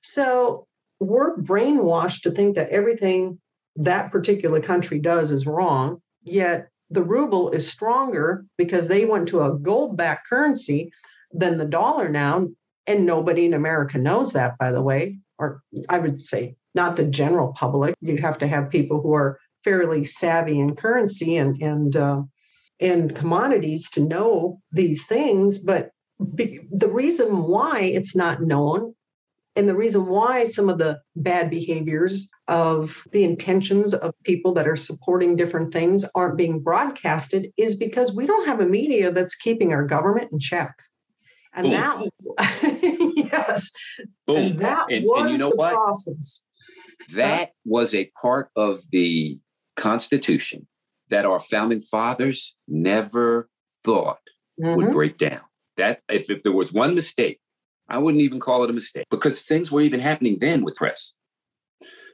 So 0.01 0.67
we're 0.99 1.37
brainwashed 1.37 2.21
to 2.21 2.31
think 2.31 2.55
that 2.55 2.69
everything 2.69 3.39
that 3.75 4.11
particular 4.11 4.59
country 4.59 4.99
does 4.99 5.31
is 5.31 5.47
wrong, 5.47 6.01
yet 6.23 6.69
the 6.89 7.03
ruble 7.03 7.49
is 7.49 7.69
stronger 7.69 8.45
because 8.57 8.87
they 8.87 9.05
went 9.05 9.27
to 9.29 9.43
a 9.43 9.53
gold 9.57 9.97
backed 9.97 10.27
currency 10.27 10.91
than 11.31 11.57
the 11.57 11.65
dollar 11.65 12.09
now. 12.09 12.47
And 12.85 13.05
nobody 13.05 13.45
in 13.45 13.53
America 13.53 13.97
knows 13.97 14.33
that, 14.33 14.57
by 14.57 14.71
the 14.71 14.81
way, 14.81 15.19
or 15.39 15.61
I 15.89 15.99
would 15.99 16.21
say 16.21 16.55
not 16.75 16.95
the 16.95 17.03
general 17.03 17.53
public. 17.53 17.95
You 18.01 18.17
have 18.17 18.37
to 18.39 18.47
have 18.47 18.69
people 18.69 19.01
who 19.01 19.13
are 19.13 19.39
fairly 19.63 20.03
savvy 20.03 20.59
in 20.59 20.75
currency 20.75 21.37
and, 21.37 21.61
and, 21.61 21.95
uh, 21.95 22.21
and 22.79 23.15
commodities 23.15 23.89
to 23.91 24.01
know 24.01 24.59
these 24.71 25.05
things. 25.05 25.59
But 25.59 25.91
be, 26.35 26.61
the 26.71 26.89
reason 26.89 27.43
why 27.43 27.81
it's 27.81 28.15
not 28.15 28.41
known 28.41 28.93
and 29.55 29.69
the 29.69 29.75
reason 29.75 30.07
why 30.07 30.45
some 30.45 30.69
of 30.69 30.79
the 30.79 30.99
bad 31.15 31.49
behaviors 31.49 32.27
of 32.47 33.03
the 33.11 33.23
intentions 33.23 33.93
of 33.93 34.13
people 34.23 34.53
that 34.53 34.67
are 34.67 34.75
supporting 34.75 35.35
different 35.35 35.71
things 35.71 36.05
aren't 36.15 36.37
being 36.37 36.59
broadcasted 36.59 37.51
is 37.57 37.75
because 37.75 38.13
we 38.13 38.25
don't 38.25 38.47
have 38.47 38.59
a 38.59 38.65
media 38.65 39.11
that's 39.11 39.35
keeping 39.35 39.71
our 39.71 39.85
government 39.85 40.31
in 40.31 40.39
check. 40.39 40.73
And 41.55 41.67
Boom. 41.67 42.09
that, 42.37 43.13
yes, 43.31 43.71
Boom. 44.25 44.37
And 44.37 44.57
that 44.59 44.85
and, 44.91 45.05
was 45.05 45.21
and 45.23 45.31
you 45.31 45.37
know 45.37 45.49
the 45.49 45.55
what? 45.55 45.73
process. 45.73 46.43
That 47.13 47.51
was 47.65 47.93
a 47.93 48.09
part 48.21 48.49
of 48.55 48.81
the 48.91 49.37
Constitution 49.75 50.67
that 51.09 51.25
our 51.25 51.39
founding 51.39 51.81
fathers 51.81 52.55
never 52.67 53.49
thought 53.85 54.21
mm-hmm. 54.59 54.75
would 54.75 54.91
break 54.91 55.17
down. 55.17 55.41
That 55.77 56.01
if, 56.09 56.29
if 56.29 56.43
there 56.43 56.51
was 56.51 56.71
one 56.71 56.95
mistake 56.95 57.39
I 57.89 57.97
wouldn't 57.97 58.21
even 58.23 58.39
call 58.39 58.63
it 58.63 58.69
a 58.69 58.73
mistake 58.73 59.05
because 59.09 59.41
things 59.43 59.71
were 59.71 59.81
even 59.81 59.99
happening 59.99 60.37
then 60.39 60.63
with 60.63 60.75
press. 60.75 61.13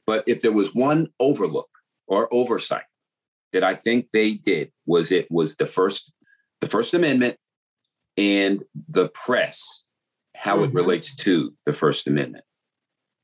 But 0.05 0.23
if 0.27 0.41
there 0.41 0.51
was 0.51 0.73
one 0.73 1.07
overlook 1.19 1.69
or 2.07 2.27
oversight 2.33 2.83
that 3.53 3.63
I 3.63 3.75
think 3.75 4.09
they 4.11 4.33
did 4.33 4.71
was 4.85 5.11
it 5.11 5.27
was 5.29 5.55
the 5.55 5.65
first 5.65 6.11
the 6.61 6.67
First 6.67 6.93
Amendment 6.93 7.37
and 8.19 8.65
the 8.89 9.07
press, 9.09 9.85
how 10.35 10.57
mm-hmm. 10.57 10.65
it 10.65 10.73
relates 10.73 11.15
to 11.15 11.53
the 11.65 11.73
First 11.73 12.05
Amendment. 12.05 12.43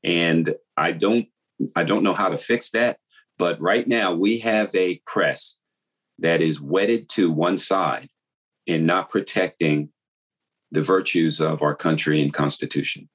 And 0.02 0.54
I 0.76 0.92
don't 0.92 1.28
I 1.74 1.84
don't 1.84 2.02
know 2.02 2.14
how 2.14 2.30
to 2.30 2.36
fix 2.36 2.70
that, 2.70 2.98
but 3.38 3.60
right 3.60 3.86
now 3.86 4.14
we 4.14 4.38
have 4.38 4.74
a 4.74 5.00
press 5.06 5.58
that 6.18 6.40
is 6.40 6.60
wedded 6.60 7.08
to 7.10 7.30
one 7.30 7.58
side 7.58 8.08
in 8.66 8.86
not 8.86 9.10
protecting 9.10 9.90
the 10.70 10.82
virtues 10.82 11.40
of 11.40 11.62
our 11.62 11.74
country 11.74 12.22
and 12.22 12.32
constitution. 12.32 13.08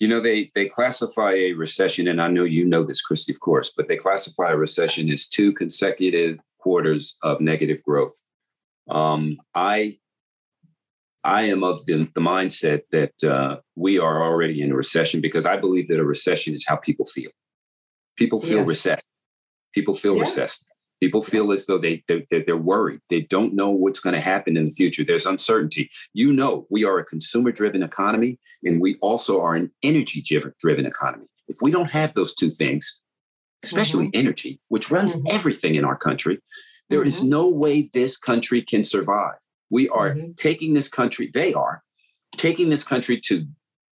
You 0.00 0.08
know, 0.08 0.20
they 0.20 0.50
they 0.54 0.66
classify 0.66 1.32
a 1.32 1.52
recession, 1.52 2.08
and 2.08 2.20
I 2.20 2.28
know 2.28 2.44
you 2.44 2.64
know 2.64 2.82
this, 2.82 3.02
Christy, 3.02 3.32
of 3.32 3.40
course, 3.40 3.72
but 3.76 3.86
they 3.86 3.96
classify 3.96 4.50
a 4.50 4.56
recession 4.56 5.08
as 5.10 5.28
two 5.28 5.52
consecutive 5.52 6.40
quarters 6.58 7.16
of 7.22 7.40
negative 7.40 7.82
growth. 7.82 8.14
Um, 8.88 9.36
I 9.54 9.98
I 11.24 11.42
am 11.42 11.62
of 11.62 11.84
the, 11.86 12.08
the 12.14 12.20
mindset 12.20 12.82
that 12.92 13.12
uh, 13.24 13.56
we 13.76 13.98
are 13.98 14.22
already 14.22 14.62
in 14.62 14.72
a 14.72 14.74
recession 14.74 15.20
because 15.20 15.46
I 15.46 15.56
believe 15.56 15.88
that 15.88 16.00
a 16.00 16.04
recession 16.04 16.54
is 16.54 16.64
how 16.66 16.76
people 16.76 17.04
feel. 17.04 17.30
People 18.16 18.40
feel 18.40 18.58
yes. 18.58 18.68
recessed. 18.68 19.06
People 19.74 19.94
feel 19.94 20.14
yeah. 20.14 20.20
recessed. 20.20 20.64
People 21.00 21.22
feel 21.22 21.52
as 21.52 21.64
though 21.64 21.78
they 21.78 22.02
they're, 22.08 22.22
they're 22.30 22.56
worried. 22.56 23.00
They 23.08 23.20
don't 23.20 23.54
know 23.54 23.70
what's 23.70 24.00
going 24.00 24.14
to 24.14 24.20
happen 24.20 24.56
in 24.56 24.66
the 24.66 24.70
future. 24.70 25.02
There's 25.02 25.24
uncertainty. 25.24 25.90
You 26.12 26.32
know, 26.32 26.66
we 26.70 26.84
are 26.84 26.98
a 26.98 27.04
consumer-driven 27.04 27.82
economy, 27.82 28.38
and 28.64 28.82
we 28.82 28.96
also 29.00 29.40
are 29.40 29.54
an 29.54 29.70
energy-driven 29.82 30.86
economy. 30.86 31.26
If 31.48 31.56
we 31.62 31.70
don't 31.70 31.90
have 31.90 32.12
those 32.12 32.34
two 32.34 32.50
things, 32.50 33.00
especially 33.62 34.06
mm-hmm. 34.06 34.20
energy, 34.20 34.60
which 34.68 34.90
runs 34.90 35.16
mm-hmm. 35.16 35.34
everything 35.34 35.74
in 35.74 35.86
our 35.86 35.96
country, 35.96 36.38
there 36.90 37.00
mm-hmm. 37.00 37.08
is 37.08 37.22
no 37.22 37.48
way 37.48 37.88
this 37.94 38.18
country 38.18 38.60
can 38.60 38.84
survive. 38.84 39.36
We 39.70 39.88
are 39.90 40.10
mm-hmm. 40.10 40.32
taking 40.36 40.74
this 40.74 40.88
country. 40.88 41.30
They 41.32 41.54
are 41.54 41.82
taking 42.36 42.68
this 42.68 42.84
country 42.84 43.20
to 43.20 43.46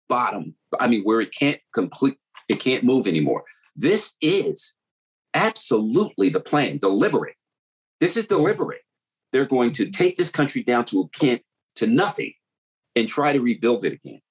bottom. 0.09 0.55
I 0.79 0.87
mean, 0.87 1.03
where 1.03 1.21
it 1.21 1.33
can't 1.33 1.59
complete, 1.73 2.17
it 2.49 2.59
can't 2.59 2.83
move 2.83 3.07
anymore. 3.07 3.43
This 3.75 4.13
is 4.21 4.75
absolutely 5.33 6.29
the 6.29 6.39
plan, 6.39 6.77
deliberate. 6.77 7.35
This 7.99 8.17
is 8.17 8.25
deliberate. 8.25 8.81
They're 9.31 9.45
going 9.45 9.73
to 9.73 9.89
take 9.89 10.17
this 10.17 10.29
country 10.29 10.63
down 10.63 10.85
to 10.85 11.01
a 11.01 11.09
can't, 11.09 11.41
to 11.75 11.87
nothing 11.87 12.33
and 12.95 13.07
try 13.07 13.33
to 13.33 13.39
rebuild 13.39 13.85
it 13.85 13.93
again. 13.93 14.21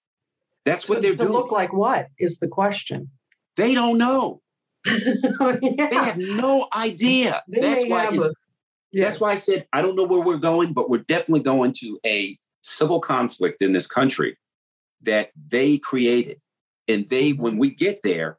That's 0.64 0.88
what 0.88 1.02
they're 1.02 1.12
to 1.12 1.18
doing. 1.18 1.32
Look 1.32 1.52
like 1.52 1.72
what 1.72 2.08
is 2.18 2.38
the 2.38 2.48
question? 2.48 3.10
They 3.56 3.74
don't 3.74 3.98
know. 3.98 4.42
yeah. 4.86 5.56
They 5.60 5.88
have 5.92 6.18
no 6.18 6.66
idea. 6.76 7.42
They 7.48 7.60
that's 7.60 7.86
why 7.86 8.08
it's, 8.12 8.26
a, 8.26 8.32
yeah. 8.92 9.04
that's 9.04 9.20
why 9.20 9.32
I 9.32 9.36
said 9.36 9.66
I 9.72 9.82
don't 9.82 9.96
know 9.96 10.04
where 10.06 10.20
we're 10.20 10.36
going, 10.36 10.72
but 10.72 10.88
we're 10.88 11.04
definitely 11.04 11.40
going 11.40 11.72
to 11.78 11.98
a 12.04 12.38
civil 12.62 13.00
conflict 13.00 13.62
in 13.62 13.72
this 13.72 13.86
country 13.86 14.36
that 15.02 15.30
they 15.50 15.78
created. 15.78 16.40
And 16.88 17.08
they, 17.08 17.30
when 17.30 17.58
we 17.58 17.70
get 17.70 18.00
there, 18.02 18.38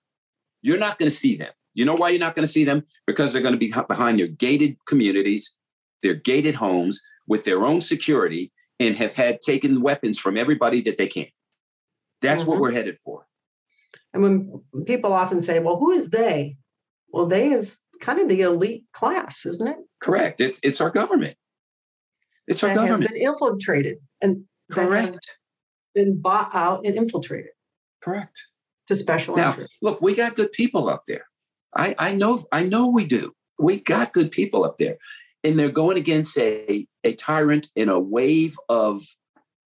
you're 0.61 0.77
not 0.77 0.99
going 0.99 1.09
to 1.09 1.15
see 1.15 1.35
them. 1.35 1.51
You 1.73 1.85
know 1.85 1.95
why 1.95 2.09
you're 2.09 2.19
not 2.19 2.35
going 2.35 2.45
to 2.45 2.51
see 2.51 2.63
them? 2.63 2.83
Because 3.05 3.31
they're 3.31 3.41
going 3.41 3.53
to 3.53 3.59
be 3.59 3.73
behind 3.87 4.19
their 4.19 4.27
gated 4.27 4.77
communities, 4.85 5.55
their 6.01 6.15
gated 6.15 6.55
homes 6.55 7.01
with 7.27 7.43
their 7.43 7.65
own 7.65 7.81
security 7.81 8.51
and 8.79 8.95
have 8.97 9.13
had 9.13 9.41
taken 9.41 9.81
weapons 9.81 10.17
from 10.17 10.37
everybody 10.37 10.81
that 10.81 10.97
they 10.97 11.07
can. 11.07 11.27
That's 12.21 12.41
mm-hmm. 12.41 12.51
what 12.51 12.59
we're 12.59 12.71
headed 12.71 12.97
for. 13.03 13.27
And 14.13 14.23
when 14.23 14.85
people 14.85 15.13
often 15.13 15.41
say, 15.41 15.59
well, 15.59 15.77
who 15.77 15.91
is 15.91 16.09
they? 16.09 16.57
Well, 17.09 17.27
they 17.27 17.49
is 17.49 17.79
kind 17.99 18.19
of 18.19 18.29
the 18.29 18.41
elite 18.41 18.83
class, 18.93 19.45
isn't 19.45 19.67
it? 19.67 19.77
Correct. 19.99 20.41
It's 20.41 20.59
it's 20.63 20.81
our 20.81 20.89
government. 20.89 21.35
It's 22.47 22.63
our 22.63 22.69
that 22.69 22.75
government. 22.75 23.03
has 23.03 23.11
been 23.11 23.21
infiltrated 23.21 23.97
and 24.21 24.43
correct. 24.71 25.37
Been 25.93 26.19
bought 26.19 26.51
out 26.53 26.85
and 26.85 26.95
infiltrated. 26.95 27.51
Correct. 28.01 28.41
To 28.87 28.95
special 28.95 29.35
now, 29.35 29.49
interests. 29.49 29.77
Look, 29.81 30.01
we 30.01 30.15
got 30.15 30.35
good 30.35 30.51
people 30.51 30.87
up 30.89 31.03
there. 31.07 31.25
I, 31.75 31.93
I 31.99 32.13
know, 32.13 32.45
I 32.51 32.63
know 32.63 32.89
we 32.89 33.05
do. 33.05 33.33
We 33.59 33.81
got 33.81 34.13
good 34.13 34.31
people 34.31 34.63
up 34.63 34.77
there. 34.77 34.97
And 35.43 35.59
they're 35.59 35.69
going 35.69 35.97
against 35.97 36.37
a, 36.37 36.87
a 37.03 37.13
tyrant 37.13 37.67
in 37.75 37.89
a 37.89 37.99
wave 37.99 38.55
of 38.69 39.03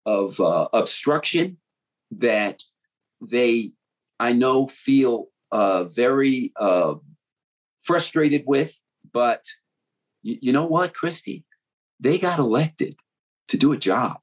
of 0.06 0.40
uh, 0.40 0.68
obstruction 0.72 1.58
that 2.12 2.62
they, 3.20 3.72
I 4.18 4.32
know, 4.32 4.66
feel 4.66 5.26
uh, 5.52 5.84
very 5.84 6.52
uh, 6.56 6.94
frustrated 7.82 8.44
with. 8.46 8.80
But 9.12 9.44
you, 10.22 10.38
you 10.40 10.52
know 10.52 10.66
what, 10.66 10.94
Christy? 10.94 11.44
They 12.00 12.18
got 12.18 12.38
elected 12.38 12.94
to 13.48 13.56
do 13.56 13.72
a 13.72 13.76
job. 13.76 14.18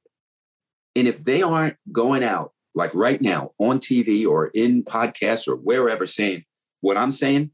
And 0.94 1.06
if 1.06 1.22
they 1.24 1.42
aren't 1.42 1.76
going 1.92 2.24
out 2.24 2.52
like 2.74 2.94
right 2.94 3.20
now 3.20 3.52
on 3.58 3.80
TV 3.80 4.26
or 4.26 4.48
in 4.48 4.82
podcasts 4.82 5.48
or 5.48 5.56
wherever 5.56 6.06
saying 6.06 6.44
what 6.80 6.96
I'm 6.96 7.10
saying, 7.10 7.50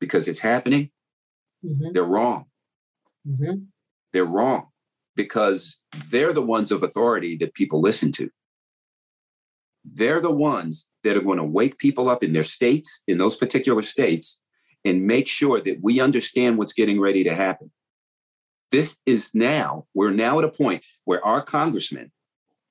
because 0.00 0.28
it's 0.28 0.40
happening, 0.40 0.90
mm-hmm. 1.64 1.92
they're 1.92 2.04
wrong. 2.04 2.46
Mm-hmm. 3.26 3.64
They're 4.12 4.24
wrong 4.24 4.68
because 5.16 5.78
they're 6.08 6.32
the 6.32 6.42
ones 6.42 6.72
of 6.72 6.82
authority 6.82 7.36
that 7.38 7.54
people 7.54 7.80
listen 7.80 8.12
to. 8.12 8.30
They're 9.84 10.20
the 10.20 10.30
ones 10.30 10.86
that 11.02 11.16
are 11.16 11.22
going 11.22 11.38
to 11.38 11.44
wake 11.44 11.78
people 11.78 12.08
up 12.08 12.24
in 12.24 12.32
their 12.32 12.42
states, 12.42 13.02
in 13.06 13.18
those 13.18 13.36
particular 13.36 13.82
states, 13.82 14.40
and 14.84 15.06
make 15.06 15.26
sure 15.26 15.62
that 15.62 15.78
we 15.82 16.00
understand 16.00 16.58
what's 16.58 16.72
getting 16.72 17.00
ready 17.00 17.24
to 17.24 17.34
happen. 17.34 17.70
This 18.70 18.96
is 19.06 19.34
now, 19.34 19.86
we're 19.94 20.10
now 20.10 20.38
at 20.38 20.44
a 20.44 20.48
point 20.48 20.84
where 21.04 21.24
our 21.24 21.42
congressmen 21.42 22.10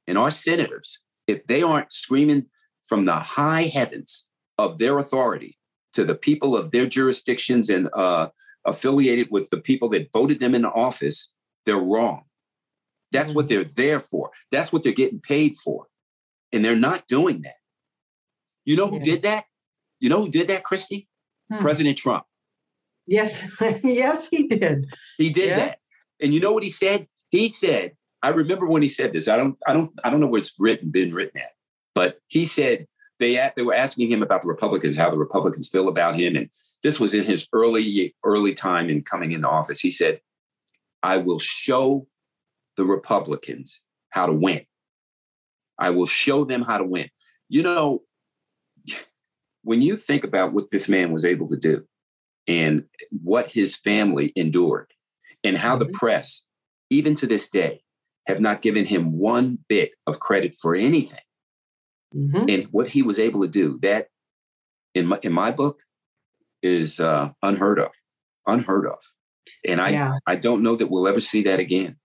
and 0.08 0.18
our 0.18 0.32
senators, 0.32 1.00
if 1.28 1.46
they 1.46 1.64
aren't 1.64 1.94
screaming 1.94 2.46
from 2.84 3.06
the 3.06 3.16
high 3.16 3.64
heavens 3.64 4.28
of 4.58 4.78
their 4.78 4.98
authority 4.98 5.58
to 5.94 6.04
the 6.04 6.16
people 6.16 6.58
of 6.58 6.72
their 6.72 6.86
jurisdictions 6.86 7.70
and 7.70 7.90
uh, 7.94 8.28
affiliated 8.66 9.28
with 9.32 9.50
the 9.50 9.62
people 9.62 9.90
that 9.90 10.12
voted 10.12 10.40
them 10.40 10.56
into 10.56 10.70
office, 10.70 11.34
they're 11.66 11.78
wrong. 11.78 12.24
That's 13.12 13.34
what 13.34 13.48
they're 13.48 13.64
there 13.64 14.00
for. 14.00 14.32
That's 14.52 14.74
what 14.74 14.84
they're 14.84 14.92
getting 14.92 15.20
paid 15.20 15.56
for. 15.58 15.88
And 16.52 16.66
they're 16.66 16.76
not 16.76 17.08
doing 17.08 17.44
that. 17.44 17.56
You 18.66 18.76
know 18.76 18.88
who 18.88 18.98
yes. 18.98 19.06
did 19.06 19.22
that? 19.22 19.46
You 20.00 20.10
know 20.10 20.22
who 20.22 20.30
did 20.30 20.48
that, 20.48 20.64
Christy? 20.64 21.08
Hmm. 21.54 21.62
President 21.62 21.98
Trump. 21.98 22.26
Yes, 23.06 23.46
yes, 23.84 24.28
he 24.30 24.48
did. 24.48 24.86
He 25.18 25.30
did 25.30 25.50
yeah. 25.50 25.56
that. 25.58 25.80
And 26.22 26.34
you 26.34 26.40
know 26.40 26.52
what 26.52 26.64
he 26.64 26.70
said? 26.70 27.08
He 27.30 27.50
said, 27.50 27.92
I 28.22 28.30
remember 28.30 28.68
when 28.68 28.82
he 28.82 28.88
said 28.88 29.14
this. 29.14 29.28
I 29.28 29.36
don't, 29.36 29.58
I 29.68 29.74
don't, 29.74 29.92
I 30.04 30.10
don't 30.10 30.20
know 30.20 30.28
where 30.28 30.40
it's 30.40 30.54
written, 30.58 30.90
been 30.90 31.14
written 31.14 31.42
at, 31.42 31.52
but 31.94 32.20
he 32.28 32.46
said, 32.46 32.88
they 33.20 33.52
they 33.56 33.62
were 33.62 33.74
asking 33.74 34.12
him 34.12 34.24
about 34.24 34.42
the 34.42 34.48
Republicans, 34.48 34.98
how 34.98 35.10
the 35.10 35.18
Republicans 35.18 35.70
feel 35.70 35.88
about 35.88 36.16
him, 36.16 36.36
and 36.36 36.50
this 36.82 37.00
was 37.00 37.14
in 37.14 37.24
his 37.24 37.48
early 37.54 38.16
early 38.24 38.54
time 38.54 38.90
in 38.90 39.04
coming 39.04 39.32
into 39.32 39.48
office. 39.48 39.80
He 39.80 39.92
said, 39.92 40.20
"I 41.04 41.18
will 41.18 41.40
show 41.40 42.08
the 42.76 42.86
Republicans 42.86 43.82
how 44.10 44.26
to 44.26 44.34
win. 44.34 44.66
I 45.78 45.92
will 45.92 46.08
show 46.08 46.44
them 46.44 46.64
how 46.64 46.80
to 46.80 46.84
win." 46.84 47.10
You 47.50 47.64
know, 47.64 48.04
when 49.64 49.82
you 49.82 49.96
think 49.96 50.24
about 50.24 50.54
what 50.54 50.72
this 50.72 50.88
man 50.88 51.12
was 51.12 51.26
able 51.26 51.48
to 51.48 51.58
do 51.58 51.84
and 52.48 52.84
what 53.24 53.52
his 53.52 53.76
family 53.76 54.34
endured, 54.36 54.92
and 55.44 55.58
how 55.58 55.76
the 55.76 55.86
mm-hmm. 55.86 55.98
press, 55.98 56.46
even 56.90 57.16
to 57.16 57.28
this 57.28 57.50
day, 57.50 57.82
have 58.28 58.40
not 58.40 58.62
given 58.62 58.86
him 58.86 59.18
one 59.18 59.58
bit 59.68 59.92
of 60.08 60.20
credit 60.20 60.56
for 60.56 60.76
anything. 60.76 61.20
Mm-hmm. 62.16 62.50
And 62.50 62.64
what 62.72 62.88
he 62.88 63.02
was 63.02 63.20
able 63.20 63.42
to 63.42 63.48
do, 63.48 63.80
that 63.82 64.08
in 64.94 65.08
my, 65.08 65.20
in 65.24 65.34
my 65.34 65.52
book, 65.52 65.82
is 66.62 67.00
uh, 67.00 67.30
unheard 67.42 67.80
of, 67.80 67.92
unheard 68.48 68.88
of. 68.88 69.00
And 69.68 69.82
I, 69.82 69.90
yeah. 69.90 70.14
I 70.28 70.36
don't 70.36 70.64
know 70.64 70.76
that 70.76 70.88
we'll 70.88 71.08
ever 71.08 71.20
see 71.20 71.44
that 71.44 71.60
again. 71.60 71.98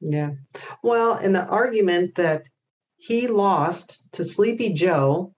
Yeah. 0.00 0.30
Well, 0.82 1.14
and 1.14 1.34
the 1.34 1.46
argument 1.46 2.14
that 2.16 2.48
he 2.96 3.26
lost 3.26 4.12
to 4.12 4.24
Sleepy 4.24 4.72
Joe, 4.72 5.34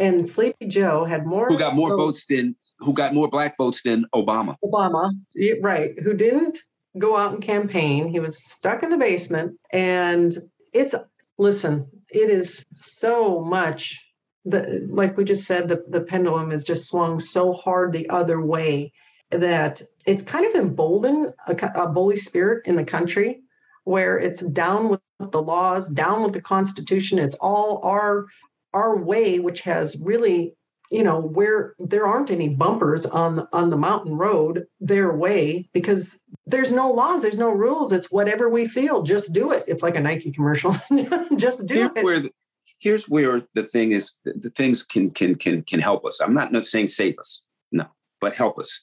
and 0.00 0.28
Sleepy 0.28 0.66
Joe 0.66 1.04
had 1.04 1.26
more 1.26 1.46
who 1.46 1.58
got 1.58 1.74
more 1.74 1.90
votes, 1.90 2.00
votes 2.00 2.26
than 2.26 2.56
who 2.78 2.92
got 2.92 3.14
more 3.14 3.28
black 3.28 3.56
votes 3.56 3.82
than 3.82 4.06
Obama. 4.14 4.56
Obama, 4.64 5.12
right? 5.60 5.98
Who 6.02 6.14
didn't 6.14 6.58
go 6.98 7.16
out 7.16 7.34
and 7.34 7.42
campaign? 7.42 8.08
He 8.08 8.20
was 8.20 8.42
stuck 8.42 8.82
in 8.82 8.90
the 8.90 8.96
basement, 8.96 9.58
and 9.72 10.36
it's 10.72 10.94
listen. 11.38 11.86
It 12.08 12.30
is 12.30 12.64
so 12.72 13.40
much 13.40 14.04
the 14.44 14.86
like 14.90 15.16
we 15.16 15.24
just 15.24 15.46
said 15.46 15.68
the 15.68 15.84
the 15.88 16.00
pendulum 16.00 16.50
has 16.50 16.64
just 16.64 16.88
swung 16.88 17.18
so 17.18 17.52
hard 17.52 17.92
the 17.92 18.08
other 18.08 18.40
way 18.40 18.92
that 19.30 19.82
it's 20.06 20.22
kind 20.22 20.46
of 20.46 20.54
emboldened 20.54 21.32
a, 21.46 21.82
a 21.82 21.88
bully 21.88 22.16
spirit 22.16 22.66
in 22.66 22.74
the 22.74 22.84
country 22.84 23.42
where 23.84 24.18
it's 24.18 24.40
down 24.40 24.88
with 24.88 25.00
the 25.18 25.42
laws, 25.42 25.88
down 25.88 26.22
with 26.22 26.32
the 26.32 26.40
Constitution. 26.40 27.18
It's 27.18 27.36
all 27.36 27.80
our 27.84 28.26
our 28.72 28.96
way, 28.96 29.38
which 29.38 29.62
has 29.62 30.00
really, 30.04 30.54
you 30.90 31.02
know, 31.02 31.20
where 31.20 31.74
there 31.78 32.06
aren't 32.06 32.30
any 32.30 32.48
bumpers 32.48 33.06
on 33.06 33.36
the, 33.36 33.48
on 33.52 33.70
the 33.70 33.76
mountain 33.76 34.16
road, 34.16 34.66
their 34.80 35.14
way, 35.14 35.68
because 35.72 36.18
there's 36.46 36.72
no 36.72 36.90
laws, 36.90 37.22
there's 37.22 37.38
no 37.38 37.50
rules. 37.50 37.92
It's 37.92 38.10
whatever 38.10 38.48
we 38.48 38.66
feel, 38.66 39.02
just 39.02 39.32
do 39.32 39.52
it. 39.52 39.64
It's 39.66 39.82
like 39.82 39.96
a 39.96 40.00
Nike 40.00 40.32
commercial, 40.32 40.76
just 41.36 41.66
do 41.66 41.74
here's 41.74 41.90
it. 41.96 42.04
Where 42.04 42.20
the, 42.20 42.30
here's 42.78 43.08
where 43.08 43.42
the 43.54 43.64
thing 43.64 43.92
is, 43.92 44.14
the 44.24 44.50
things 44.56 44.82
can 44.82 45.10
can 45.10 45.34
can 45.34 45.62
can 45.62 45.80
help 45.80 46.04
us. 46.04 46.20
I'm 46.20 46.34
not, 46.34 46.52
not 46.52 46.64
saying 46.64 46.88
save 46.88 47.18
us, 47.18 47.42
no, 47.72 47.86
but 48.20 48.34
help 48.34 48.58
us. 48.58 48.80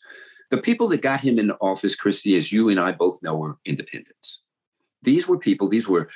The 0.49 0.61
people 0.61 0.87
that 0.89 1.01
got 1.01 1.19
him 1.19 1.39
in 1.39 1.51
office, 1.59 1.93
Christy, 1.93 2.37
as 2.37 2.53
you 2.53 2.69
and 2.69 2.79
I 2.79 2.93
both 2.93 3.19
know, 3.21 3.35
were 3.35 3.57
independents 3.65 4.43
these 5.07 5.27
were 5.27 5.37
people, 5.37 5.67
these 5.67 5.87
were 5.87 6.09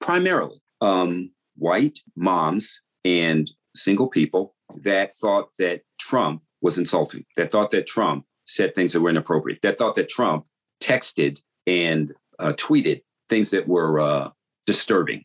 primarily 0.00 0.60
um, 0.80 1.30
white 1.56 2.00
moms 2.16 2.80
and 3.04 3.50
single 3.74 4.08
people 4.08 4.54
that 4.82 5.14
thought 5.16 5.48
that 5.58 5.82
Trump 6.00 6.42
was 6.62 6.78
insulting, 6.78 7.24
that 7.36 7.50
thought 7.50 7.70
that 7.70 7.86
Trump 7.86 8.24
said 8.46 8.74
things 8.74 8.92
that 8.92 9.00
were 9.00 9.10
inappropriate, 9.10 9.62
that 9.62 9.78
thought 9.78 9.94
that 9.96 10.08
Trump 10.08 10.44
texted 10.82 11.40
and 11.66 12.12
uh, 12.38 12.52
tweeted 12.52 13.02
things 13.28 13.50
that 13.50 13.66
were 13.68 14.00
uh, 14.00 14.30
disturbing. 14.66 15.24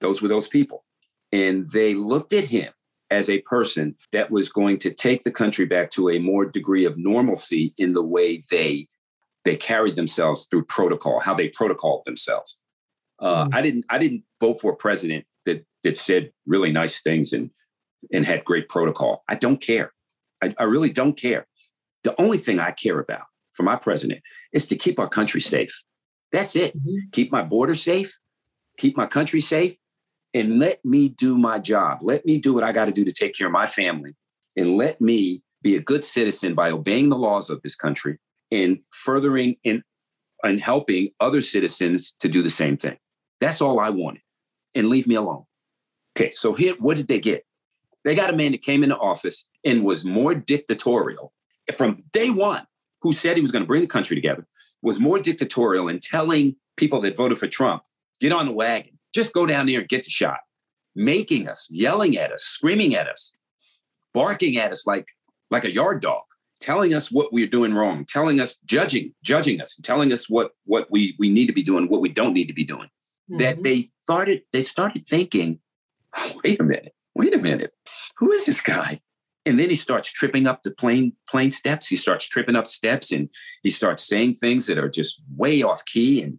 Those 0.00 0.22
were 0.22 0.28
those 0.28 0.48
people. 0.48 0.84
And 1.32 1.68
they 1.70 1.94
looked 1.94 2.32
at 2.32 2.44
him 2.44 2.72
as 3.10 3.30
a 3.30 3.40
person 3.42 3.96
that 4.12 4.30
was 4.30 4.48
going 4.48 4.78
to 4.78 4.92
take 4.92 5.22
the 5.22 5.30
country 5.30 5.64
back 5.64 5.90
to 5.90 6.10
a 6.10 6.18
more 6.18 6.44
degree 6.44 6.84
of 6.84 6.98
normalcy 6.98 7.74
in 7.78 7.92
the 7.92 8.02
way 8.02 8.44
they 8.50 8.88
they 9.44 9.56
carried 9.56 9.96
themselves 9.96 10.46
through 10.50 10.64
protocol, 10.64 11.20
how 11.20 11.32
they 11.32 11.48
protocoled 11.48 12.04
themselves. 12.04 12.58
Uh, 13.18 13.46
mm. 13.46 13.54
I 13.54 13.62
didn't 13.62 13.84
I 13.88 13.98
didn't 13.98 14.24
vote 14.40 14.60
for 14.60 14.72
a 14.72 14.76
president 14.76 15.24
that 15.48 15.64
that 15.82 15.98
said 15.98 16.30
really 16.46 16.70
nice 16.70 17.00
things 17.00 17.32
and 17.32 17.50
and 18.12 18.24
had 18.24 18.44
great 18.44 18.68
protocol. 18.68 19.24
I 19.28 19.34
don't 19.34 19.60
care. 19.60 19.92
I, 20.42 20.54
I 20.58 20.64
really 20.64 20.90
don't 20.90 21.16
care. 21.16 21.46
The 22.04 22.14
only 22.20 22.38
thing 22.38 22.60
I 22.60 22.70
care 22.70 23.00
about 23.00 23.26
for 23.52 23.64
my 23.64 23.74
president 23.74 24.20
is 24.52 24.66
to 24.66 24.76
keep 24.76 25.00
our 25.00 25.08
country 25.08 25.40
safe. 25.40 25.82
That's 26.30 26.54
it. 26.54 26.74
Mm-hmm. 26.76 27.10
Keep 27.10 27.32
my 27.32 27.42
border 27.42 27.74
safe, 27.74 28.16
keep 28.76 28.96
my 28.96 29.06
country 29.06 29.40
safe, 29.40 29.76
and 30.34 30.58
let 30.58 30.84
me 30.84 31.08
do 31.08 31.36
my 31.36 31.58
job. 31.58 31.98
Let 32.02 32.24
me 32.24 32.38
do 32.38 32.54
what 32.54 32.64
I 32.64 32.72
got 32.72 32.84
to 32.84 32.92
do 32.92 33.04
to 33.04 33.12
take 33.12 33.34
care 33.34 33.48
of 33.48 33.52
my 33.52 33.66
family, 33.66 34.14
and 34.56 34.76
let 34.76 35.00
me 35.00 35.42
be 35.62 35.74
a 35.74 35.80
good 35.80 36.04
citizen 36.04 36.54
by 36.54 36.70
obeying 36.70 37.08
the 37.08 37.18
laws 37.18 37.50
of 37.50 37.60
this 37.62 37.74
country 37.74 38.18
and 38.52 38.78
furthering 38.92 39.56
and, 39.64 39.82
and 40.44 40.60
helping 40.60 41.10
other 41.18 41.40
citizens 41.40 42.14
to 42.20 42.28
do 42.28 42.42
the 42.42 42.50
same 42.50 42.76
thing. 42.76 42.96
That's 43.40 43.60
all 43.60 43.80
I 43.80 43.90
wanted. 43.90 44.22
And 44.78 44.88
leave 44.88 45.06
me 45.06 45.16
alone. 45.16 45.44
Okay, 46.16 46.30
so 46.30 46.54
here, 46.54 46.74
what 46.78 46.96
did 46.96 47.08
they 47.08 47.18
get? 47.18 47.44
They 48.04 48.14
got 48.14 48.32
a 48.32 48.36
man 48.36 48.52
that 48.52 48.62
came 48.62 48.82
into 48.82 48.96
office 48.96 49.44
and 49.64 49.84
was 49.84 50.04
more 50.04 50.34
dictatorial 50.34 51.32
from 51.74 52.00
day 52.12 52.30
one, 52.30 52.64
who 53.02 53.12
said 53.12 53.36
he 53.36 53.42
was 53.42 53.50
going 53.50 53.62
to 53.62 53.66
bring 53.66 53.82
the 53.82 53.88
country 53.88 54.16
together, 54.16 54.46
was 54.82 54.98
more 54.98 55.18
dictatorial 55.18 55.88
in 55.88 55.98
telling 56.00 56.56
people 56.76 57.00
that 57.00 57.16
voted 57.16 57.38
for 57.38 57.46
Trump, 57.46 57.82
get 58.20 58.32
on 58.32 58.46
the 58.46 58.52
wagon, 58.52 58.98
just 59.12 59.34
go 59.34 59.46
down 59.46 59.66
there 59.66 59.80
and 59.80 59.88
get 59.88 60.04
the 60.04 60.10
shot, 60.10 60.38
making 60.94 61.48
us, 61.48 61.68
yelling 61.70 62.16
at 62.16 62.32
us, 62.32 62.42
screaming 62.42 62.94
at 62.94 63.08
us, 63.08 63.32
barking 64.14 64.56
at 64.56 64.72
us 64.72 64.86
like, 64.86 65.08
like 65.50 65.64
a 65.64 65.72
yard 65.72 66.00
dog 66.00 66.22
telling 66.60 66.92
us 66.92 67.12
what 67.12 67.32
we're 67.32 67.46
doing 67.46 67.72
wrong, 67.72 68.04
telling 68.04 68.40
us, 68.40 68.56
judging, 68.64 69.14
judging 69.22 69.60
us, 69.60 69.76
telling 69.82 70.12
us 70.12 70.28
what 70.28 70.50
what 70.64 70.88
we 70.90 71.14
we 71.18 71.28
need 71.28 71.46
to 71.46 71.52
be 71.52 71.62
doing, 71.62 71.88
what 71.88 72.00
we 72.00 72.08
don't 72.08 72.32
need 72.32 72.46
to 72.46 72.54
be 72.54 72.64
doing. 72.64 72.88
Mm-hmm. 73.30 73.36
That 73.38 73.62
they 73.62 73.90
started 74.04 74.42
they 74.52 74.62
started 74.62 75.06
thinking, 75.06 75.60
oh, 76.16 76.32
wait 76.44 76.60
a 76.60 76.64
minute, 76.64 76.94
wait 77.14 77.34
a 77.34 77.38
minute, 77.38 77.72
who 78.16 78.32
is 78.32 78.46
this 78.46 78.60
guy? 78.60 79.00
And 79.46 79.58
then 79.58 79.70
he 79.70 79.76
starts 79.76 80.12
tripping 80.12 80.46
up 80.46 80.62
the 80.62 80.70
plane 80.70 81.12
plane 81.28 81.50
steps. 81.50 81.88
He 81.88 81.96
starts 81.96 82.26
tripping 82.26 82.56
up 82.56 82.66
steps, 82.66 83.12
and 83.12 83.28
he 83.62 83.70
starts 83.70 84.06
saying 84.06 84.34
things 84.34 84.66
that 84.66 84.78
are 84.78 84.90
just 84.90 85.22
way 85.36 85.62
off 85.62 85.84
key 85.84 86.22
and 86.22 86.38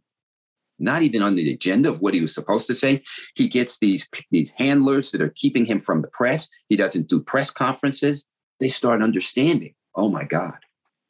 not 0.82 1.02
even 1.02 1.22
on 1.22 1.36
the 1.36 1.52
agenda 1.52 1.90
of 1.90 2.02
what 2.02 2.14
he 2.14 2.22
was 2.22 2.34
supposed 2.34 2.68
to 2.68 2.76
say. 2.76 3.02
He 3.36 3.48
gets 3.48 3.80
these 3.80 4.08
these 4.32 4.52
handlers 4.52 5.12
that 5.12 5.22
are 5.22 5.34
keeping 5.36 5.66
him 5.66 5.80
from 5.80 6.02
the 6.02 6.08
press. 6.10 6.50
He 6.70 6.76
doesn't 6.76 7.08
do 7.08 7.20
press 7.20 7.50
conferences. 7.50 8.26
They 8.60 8.68
start 8.68 9.02
understanding 9.02 9.74
oh 9.96 10.10
my 10.10 10.24
God, 10.24 10.58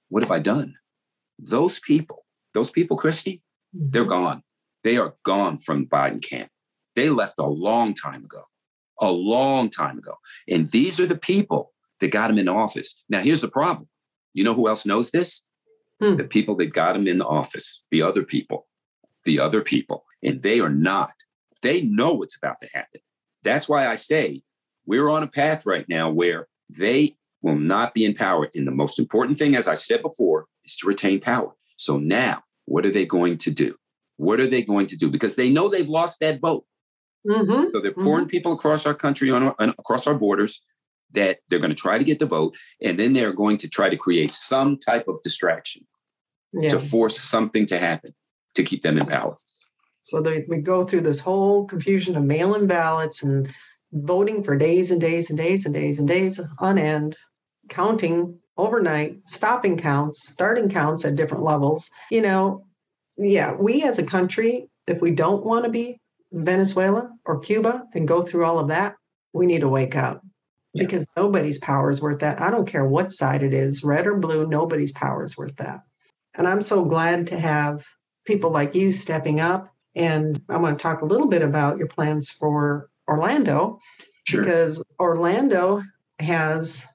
what 0.09 0.23
have 0.23 0.31
I 0.31 0.39
done? 0.39 0.75
Those 1.37 1.79
people, 1.79 2.25
those 2.53 2.71
people, 2.71 2.97
Christy, 2.97 3.41
mm-hmm. 3.75 3.91
they're 3.91 4.05
gone. 4.05 4.43
They 4.83 4.97
are 4.97 5.15
gone 5.23 5.57
from 5.57 5.87
Biden 5.87 6.21
camp. 6.21 6.49
They 6.95 7.09
left 7.09 7.39
a 7.39 7.47
long 7.47 7.93
time 7.93 8.23
ago, 8.23 8.41
a 8.99 9.11
long 9.11 9.69
time 9.69 9.97
ago. 9.97 10.15
And 10.49 10.67
these 10.67 10.99
are 10.99 11.07
the 11.07 11.17
people 11.17 11.73
that 11.99 12.11
got 12.11 12.29
him 12.29 12.37
in 12.37 12.49
office. 12.49 13.03
Now, 13.09 13.19
here's 13.19 13.41
the 13.41 13.49
problem. 13.49 13.87
You 14.33 14.43
know 14.43 14.53
who 14.53 14.67
else 14.67 14.85
knows 14.85 15.11
this? 15.11 15.41
Hmm. 16.01 16.15
The 16.15 16.23
people 16.23 16.55
that 16.57 16.73
got 16.73 16.95
him 16.95 17.07
in 17.07 17.17
the 17.17 17.25
office, 17.25 17.83
the 17.91 18.01
other 18.01 18.23
people, 18.23 18.67
the 19.25 19.39
other 19.39 19.61
people. 19.61 20.05
And 20.23 20.41
they 20.41 20.59
are 20.59 20.69
not. 20.69 21.13
They 21.61 21.81
know 21.81 22.13
what's 22.13 22.37
about 22.37 22.59
to 22.61 22.69
happen. 22.73 23.01
That's 23.43 23.67
why 23.67 23.87
I 23.87 23.95
say 23.95 24.41
we're 24.85 25.09
on 25.09 25.23
a 25.23 25.27
path 25.27 25.65
right 25.65 25.87
now 25.89 26.09
where 26.09 26.47
they 26.69 27.15
will 27.41 27.55
not 27.55 27.93
be 27.93 28.05
in 28.05 28.13
power. 28.13 28.49
And 28.55 28.67
the 28.67 28.71
most 28.71 28.99
important 28.99 29.37
thing, 29.37 29.55
as 29.55 29.67
I 29.67 29.73
said 29.73 30.01
before, 30.01 30.45
is 30.65 30.75
to 30.77 30.87
retain 30.87 31.19
power. 31.19 31.53
So 31.77 31.97
now, 31.97 32.43
what 32.65 32.85
are 32.85 32.91
they 32.91 33.05
going 33.05 33.37
to 33.37 33.51
do? 33.51 33.75
What 34.19 34.41
are 34.41 34.47
they 34.47 34.61
going 34.61 34.87
to 34.87 34.97
do? 34.97 35.09
Because 35.09 35.37
they 35.37 35.49
know 35.49 35.69
they've 35.69 35.87
lost 35.87 36.19
that 36.19 36.41
vote. 36.41 36.65
Mm-hmm. 37.25 37.71
So 37.71 37.79
they're 37.79 37.93
pouring 37.93 38.25
mm-hmm. 38.25 38.31
people 38.31 38.51
across 38.51 38.85
our 38.85 38.93
country, 38.93 39.31
on, 39.31 39.55
on 39.57 39.69
across 39.69 40.07
our 40.07 40.13
borders, 40.13 40.61
that 41.13 41.39
they're 41.47 41.59
going 41.59 41.71
to 41.71 41.75
try 41.75 41.97
to 41.97 42.03
get 42.03 42.19
the 42.19 42.25
vote, 42.25 42.57
and 42.81 42.99
then 42.99 43.13
they're 43.13 43.33
going 43.33 43.57
to 43.59 43.69
try 43.69 43.89
to 43.89 43.95
create 43.95 44.33
some 44.33 44.77
type 44.77 45.07
of 45.07 45.21
distraction 45.23 45.87
yeah. 46.51 46.67
to 46.67 46.81
force 46.81 47.17
something 47.17 47.65
to 47.67 47.79
happen 47.79 48.11
to 48.55 48.63
keep 48.63 48.81
them 48.81 48.97
in 48.97 49.05
power. 49.05 49.35
So 50.01 50.21
they, 50.21 50.45
we 50.49 50.57
go 50.57 50.83
through 50.83 51.01
this 51.01 51.19
whole 51.19 51.65
confusion 51.65 52.17
of 52.17 52.23
mail-in 52.23 52.67
ballots 52.67 53.23
and 53.23 53.49
voting 53.93 54.43
for 54.43 54.57
days 54.57 54.91
and 54.91 54.99
days 54.99 55.29
and 55.29 55.37
days 55.37 55.65
and 55.65 55.73
days 55.73 55.97
and 55.97 56.07
days 56.07 56.41
on 56.59 56.77
end 56.77 57.15
counting 57.69 58.37
overnight, 58.57 59.17
stopping 59.25 59.77
counts, 59.77 60.27
starting 60.27 60.69
counts 60.69 61.05
at 61.05 61.15
different 61.15 61.43
levels. 61.43 61.89
You 62.11 62.21
know, 62.21 62.65
yeah, 63.19 63.53
we 63.53 63.83
as 63.83 63.99
a 63.99 64.03
country, 64.03 64.69
if 64.87 65.01
we 65.01 65.11
don't 65.11 65.45
want 65.45 65.65
to 65.65 65.69
be 65.69 65.99
Venezuela 66.31 67.09
or 67.25 67.39
Cuba 67.39 67.83
and 67.93 68.07
go 68.07 68.21
through 68.21 68.45
all 68.45 68.59
of 68.59 68.69
that, 68.69 68.95
we 69.33 69.45
need 69.45 69.61
to 69.61 69.67
wake 69.67 69.95
up 69.95 70.21
yeah. 70.73 70.83
because 70.83 71.05
nobody's 71.17 71.59
power 71.59 71.89
is 71.89 72.01
worth 72.01 72.19
that. 72.19 72.41
I 72.41 72.49
don't 72.49 72.67
care 72.67 72.85
what 72.85 73.11
side 73.11 73.43
it 73.43 73.53
is, 73.53 73.83
red 73.83 74.07
or 74.07 74.15
blue, 74.15 74.47
nobody's 74.47 74.91
power 74.91 75.23
is 75.23 75.37
worth 75.37 75.55
that. 75.57 75.81
And 76.35 76.47
I'm 76.47 76.61
so 76.61 76.85
glad 76.85 77.27
to 77.27 77.39
have 77.39 77.85
people 78.25 78.51
like 78.51 78.75
you 78.75 78.91
stepping 78.91 79.39
up. 79.39 79.73
And 79.95 80.41
I 80.49 80.57
want 80.57 80.77
to 80.77 80.81
talk 80.81 81.01
a 81.01 81.05
little 81.05 81.27
bit 81.27 81.41
about 81.41 81.77
your 81.77 81.87
plans 81.87 82.29
for 82.29 82.89
Orlando 83.07 83.79
sure. 84.25 84.41
because 84.41 84.81
Orlando 84.99 85.81
has 86.19 86.85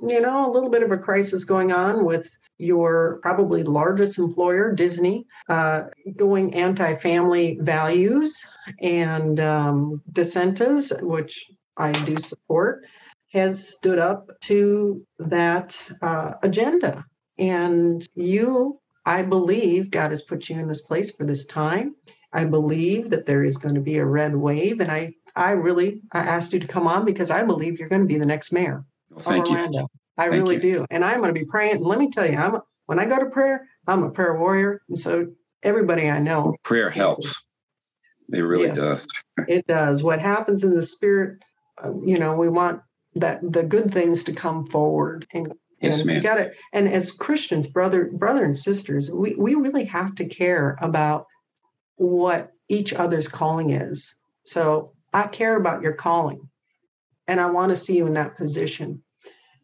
you 0.00 0.20
know, 0.20 0.48
a 0.48 0.52
little 0.52 0.70
bit 0.70 0.82
of 0.82 0.90
a 0.90 0.98
crisis 0.98 1.44
going 1.44 1.72
on 1.72 2.04
with 2.04 2.30
your 2.58 3.18
probably 3.22 3.62
largest 3.62 4.18
employer, 4.18 4.72
Disney, 4.72 5.26
uh, 5.48 5.82
going 6.16 6.54
anti 6.54 6.94
family 6.96 7.58
values 7.60 8.44
and 8.80 9.40
um, 9.40 10.02
DeSantis, 10.12 11.02
which 11.02 11.44
I 11.76 11.92
do 11.92 12.18
support, 12.18 12.84
has 13.32 13.68
stood 13.68 13.98
up 13.98 14.30
to 14.42 15.04
that 15.18 15.76
uh, 16.02 16.32
agenda. 16.42 17.04
And 17.38 18.06
you, 18.14 18.80
I 19.06 19.22
believe 19.22 19.90
God 19.90 20.10
has 20.10 20.22
put 20.22 20.48
you 20.48 20.58
in 20.58 20.66
this 20.68 20.82
place 20.82 21.10
for 21.10 21.24
this 21.24 21.44
time. 21.46 21.94
I 22.32 22.44
believe 22.44 23.10
that 23.10 23.26
there 23.26 23.44
is 23.44 23.56
going 23.56 23.74
to 23.74 23.80
be 23.80 23.98
a 23.98 24.04
red 24.04 24.36
wave, 24.36 24.80
and 24.80 24.90
I 24.90 25.14
I 25.34 25.52
really 25.52 26.02
I 26.12 26.18
asked 26.18 26.52
you 26.52 26.60
to 26.60 26.66
come 26.66 26.86
on 26.86 27.06
because 27.06 27.30
I 27.30 27.42
believe 27.42 27.78
you're 27.78 27.88
going 27.88 28.02
to 28.02 28.06
be 28.06 28.18
the 28.18 28.26
next 28.26 28.52
mayor 28.52 28.84
of 29.26 29.26
Orlando. 29.26 29.78
You. 29.80 29.86
I 30.16 30.28
thank 30.28 30.32
really 30.32 30.54
you. 30.56 30.60
do, 30.60 30.86
and 30.90 31.04
I'm 31.04 31.18
going 31.18 31.32
to 31.32 31.38
be 31.38 31.46
praying. 31.46 31.76
And 31.76 31.84
let 31.84 31.98
me 31.98 32.10
tell 32.10 32.28
you, 32.28 32.36
I'm 32.36 32.58
when 32.86 32.98
I 32.98 33.04
go 33.04 33.18
to 33.18 33.26
prayer, 33.26 33.68
I'm 33.86 34.02
a 34.02 34.10
prayer 34.10 34.38
warrior, 34.38 34.82
and 34.88 34.98
so 34.98 35.28
everybody 35.62 36.08
I 36.08 36.18
know. 36.18 36.54
Prayer 36.64 36.90
helps. 36.90 37.42
It 38.32 38.40
really 38.40 38.66
yes, 38.68 38.76
does. 38.76 39.08
it 39.48 39.66
does. 39.66 40.02
What 40.02 40.20
happens 40.20 40.64
in 40.64 40.74
the 40.74 40.82
spirit, 40.82 41.42
uh, 41.82 41.92
you 42.04 42.18
know, 42.18 42.34
we 42.34 42.48
want 42.48 42.82
that 43.14 43.40
the 43.42 43.62
good 43.62 43.92
things 43.92 44.24
to 44.24 44.32
come 44.32 44.66
forward 44.66 45.26
and 45.32 45.52
Yes, 45.80 46.04
ma'am. 46.04 46.20
got 46.22 46.40
it. 46.40 46.56
And 46.72 46.88
as 46.92 47.12
Christians, 47.12 47.66
brother, 47.66 48.10
brother 48.12 48.44
and 48.44 48.56
sisters, 48.56 49.10
we, 49.10 49.34
we 49.36 49.54
really 49.54 49.84
have 49.84 50.14
to 50.16 50.24
care 50.24 50.76
about 50.80 51.26
what 51.96 52.52
each 52.68 52.92
other's 52.92 53.28
calling 53.28 53.70
is. 53.70 54.14
So 54.44 54.92
I 55.12 55.24
care 55.24 55.56
about 55.56 55.82
your 55.82 55.92
calling 55.92 56.48
and 57.26 57.40
I 57.40 57.46
want 57.46 57.70
to 57.70 57.76
see 57.76 57.96
you 57.96 58.06
in 58.06 58.14
that 58.14 58.36
position. 58.36 59.02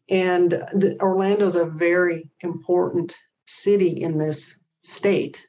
And 0.09 0.51
the, 0.75 0.97
Orlando's 1.01 1.57
a 1.57 1.65
very 1.65 2.31
important 2.41 3.15
city 3.47 3.89
in 3.89 4.19
this 4.19 4.59
state 4.83 5.41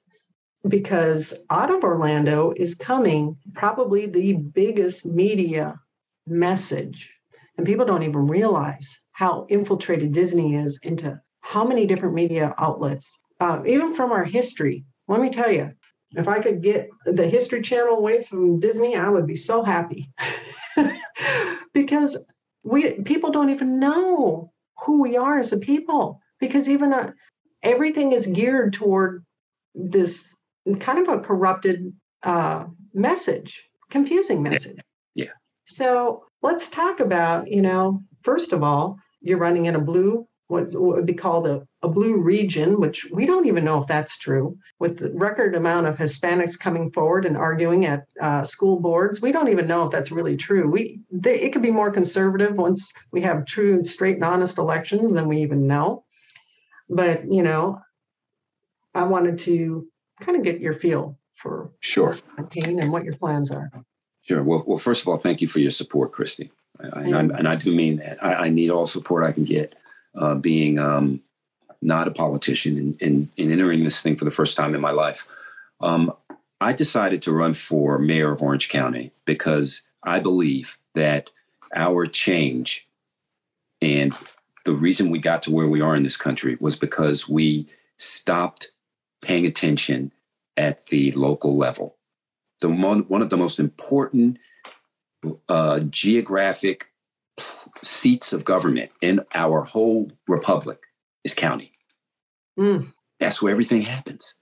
because 0.68 1.34
out 1.50 1.70
of 1.70 1.84
Orlando 1.84 2.54
is 2.56 2.76
coming 2.76 3.38
probably 3.54 4.06
the 4.06 4.34
biggest 4.34 5.06
media 5.06 5.80
message. 6.26 7.12
And 7.58 7.66
people 7.66 7.86
don't 7.86 8.04
even 8.04 8.28
realize 8.28 8.98
how 9.12 9.46
infiltrated 9.50 10.12
Disney 10.12 10.56
is 10.56 10.80
into 10.84 11.20
how 11.42 11.64
many 11.64 11.86
different 11.86 12.16
media 12.16 12.54
outlets, 12.58 13.18
uh, 13.40 13.62
even 13.66 13.94
from 13.94 14.12
our 14.12 14.26
history. 14.26 14.84
Let 15.08 15.22
me 15.22 15.30
tell 15.30 15.52
you, 15.52 15.72
if 16.12 16.28
I 16.28 16.40
could 16.40 16.62
get 16.62 16.90
the 17.06 17.28
History 17.28 17.62
Channel 17.62 17.98
away 17.98 18.24
from 18.24 18.60
Disney, 18.60 18.96
I 18.96 19.10
would 19.10 19.28
be 19.28 19.36
so 19.36 19.64
happy 19.64 20.12
because 21.74 22.18
we 22.66 22.94
people 23.04 23.32
don't 23.32 23.52
even 23.52 23.80
know 23.80 24.52
who 24.84 25.02
we 25.02 25.16
are 25.16 25.40
as 25.40 25.54
a 25.54 25.58
people 25.58 26.20
because 26.40 26.68
even 26.68 26.92
uh, 26.92 27.12
everything 27.64 28.12
is 28.12 28.28
geared 28.28 28.74
toward 28.74 29.24
this 29.76 30.36
kind 30.80 31.00
of 31.00 31.08
a 31.08 31.20
corrupted 31.20 31.94
uh, 32.24 32.66
message, 32.94 33.64
confusing 33.90 34.42
message. 34.42 34.78
Yeah. 35.14 35.26
yeah. 35.26 35.32
So 35.66 36.26
let's 36.42 36.68
talk 36.70 37.00
about, 37.00 37.50
you 37.50 37.62
know, 37.62 38.02
first 38.24 38.52
of 38.52 38.64
all, 38.64 38.98
you're 39.22 39.38
running 39.38 39.68
in 39.68 39.76
a 39.76 39.80
blue 39.80 40.28
what 40.48 40.68
would 40.74 41.06
be 41.06 41.14
called 41.14 41.48
a, 41.48 41.68
a 41.82 41.88
blue 41.88 42.18
region, 42.18 42.80
which 42.80 43.08
we 43.12 43.26
don't 43.26 43.48
even 43.48 43.66
know 43.66 43.82
if 43.82 43.88
that's 43.88 44.18
true, 44.18 44.58
with 44.80 44.98
the 44.98 45.12
record 45.14 45.56
amount 45.56 45.88
of 45.88 45.98
Hispanics 45.98 46.60
coming 46.60 46.92
forward 46.92 47.26
and 47.26 47.36
arguing 47.36 47.86
at 47.86 48.06
uh, 48.22 48.44
school 48.44 48.80
boards. 48.80 49.22
We 49.22 49.32
don't 49.32 49.48
even 49.48 49.68
know 49.68 49.84
if 49.84 49.92
that's 49.92 50.12
really 50.12 50.38
true. 50.38 50.70
We 50.70 51.00
they, 51.12 51.42
it 51.42 51.52
could 51.52 51.64
be 51.64 51.72
more 51.72 51.92
conservative 51.92 52.58
once 52.58 52.94
we 53.12 53.22
have 53.22 53.46
true 53.46 53.74
and 53.74 53.86
straight 53.86 54.16
and 54.16 54.24
honest 54.24 54.58
elections 54.58 55.12
than 55.12 55.28
we 55.28 55.42
even 55.42 55.66
know. 55.66 56.04
But 56.90 57.32
you 57.32 57.42
know, 57.42 57.82
I 58.94 59.04
wanted 59.04 59.40
to 59.40 59.88
kind 60.20 60.38
of 60.38 60.44
get 60.44 60.62
your 60.62 60.74
feel 60.74 61.18
for 61.34 61.72
sure 61.80 62.14
campaign 62.38 62.80
and 62.80 62.92
what 62.92 63.04
your 63.04 63.16
plans 63.16 63.50
are. 63.50 63.72
Sure. 64.22 64.44
Well, 64.44 64.64
well, 64.66 64.78
first 64.78 65.02
of 65.02 65.08
all, 65.08 65.18
thank 65.18 65.42
you 65.42 65.48
for 65.48 65.60
your 65.60 65.72
support, 65.72 66.12
Christy. 66.12 66.52
I, 66.80 67.02
and, 67.02 67.16
I, 67.16 67.38
and 67.38 67.48
I 67.48 67.56
do 67.56 67.74
mean 67.74 67.98
that. 67.98 68.24
I, 68.24 68.34
I 68.36 68.50
need 68.50 68.70
all 68.70 68.86
support 68.86 69.24
I 69.24 69.32
can 69.32 69.44
get 69.44 69.76
uh, 70.16 70.36
being 70.36 70.80
um, 70.80 71.22
not 71.82 72.08
a 72.08 72.12
politician 72.12 72.78
and, 72.78 73.02
and, 73.02 73.30
and, 73.38 73.52
entering 73.52 73.84
this 73.84 74.02
thing 74.02 74.16
for 74.16 74.26
the 74.26 74.32
first 74.32 74.58
time 74.58 74.74
in 74.74 74.82
my 74.82 74.92
life. 74.92 75.28
Um, 75.82 76.12
I 76.62 76.74
decided 76.74 77.22
to 77.24 77.32
run 77.32 77.54
for 77.54 78.00
mayor 78.00 78.32
of 78.32 78.42
Orange 78.42 78.70
County 78.70 79.12
because 79.26 79.82
I 80.04 80.20
believe 80.20 80.78
that 80.96 81.30
our 81.76 82.06
change 82.06 82.88
and 83.82 84.16
the 84.64 84.74
reason 84.74 85.12
we 85.12 85.20
got 85.20 85.42
to 85.44 85.52
where 85.52 85.68
we 85.68 85.82
are 85.82 85.96
in 85.96 86.04
this 86.04 86.18
country 86.18 86.58
was 86.60 86.76
because 86.76 87.30
we 87.30 87.68
stopped 87.98 88.72
paying 89.22 89.46
attention 89.46 90.12
at 90.58 90.88
the 90.88 91.12
local 91.12 91.58
level. 91.58 91.98
The 92.62 92.70
one, 92.70 93.02
one 93.02 93.22
of 93.22 93.30
the 93.30 93.38
most 93.38 93.60
important 93.60 94.40
uh, 95.50 95.82
geographic 95.82 96.88
seats 97.84 98.34
of 98.34 98.46
government 98.46 98.92
in 99.02 99.22
our 99.34 99.62
whole 99.62 100.12
republic 100.28 100.80
is 101.24 101.34
county. 101.34 101.72
Mm. 102.58 102.94
That's 103.20 103.42
where 103.42 103.52
everything 103.52 103.82
happens. 103.82 104.36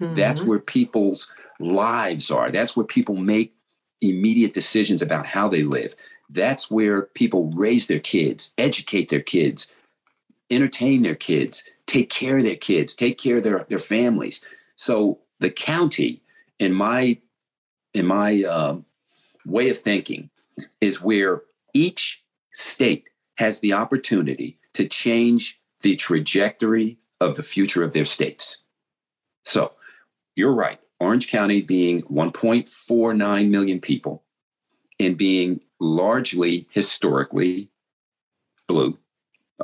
Mm-hmm. 0.00 0.14
That's 0.14 0.42
where 0.42 0.58
people's 0.58 1.32
lives 1.58 2.30
are. 2.30 2.50
That's 2.50 2.76
where 2.76 2.86
people 2.86 3.16
make 3.16 3.54
immediate 4.00 4.54
decisions 4.54 5.02
about 5.02 5.26
how 5.26 5.48
they 5.48 5.62
live. 5.62 5.94
That's 6.28 6.70
where 6.70 7.02
people 7.02 7.50
raise 7.52 7.86
their 7.86 8.00
kids, 8.00 8.52
educate 8.58 9.08
their 9.08 9.20
kids, 9.20 9.68
entertain 10.50 11.02
their 11.02 11.14
kids, 11.14 11.64
take 11.86 12.10
care 12.10 12.38
of 12.38 12.42
their 12.44 12.56
kids, 12.56 12.94
take 12.94 13.18
care 13.18 13.38
of 13.38 13.42
their, 13.44 13.64
their 13.68 13.78
families. 13.78 14.40
So 14.76 15.20
the 15.40 15.50
county, 15.50 16.22
in 16.58 16.72
my 16.72 17.18
in 17.94 18.06
my 18.06 18.42
uh, 18.42 18.76
way 19.46 19.70
of 19.70 19.78
thinking, 19.78 20.28
is 20.80 21.00
where 21.00 21.42
each 21.72 22.22
state 22.56 23.08
has 23.38 23.60
the 23.60 23.72
opportunity 23.72 24.58
to 24.74 24.88
change 24.88 25.60
the 25.82 25.94
trajectory 25.94 26.98
of 27.20 27.36
the 27.36 27.42
future 27.42 27.82
of 27.82 27.92
their 27.92 28.04
states. 28.04 28.58
So 29.44 29.72
you're 30.34 30.54
right. 30.54 30.80
Orange 30.98 31.28
County 31.28 31.60
being 31.60 32.02
1.49 32.02 33.50
million 33.50 33.80
people 33.80 34.24
and 34.98 35.16
being 35.16 35.60
largely 35.78 36.66
historically 36.70 37.70
blue, 38.66 38.98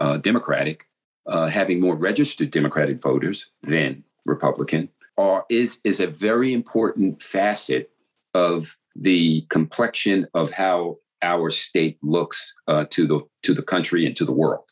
uh, 0.01 0.19
Democratic, 0.19 0.87
uh, 1.27 1.47
having 1.47 1.81
more 1.81 1.97
registered 1.97 2.51
Democratic 2.51 3.01
voters 3.03 3.47
than 3.63 4.05
Republican, 4.27 4.91
are, 5.17 5.47
is, 5.49 5.79
is 5.85 6.01
a 6.01 6.07
very 6.07 6.53
important 6.53 7.23
facet 7.23 7.91
of 8.35 8.77
the 8.95 9.43
complexion 9.49 10.27
of 10.35 10.51
how 10.51 10.99
our 11.23 11.51
state 11.51 11.99
looks 12.03 12.55
uh, 12.69 12.85
to 12.91 13.07
the 13.07 13.21
to 13.43 13.55
the 13.55 13.63
country 13.63 14.07
and 14.07 14.17
to 14.17 14.25
the 14.25 14.33
world. 14.33 14.65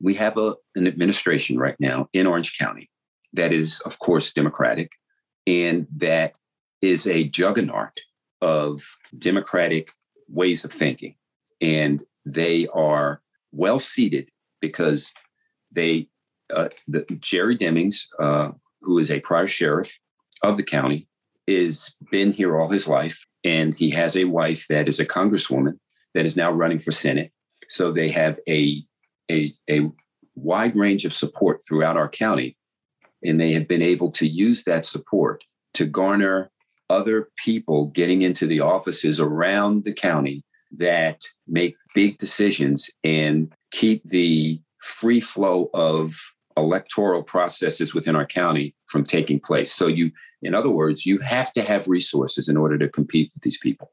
We 0.00 0.14
have 0.14 0.36
a, 0.36 0.54
an 0.76 0.86
administration 0.86 1.58
right 1.58 1.76
now 1.80 2.08
in 2.12 2.26
Orange 2.26 2.56
County 2.58 2.90
that 3.32 3.52
is, 3.52 3.80
of 3.80 3.98
course, 3.98 4.32
Democratic, 4.32 4.92
and 5.46 5.86
that 5.96 6.36
is 6.82 7.06
a 7.06 7.24
juggernaut 7.24 7.98
of 8.40 8.82
Democratic 9.18 9.90
ways 10.28 10.64
of 10.64 10.72
thinking, 10.72 11.16
and 11.60 12.04
they 12.24 12.66
are 12.68 13.20
well 13.52 13.78
seated 13.78 14.28
because 14.60 15.12
they 15.72 16.08
uh, 16.54 16.68
the, 16.86 17.04
Jerry 17.20 17.56
Demings, 17.56 18.06
uh, 18.18 18.52
who 18.80 18.98
is 18.98 19.10
a 19.10 19.20
prior 19.20 19.46
sheriff 19.46 19.98
of 20.42 20.56
the 20.56 20.62
county, 20.62 21.08
is 21.48 21.96
been 22.10 22.30
here 22.30 22.58
all 22.58 22.68
his 22.68 22.86
life 22.86 23.24
and 23.42 23.74
he 23.74 23.90
has 23.90 24.16
a 24.16 24.24
wife 24.24 24.66
that 24.68 24.86
is 24.86 25.00
a 25.00 25.06
congresswoman 25.06 25.78
that 26.14 26.26
is 26.26 26.36
now 26.36 26.52
running 26.52 26.78
for 26.78 26.90
Senate. 26.90 27.32
So 27.68 27.90
they 27.90 28.10
have 28.10 28.38
a, 28.46 28.84
a, 29.30 29.54
a 29.68 29.88
wide 30.36 30.76
range 30.76 31.06
of 31.06 31.12
support 31.12 31.62
throughout 31.66 31.96
our 31.96 32.08
county. 32.08 32.56
And 33.24 33.40
they 33.40 33.52
have 33.52 33.66
been 33.66 33.82
able 33.82 34.12
to 34.12 34.28
use 34.28 34.64
that 34.64 34.84
support 34.84 35.42
to 35.74 35.86
garner 35.86 36.50
other 36.90 37.30
people 37.36 37.86
getting 37.88 38.22
into 38.22 38.46
the 38.46 38.60
offices 38.60 39.18
around 39.18 39.84
the 39.84 39.92
county 39.92 40.44
that 40.76 41.22
make 41.46 41.76
big 41.94 42.18
decisions 42.18 42.90
and 43.02 43.52
keep 43.70 44.02
the 44.04 44.60
free 44.80 45.20
flow 45.20 45.70
of 45.72 46.14
electoral 46.56 47.22
processes 47.22 47.94
within 47.94 48.16
our 48.16 48.26
county 48.26 48.74
from 48.88 49.04
taking 49.04 49.40
place. 49.40 49.72
So 49.72 49.86
you, 49.86 50.10
in 50.42 50.54
other 50.54 50.70
words, 50.70 51.06
you 51.06 51.18
have 51.18 51.52
to 51.52 51.62
have 51.62 51.88
resources 51.88 52.48
in 52.48 52.56
order 52.56 52.78
to 52.78 52.88
compete 52.88 53.30
with 53.34 53.42
these 53.42 53.58
people. 53.58 53.92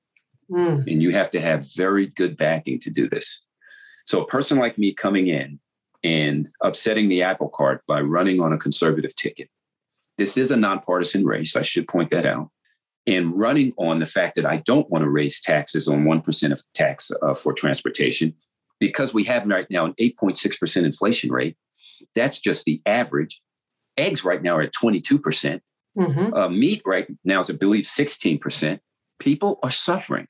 Mm. 0.49 0.91
And 0.91 1.01
you 1.01 1.11
have 1.11 1.29
to 1.31 1.41
have 1.41 1.73
very 1.75 2.07
good 2.07 2.37
backing 2.37 2.79
to 2.79 2.89
do 2.89 3.07
this. 3.07 3.43
So 4.05 4.21
a 4.21 4.27
person 4.27 4.57
like 4.57 4.77
me 4.77 4.93
coming 4.93 5.27
in 5.27 5.59
and 6.03 6.49
upsetting 6.61 7.09
the 7.09 7.23
apple 7.23 7.49
cart 7.49 7.81
by 7.87 8.01
running 8.01 8.39
on 8.39 8.53
a 8.53 8.57
conservative 8.57 9.15
ticket. 9.15 9.49
This 10.17 10.37
is 10.37 10.51
a 10.51 10.55
nonpartisan 10.55 11.25
race. 11.25 11.55
I 11.55 11.61
should 11.61 11.87
point 11.87 12.09
that 12.11 12.25
out. 12.25 12.49
And 13.07 13.37
running 13.37 13.73
on 13.77 13.99
the 13.99 14.05
fact 14.05 14.35
that 14.35 14.45
I 14.45 14.57
don't 14.57 14.89
want 14.89 15.03
to 15.03 15.09
raise 15.09 15.41
taxes 15.41 15.87
on 15.87 16.05
1% 16.05 16.51
of 16.51 16.61
tax 16.73 17.11
uh, 17.21 17.35
for 17.35 17.53
transportation 17.53 18.33
because 18.79 19.13
we 19.13 19.23
have 19.25 19.45
right 19.47 19.69
now 19.69 19.85
an 19.85 19.93
8.6% 19.99 20.83
inflation 20.83 21.31
rate 21.31 21.57
that's 22.13 22.39
just 22.39 22.65
the 22.65 22.81
average. 22.85 23.41
Eggs 23.97 24.23
right 24.23 24.41
now 24.41 24.57
are 24.57 24.61
at 24.61 24.73
22%. 24.73 25.61
Mm-hmm. 25.97 26.33
Uh, 26.33 26.49
meat 26.49 26.81
right 26.85 27.07
now 27.23 27.39
is, 27.39 27.49
I 27.49 27.53
believe, 27.53 27.85
16%. 27.85 28.79
People 29.19 29.59
are 29.63 29.71
suffering. 29.71 30.27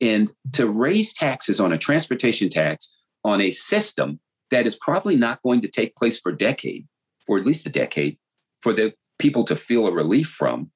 And 0.00 0.32
to 0.52 0.68
raise 0.68 1.12
taxes 1.12 1.60
on 1.60 1.72
a 1.72 1.78
transportation 1.78 2.48
tax 2.48 2.96
on 3.24 3.40
a 3.40 3.50
system 3.50 4.20
that 4.50 4.66
is 4.66 4.76
probably 4.76 5.16
not 5.16 5.42
going 5.42 5.60
to 5.60 5.68
take 5.68 5.96
place 5.96 6.18
for 6.18 6.30
a 6.30 6.36
decade, 6.36 6.86
for 7.26 7.38
at 7.38 7.44
least 7.44 7.66
a 7.66 7.70
decade, 7.70 8.18
for 8.60 8.72
the 8.72 8.94
people 9.18 9.44
to 9.44 9.56
feel 9.56 9.86
a 9.86 9.92
relief 9.92 10.28
from, 10.28 10.70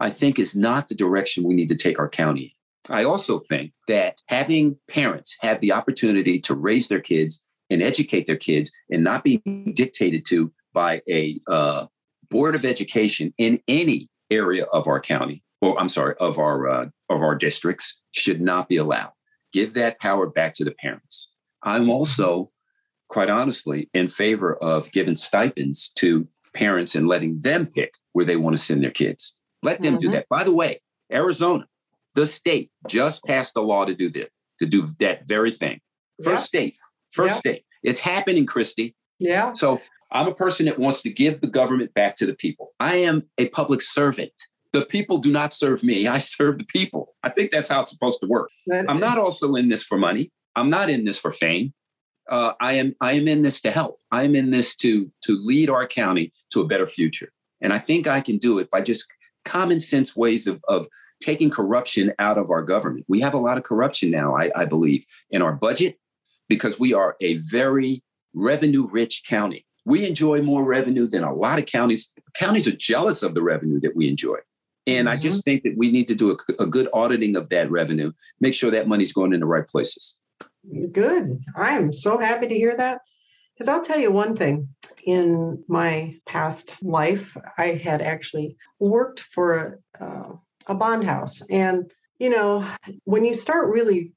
I 0.00 0.10
think 0.10 0.38
is 0.38 0.56
not 0.56 0.88
the 0.88 0.94
direction 0.94 1.44
we 1.44 1.54
need 1.54 1.68
to 1.68 1.76
take 1.76 1.98
our 1.98 2.08
county. 2.08 2.56
I 2.88 3.04
also 3.04 3.38
think 3.38 3.72
that 3.88 4.20
having 4.26 4.76
parents 4.88 5.36
have 5.40 5.60
the 5.60 5.72
opportunity 5.72 6.38
to 6.40 6.54
raise 6.54 6.88
their 6.88 7.00
kids 7.00 7.42
and 7.70 7.82
educate 7.82 8.26
their 8.26 8.36
kids 8.36 8.70
and 8.90 9.02
not 9.02 9.24
be 9.24 9.42
dictated 9.74 10.24
to 10.26 10.52
by 10.74 11.00
a 11.08 11.40
uh, 11.48 11.86
board 12.30 12.54
of 12.54 12.64
education 12.66 13.32
in 13.38 13.60
any 13.68 14.10
area 14.30 14.64
of 14.72 14.86
our 14.86 15.00
county, 15.00 15.42
or 15.62 15.80
I'm 15.80 15.88
sorry, 15.88 16.14
of 16.20 16.38
our 16.38 16.68
uh, 16.68 16.86
of 17.08 17.22
our 17.22 17.34
districts, 17.34 18.02
should 18.10 18.40
not 18.40 18.68
be 18.68 18.76
allowed. 18.76 19.12
Give 19.52 19.72
that 19.74 20.00
power 20.00 20.28
back 20.28 20.52
to 20.54 20.64
the 20.64 20.72
parents. 20.72 21.30
I'm 21.62 21.88
also, 21.88 22.50
quite 23.08 23.30
honestly, 23.30 23.88
in 23.94 24.08
favor 24.08 24.56
of 24.56 24.90
giving 24.90 25.16
stipends 25.16 25.88
to 25.96 26.28
parents 26.54 26.94
and 26.94 27.08
letting 27.08 27.40
them 27.40 27.66
pick 27.66 27.92
where 28.12 28.24
they 28.24 28.36
want 28.36 28.54
to 28.56 28.62
send 28.62 28.82
their 28.82 28.90
kids. 28.90 29.36
Let 29.62 29.80
them 29.80 29.94
mm-hmm. 29.94 30.00
do 30.00 30.10
that. 30.10 30.26
By 30.28 30.44
the 30.44 30.54
way, 30.54 30.80
Arizona, 31.12 31.66
the 32.14 32.26
state 32.26 32.70
just 32.88 33.24
passed 33.24 33.56
a 33.56 33.60
law 33.60 33.84
to 33.84 33.94
do 33.94 34.10
this, 34.10 34.28
to 34.58 34.66
do 34.66 34.86
that 34.98 35.26
very 35.26 35.50
thing. 35.50 35.80
First 36.22 36.52
yeah. 36.54 36.60
state, 36.60 36.76
first 37.12 37.34
yeah. 37.36 37.38
state. 37.38 37.64
It's 37.82 38.00
happening, 38.00 38.46
Christy. 38.46 38.94
Yeah. 39.18 39.52
So 39.52 39.80
I'm 40.14 40.28
a 40.28 40.34
person 40.34 40.66
that 40.66 40.78
wants 40.78 41.02
to 41.02 41.10
give 41.10 41.40
the 41.40 41.48
government 41.48 41.92
back 41.92 42.14
to 42.16 42.26
the 42.26 42.34
people. 42.34 42.72
I 42.78 42.96
am 42.96 43.24
a 43.36 43.48
public 43.48 43.82
servant. 43.82 44.32
The 44.72 44.86
people 44.86 45.18
do 45.18 45.30
not 45.30 45.52
serve 45.52 45.82
me. 45.82 46.06
I 46.06 46.18
serve 46.18 46.58
the 46.58 46.64
people. 46.64 47.14
I 47.24 47.30
think 47.30 47.50
that's 47.50 47.68
how 47.68 47.82
it's 47.82 47.90
supposed 47.90 48.20
to 48.22 48.28
work. 48.28 48.48
I'm 48.72 49.00
not 49.00 49.18
also 49.18 49.54
in 49.54 49.68
this 49.68 49.82
for 49.82 49.98
money. 49.98 50.30
I'm 50.56 50.70
not 50.70 50.88
in 50.88 51.04
this 51.04 51.18
for 51.18 51.32
fame. 51.32 51.74
Uh, 52.30 52.52
I 52.60 52.74
am 52.74 52.94
I 53.00 53.12
am 53.12 53.28
in 53.28 53.42
this 53.42 53.60
to 53.62 53.70
help. 53.70 53.98
I 54.10 54.22
am 54.22 54.34
in 54.34 54.50
this 54.50 54.74
to 54.76 55.10
to 55.24 55.36
lead 55.36 55.68
our 55.68 55.86
county 55.86 56.32
to 56.52 56.60
a 56.60 56.66
better 56.66 56.86
future. 56.86 57.30
And 57.60 57.72
I 57.72 57.78
think 57.78 58.06
I 58.06 58.20
can 58.20 58.38
do 58.38 58.58
it 58.58 58.70
by 58.70 58.80
just 58.80 59.04
common 59.44 59.80
sense 59.80 60.16
ways 60.16 60.46
of, 60.46 60.60
of 60.68 60.86
taking 61.20 61.50
corruption 61.50 62.12
out 62.18 62.38
of 62.38 62.50
our 62.50 62.62
government. 62.62 63.04
We 63.08 63.20
have 63.20 63.34
a 63.34 63.38
lot 63.38 63.58
of 63.58 63.64
corruption 63.64 64.10
now, 64.10 64.36
I, 64.36 64.50
I 64.56 64.64
believe, 64.64 65.04
in 65.30 65.42
our 65.42 65.52
budget 65.52 65.98
because 66.48 66.78
we 66.78 66.92
are 66.94 67.16
a 67.20 67.36
very 67.38 68.02
revenue 68.34 68.88
rich 68.90 69.22
county. 69.28 69.66
We 69.84 70.06
enjoy 70.06 70.42
more 70.42 70.64
revenue 70.64 71.06
than 71.06 71.24
a 71.24 71.32
lot 71.32 71.58
of 71.58 71.66
counties. 71.66 72.10
Counties 72.34 72.66
are 72.66 72.76
jealous 72.76 73.22
of 73.22 73.34
the 73.34 73.42
revenue 73.42 73.80
that 73.80 73.94
we 73.94 74.08
enjoy. 74.08 74.38
And 74.86 75.08
mm-hmm. 75.08 75.14
I 75.14 75.16
just 75.16 75.40
mm-hmm. 75.40 75.50
think 75.50 75.62
that 75.64 75.74
we 75.76 75.90
need 75.90 76.06
to 76.08 76.14
do 76.14 76.32
a, 76.32 76.62
a 76.62 76.66
good 76.66 76.88
auditing 76.92 77.36
of 77.36 77.48
that 77.50 77.70
revenue, 77.70 78.12
make 78.40 78.54
sure 78.54 78.70
that 78.70 78.88
money's 78.88 79.12
going 79.12 79.32
in 79.32 79.40
the 79.40 79.46
right 79.46 79.66
places. 79.66 80.16
Good. 80.92 81.44
I'm 81.56 81.92
so 81.92 82.18
happy 82.18 82.46
to 82.48 82.54
hear 82.54 82.76
that. 82.76 83.02
Because 83.54 83.68
I'll 83.68 83.82
tell 83.82 84.00
you 84.00 84.10
one 84.10 84.34
thing 84.34 84.68
in 85.04 85.62
my 85.68 86.16
past 86.26 86.82
life, 86.82 87.36
I 87.56 87.74
had 87.74 88.02
actually 88.02 88.56
worked 88.80 89.20
for 89.20 89.78
a, 90.00 90.04
uh, 90.04 90.32
a 90.66 90.74
bond 90.74 91.04
house. 91.04 91.40
And, 91.50 91.92
you 92.18 92.30
know, 92.30 92.66
when 93.04 93.24
you 93.24 93.34
start 93.34 93.68
really 93.68 94.12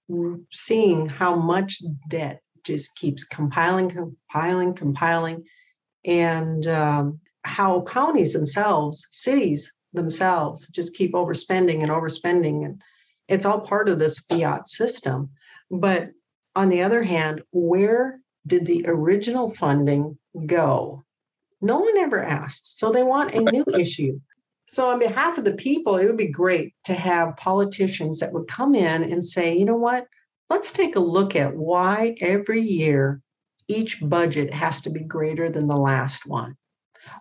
seeing 0.52 1.08
how 1.08 1.36
much 1.36 1.82
debt 2.08 2.42
just 2.68 2.96
keeps 2.96 3.24
compiling, 3.24 3.90
compiling, 3.90 4.74
compiling, 4.74 5.44
and 6.06 6.68
um, 6.68 7.20
how 7.44 7.82
counties 7.82 8.34
themselves, 8.34 9.08
cities 9.12 9.72
themselves, 9.94 10.68
just 10.70 10.94
keep 10.94 11.14
overspending 11.14 11.82
and 11.82 11.92
overspending. 11.92 12.66
And 12.66 12.82
it's 13.28 13.46
all 13.46 13.62
part 13.62 13.90
of 13.90 14.00
this 14.00 14.20
fiat 14.20 14.68
system. 14.68 15.30
But 15.72 16.12
on 16.56 16.70
the 16.70 16.82
other 16.82 17.04
hand, 17.04 17.42
where 17.52 18.20
did 18.46 18.66
the 18.66 18.86
original 18.88 19.54
funding 19.54 20.18
go? 20.46 21.04
No 21.62 21.80
one 21.80 21.98
ever 21.98 22.24
asked. 22.24 22.78
So 22.78 22.92
they 22.92 23.04
want 23.04 23.34
a 23.34 23.42
new 23.42 23.66
issue. 23.74 24.20
So, 24.70 24.90
on 24.90 25.00
behalf 25.00 25.38
of 25.38 25.46
the 25.46 25.54
people, 25.54 25.96
it 25.96 26.06
would 26.06 26.18
be 26.18 26.28
great 26.28 26.74
to 26.84 26.94
have 26.94 27.38
politicians 27.38 28.20
that 28.20 28.34
would 28.34 28.50
come 28.50 28.76
in 28.76 29.02
and 29.02 29.24
say, 29.24 29.56
you 29.56 29.64
know 29.64 29.78
what? 29.78 30.08
Let's 30.50 30.72
take 30.72 30.96
a 30.96 31.02
look 31.02 31.36
at 31.36 31.56
why 31.56 32.16
every 32.22 32.62
year 32.62 33.22
each 33.68 34.00
budget 34.02 34.54
has 34.54 34.82
to 34.82 34.90
be 34.90 35.02
greater 35.02 35.50
than 35.50 35.68
the 35.68 35.76
last 35.78 36.26
one. 36.26 36.56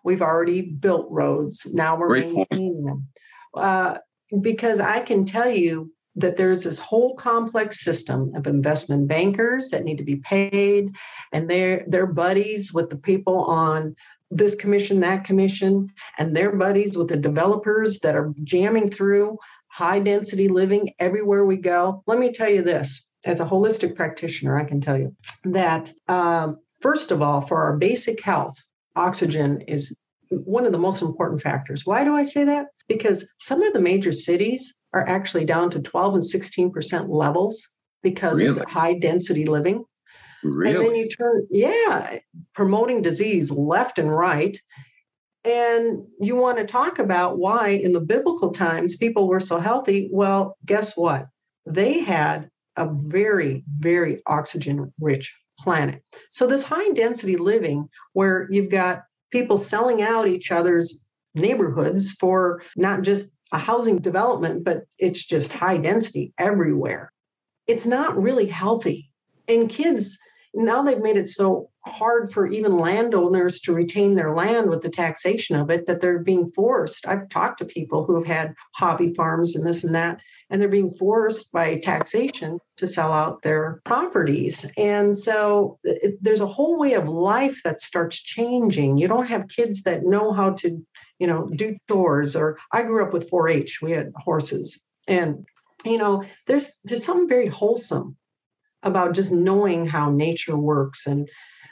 We've 0.05 0.23
already 0.23 0.63
built 0.63 1.07
roads, 1.11 1.67
now 1.73 1.97
we're 1.97 2.09
great 2.09 2.33
maintaining 2.33 2.85
point. 2.85 2.87
them. 2.87 3.09
Uh, 3.55 3.99
because 4.41 4.81
I 4.81 5.01
can 5.01 5.25
tell 5.25 5.49
you 5.49 5.93
that 6.17 6.37
there's 6.37 6.65
this 6.65 6.79
whole 6.79 7.15
complex 7.15 7.81
system 7.81 8.33
of 8.35 8.47
investment 8.47 9.07
bankers 9.07 9.69
that 9.71 9.85
need 9.85 9.99
to 9.99 10.05
be 10.05 10.17
paid 10.17 10.97
and 11.33 11.49
they're 11.49 11.85
they're 11.89 12.07
buddies 12.07 12.73
with 12.73 12.91
the 12.91 12.97
people 12.97 13.45
on 13.45 13.95
this 14.31 14.55
commission 14.55 15.01
that 15.01 15.25
commission 15.25 15.89
and 16.19 16.35
they're 16.35 16.57
buddies 16.57 16.97
with 16.97 17.09
the 17.09 17.17
developers 17.17 18.01
that 18.01 18.17
are 18.17 18.33
jamming 18.43 18.91
through 18.91 19.39
high 19.69 20.01
density 20.01 20.49
living 20.49 20.91
everywhere 20.99 21.45
we 21.45 21.57
go 21.57 22.03
let 22.07 22.19
me 22.19 22.33
tell 22.33 22.49
you 22.49 22.63
this 22.63 23.09
as 23.27 23.41
a 23.41 23.45
holistic 23.45 23.95
practitioner 23.95 24.59
i 24.59 24.65
can 24.65 24.81
tell 24.81 24.99
you 24.99 25.15
that 25.45 25.93
um, 26.09 26.57
first 26.81 27.11
of 27.11 27.21
all 27.21 27.41
for 27.41 27.63
our 27.63 27.77
basic 27.77 28.23
health 28.23 28.57
oxygen 28.97 29.61
is 29.63 29.95
one 30.31 30.67
of 30.67 30.73
the 30.73 30.79
most 30.79 31.03
important 31.03 31.43
factors 31.43 31.85
why 31.85 32.03
do 32.05 32.15
i 32.15 32.23
say 32.23 32.45
that 32.45 32.67
because 32.89 33.29
some 33.39 33.63
of 33.63 33.73
the 33.73 33.81
major 33.81 34.13
cities 34.13 34.75
are 34.93 35.07
actually 35.07 35.45
down 35.45 35.71
to 35.71 35.81
12 35.81 36.15
and 36.15 36.23
16% 36.23 37.09
levels 37.09 37.69
because 38.03 38.41
really? 38.41 38.59
of 38.59 38.67
high 38.67 38.95
density 38.95 39.45
living. 39.45 39.85
Really? 40.43 40.77
And 40.77 40.87
then 40.87 40.97
you 40.97 41.09
turn, 41.09 41.47
yeah, 41.51 42.19
promoting 42.55 43.03
disease 43.03 43.51
left 43.51 43.99
and 43.99 44.11
right. 44.11 44.57
And 45.45 46.05
you 46.21 46.37
want 46.37 46.59
to 46.59 46.65
talk 46.65 46.99
about 46.99 47.39
why 47.39 47.71
in 47.71 47.93
the 47.93 48.01
biblical 48.01 48.53
times 48.53 48.97
people 48.97 49.29
were 49.29 49.41
so 49.41 49.59
healthy. 49.59 50.09
Well, 50.13 50.57
guess 50.65 50.97
what? 50.97 51.27
They 51.67 52.01
had 52.01 52.49
a 52.77 52.89
very, 52.93 53.65
very 53.79 54.21
oxygen 54.27 54.93
rich 55.01 55.35
planet. 55.59 56.03
So, 56.31 56.47
this 56.47 56.63
high 56.63 56.91
density 56.91 57.37
living 57.37 57.89
where 58.13 58.47
you've 58.51 58.71
got 58.71 59.05
people 59.31 59.57
selling 59.57 60.03
out 60.03 60.29
each 60.29 60.53
other's 60.53 61.07
neighborhoods 61.35 62.13
for 62.13 62.63
not 62.77 63.03
just 63.03 63.31
a 63.53 63.59
housing 63.59 63.97
development, 63.97 64.65
but 64.65 64.85
it's 64.99 65.25
just 65.25 65.53
high 65.53 65.77
density 65.77 66.33
everywhere. 66.39 67.13
It's 67.67 67.87
not 67.87 68.21
really 68.21 68.47
healthy. 68.47 69.11
And 69.49 69.69
kids, 69.69 70.19
now 70.55 70.83
they've 70.83 71.03
made 71.03 71.17
it 71.17 71.29
so 71.29 71.71
hard 71.87 72.33
for 72.33 72.47
even 72.47 72.79
landowners 72.79 73.61
to 73.61 73.73
retain 73.73 74.15
their 74.15 74.35
land 74.35 74.69
with 74.69 74.83
the 74.83 74.89
taxation 74.89 75.55
of 75.57 75.71
it 75.71 75.87
that 75.87 76.01
they're 76.01 76.19
being 76.19 76.51
forced. 76.53 77.07
I've 77.07 77.29
talked 77.29 77.59
to 77.59 77.65
people 77.65 78.05
who 78.05 78.15
have 78.17 78.25
had 78.25 78.55
hobby 78.75 79.13
farms 79.15 79.55
and 79.55 79.65
this 79.65 79.85
and 79.85 79.95
that, 79.95 80.21
and 80.49 80.61
they're 80.61 80.69
being 80.69 80.95
forced 80.95 81.51
by 81.53 81.77
taxation 81.79 82.59
to 82.77 82.87
sell 82.87 83.13
out 83.13 83.43
their 83.43 83.81
properties. 83.85 84.71
And 84.77 85.17
so 85.17 85.79
it, 85.83 86.17
there's 86.21 86.41
a 86.41 86.47
whole 86.47 86.79
way 86.79 86.93
of 86.93 87.09
life 87.09 87.61
that 87.65 87.81
starts 87.81 88.21
changing. 88.21 88.97
You 88.97 89.09
don't 89.09 89.27
have 89.27 89.49
kids 89.49 89.83
that 89.83 90.05
know 90.05 90.33
how 90.33 90.51
to 90.51 90.85
you 91.19 91.27
know, 91.27 91.49
do 91.55 91.77
chores. 91.89 92.37
Or 92.37 92.59
I 92.73 92.83
grew 92.83 93.05
up 93.05 93.13
with 93.13 93.31
4-H. 93.31 93.81
We 93.83 93.93
had 93.93 94.13
horses, 94.17 94.81
and 95.09 95.47
you 95.85 95.99
know, 95.99 96.25
there's 96.47 96.75
there's 96.85 97.05
something 97.05 97.29
very 97.29 97.49
wholesome 97.49 98.17
about 98.83 99.15
just 99.15 99.33
knowing 99.33 99.87
how 99.87 100.11
nature 100.11 100.57
works, 100.57 101.07
and 101.07 101.29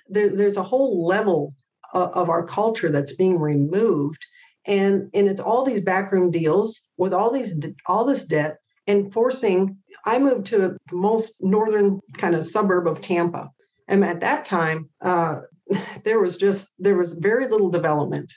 there, 0.08 0.34
there's 0.34 0.56
a 0.56 0.62
whole 0.62 1.06
level 1.06 1.54
of, 1.92 2.10
of 2.12 2.30
our 2.30 2.44
culture 2.44 2.88
that's 2.88 3.14
being 3.14 3.38
removed, 3.38 4.24
and 4.66 5.10
and 5.14 5.28
it's 5.28 5.40
all 5.40 5.64
these 5.64 5.80
backroom 5.80 6.30
deals 6.30 6.80
with 6.96 7.12
all 7.12 7.30
these 7.30 7.60
all 7.86 8.04
this 8.04 8.24
debt 8.24 8.58
and 8.86 9.12
forcing. 9.12 9.78
I 10.04 10.18
moved 10.18 10.46
to 10.46 10.58
the 10.58 10.78
most 10.92 11.34
northern 11.40 12.00
kind 12.16 12.34
of 12.34 12.44
suburb 12.44 12.86
of 12.86 13.00
Tampa, 13.00 13.50
and 13.88 14.04
at 14.04 14.20
that 14.20 14.44
time, 14.44 14.88
uh, 15.00 15.40
there 16.04 16.20
was 16.20 16.36
just 16.36 16.72
there 16.78 16.96
was 16.96 17.14
very 17.14 17.48
little 17.48 17.70
development 17.70 18.32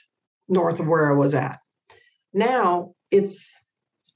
north 0.48 0.80
of 0.80 0.86
where 0.86 1.10
I 1.10 1.14
was 1.14 1.34
at. 1.34 1.60
Now 2.32 2.94
it's 3.10 3.64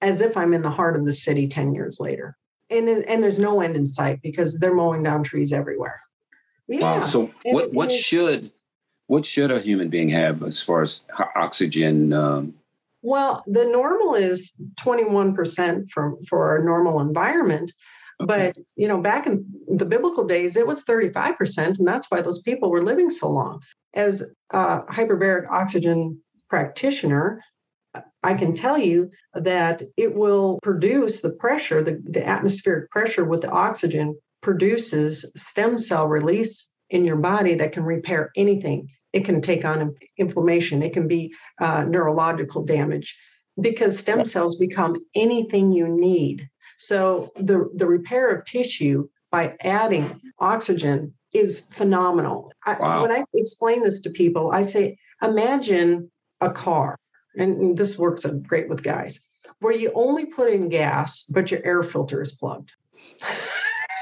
as 0.00 0.20
if 0.20 0.36
I'm 0.36 0.52
in 0.52 0.62
the 0.62 0.70
heart 0.70 0.96
of 0.96 1.04
the 1.04 1.12
city 1.12 1.48
10 1.48 1.74
years 1.74 1.98
later. 2.00 2.36
And, 2.70 2.88
and 2.88 3.22
there's 3.22 3.38
no 3.38 3.60
end 3.60 3.76
in 3.76 3.86
sight 3.86 4.20
because 4.22 4.58
they're 4.58 4.74
mowing 4.74 5.02
down 5.02 5.22
trees 5.22 5.52
everywhere. 5.52 6.00
Yeah. 6.68 6.80
Wow. 6.80 7.00
So 7.00 7.30
what, 7.44 7.72
what 7.72 7.92
should 7.92 8.50
what 9.06 9.26
should 9.26 9.50
a 9.50 9.60
human 9.60 9.88
being 9.88 10.08
have 10.08 10.42
as 10.42 10.62
far 10.62 10.80
as 10.82 11.04
oxygen? 11.36 12.12
Um... 12.12 12.54
well, 13.02 13.42
the 13.46 13.64
normal 13.64 14.14
is 14.14 14.54
21% 14.76 15.90
for, 15.90 16.16
for 16.28 16.50
our 16.50 16.64
normal 16.64 17.00
environment. 17.00 17.72
Okay. 18.20 18.52
But 18.54 18.64
you 18.76 18.86
know, 18.86 19.00
back 19.00 19.26
in 19.26 19.44
the 19.68 19.84
biblical 19.84 20.24
days, 20.24 20.56
it 20.56 20.66
was 20.66 20.84
35%, 20.84 21.78
and 21.78 21.88
that's 21.88 22.10
why 22.10 22.20
those 22.20 22.40
people 22.40 22.70
were 22.70 22.82
living 22.82 23.10
so 23.10 23.28
long. 23.28 23.60
As 23.94 24.22
a 24.50 24.80
hyperbaric 24.82 25.50
oxygen 25.50 26.20
practitioner, 26.48 27.42
I 28.22 28.34
can 28.34 28.54
tell 28.54 28.78
you 28.78 29.10
that 29.34 29.82
it 29.96 30.14
will 30.14 30.58
produce 30.62 31.20
the 31.20 31.32
pressure, 31.32 31.82
the, 31.82 32.00
the 32.04 32.26
atmospheric 32.26 32.90
pressure 32.90 33.24
with 33.24 33.42
the 33.42 33.50
oxygen 33.50 34.16
produces 34.40 35.30
stem 35.36 35.78
cell 35.78 36.06
release 36.06 36.70
in 36.90 37.04
your 37.04 37.16
body 37.16 37.54
that 37.56 37.72
can 37.72 37.84
repair 37.84 38.30
anything 38.36 38.88
it 39.12 39.24
can 39.24 39.40
take 39.40 39.64
on 39.64 39.94
inflammation, 40.18 40.82
it 40.82 40.92
can 40.92 41.06
be 41.06 41.32
uh, 41.60 41.84
neurological 41.84 42.64
damage 42.64 43.16
because 43.60 43.98
stem 43.98 44.24
cells 44.24 44.56
become 44.56 44.96
anything 45.14 45.72
you 45.72 45.88
need. 45.88 46.48
So 46.78 47.32
the, 47.36 47.70
the 47.74 47.86
repair 47.86 48.34
of 48.34 48.44
tissue 48.44 49.08
by 49.30 49.56
adding 49.62 50.20
oxygen 50.38 51.14
is 51.32 51.68
phenomenal. 51.72 52.52
Wow. 52.66 52.76
I, 52.80 53.02
when 53.02 53.10
I 53.12 53.24
explain 53.34 53.82
this 53.82 54.00
to 54.02 54.10
people, 54.10 54.50
I 54.52 54.62
say, 54.62 54.98
imagine 55.22 56.10
a 56.40 56.50
car, 56.50 56.98
and 57.36 57.76
this 57.76 57.98
works 57.98 58.24
great 58.46 58.68
with 58.68 58.82
guys, 58.82 59.20
where 59.60 59.72
you 59.72 59.92
only 59.94 60.26
put 60.26 60.50
in 60.50 60.68
gas, 60.68 61.24
but 61.24 61.50
your 61.50 61.64
air 61.64 61.82
filter 61.82 62.20
is 62.20 62.32
plugged. 62.32 62.72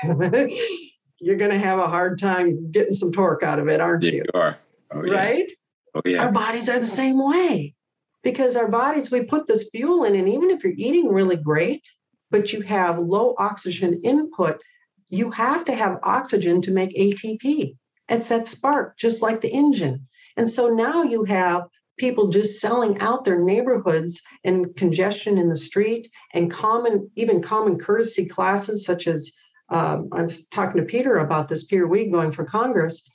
You're 1.22 1.36
going 1.36 1.50
to 1.50 1.58
have 1.58 1.78
a 1.78 1.86
hard 1.86 2.18
time 2.18 2.72
getting 2.72 2.94
some 2.94 3.12
torque 3.12 3.42
out 3.42 3.58
of 3.58 3.68
it, 3.68 3.80
aren't 3.80 4.04
you? 4.04 4.24
You 4.24 4.40
are. 4.40 4.56
Oh, 4.92 5.04
yeah. 5.04 5.14
Right? 5.14 5.52
Oh, 5.94 6.02
yeah. 6.04 6.24
Our 6.24 6.32
bodies 6.32 6.68
are 6.68 6.78
the 6.78 6.84
same 6.84 7.18
way 7.24 7.74
because 8.22 8.56
our 8.56 8.68
bodies, 8.68 9.10
we 9.10 9.22
put 9.22 9.46
this 9.46 9.68
fuel 9.70 10.04
in, 10.04 10.14
and 10.14 10.28
even 10.28 10.50
if 10.50 10.62
you're 10.62 10.74
eating 10.76 11.08
really 11.08 11.36
great, 11.36 11.86
but 12.30 12.52
you 12.52 12.60
have 12.62 12.98
low 12.98 13.34
oxygen 13.38 14.00
input, 14.04 14.62
you 15.08 15.30
have 15.30 15.64
to 15.64 15.74
have 15.74 15.98
oxygen 16.02 16.60
to 16.62 16.70
make 16.70 16.96
ATP. 16.96 17.76
It's 18.08 18.28
that 18.28 18.46
spark, 18.46 18.98
just 18.98 19.22
like 19.22 19.40
the 19.40 19.50
engine. 19.50 20.06
And 20.36 20.48
so 20.48 20.68
now 20.68 21.02
you 21.02 21.24
have 21.24 21.62
people 21.98 22.28
just 22.28 22.60
selling 22.60 22.98
out 23.00 23.24
their 23.24 23.42
neighborhoods 23.42 24.22
and 24.44 24.74
congestion 24.76 25.38
in 25.38 25.48
the 25.48 25.56
street 25.56 26.08
and 26.32 26.50
common, 26.50 27.10
even 27.16 27.42
common 27.42 27.78
courtesy 27.78 28.26
classes, 28.26 28.84
such 28.84 29.06
as 29.06 29.30
um, 29.68 30.08
I 30.12 30.22
was 30.22 30.46
talking 30.48 30.80
to 30.80 30.86
Peter 30.86 31.18
about 31.18 31.48
this, 31.48 31.64
Peter 31.64 31.86
Weed 31.86 32.10
going 32.10 32.32
for 32.32 32.44
Congress. 32.44 33.08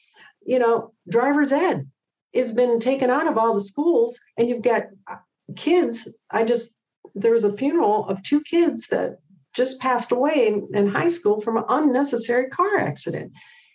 You 0.46 0.60
know, 0.60 0.94
driver's 1.10 1.52
ed 1.52 1.90
has 2.34 2.52
been 2.52 2.80
taken 2.80 3.10
out 3.10 3.28
of 3.28 3.38
all 3.38 3.54
the 3.54 3.62
schools, 3.62 4.20
and 4.38 4.48
you've 4.50 4.62
got 4.62 4.84
uh, 5.10 5.16
kids. 5.56 6.08
I 6.32 6.44
just, 6.44 6.78
there 7.14 7.32
was 7.32 7.44
a 7.44 7.56
funeral 7.56 8.08
of 8.08 8.22
two 8.24 8.42
kids 8.42 8.88
that 8.88 9.20
just 9.54 9.80
passed 9.80 10.12
away 10.12 10.48
in, 10.48 10.68
in 10.74 10.88
high 10.88 11.08
school 11.08 11.40
from 11.42 11.58
an 11.58 11.64
unnecessary 11.70 12.50
car 12.50 12.78
accident. 12.78 13.32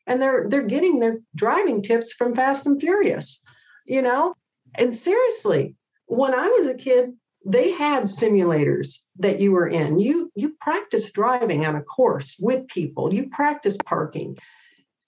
And 0.07 0.21
they're 0.21 0.47
they're 0.49 0.63
getting 0.63 0.99
their 0.99 1.21
driving 1.35 1.83
tips 1.83 2.13
from 2.13 2.35
Fast 2.35 2.67
and 2.67 2.81
Furious, 2.81 3.43
you 3.87 4.03
know? 4.03 4.35
And 4.75 4.95
seriously, 4.95 5.77
when 6.07 6.35
I 6.35 6.49
was 6.49 6.67
a 6.67 6.75
kid, 6.75 7.11
they 7.47 7.73
had 7.73 8.05
simulators 8.05 8.99
that 9.19 9.41
you 9.41 9.53
were 9.53 9.69
in. 9.69 10.01
You 10.01 10.31
you 10.35 10.55
practice 10.61 11.11
driving 11.13 11.65
on 11.65 11.77
a 11.77 11.83
course 11.83 12.37
with 12.41 12.69
people. 12.69 13.15
You 13.15 13.29
practice 13.31 13.77
parking. 13.85 14.37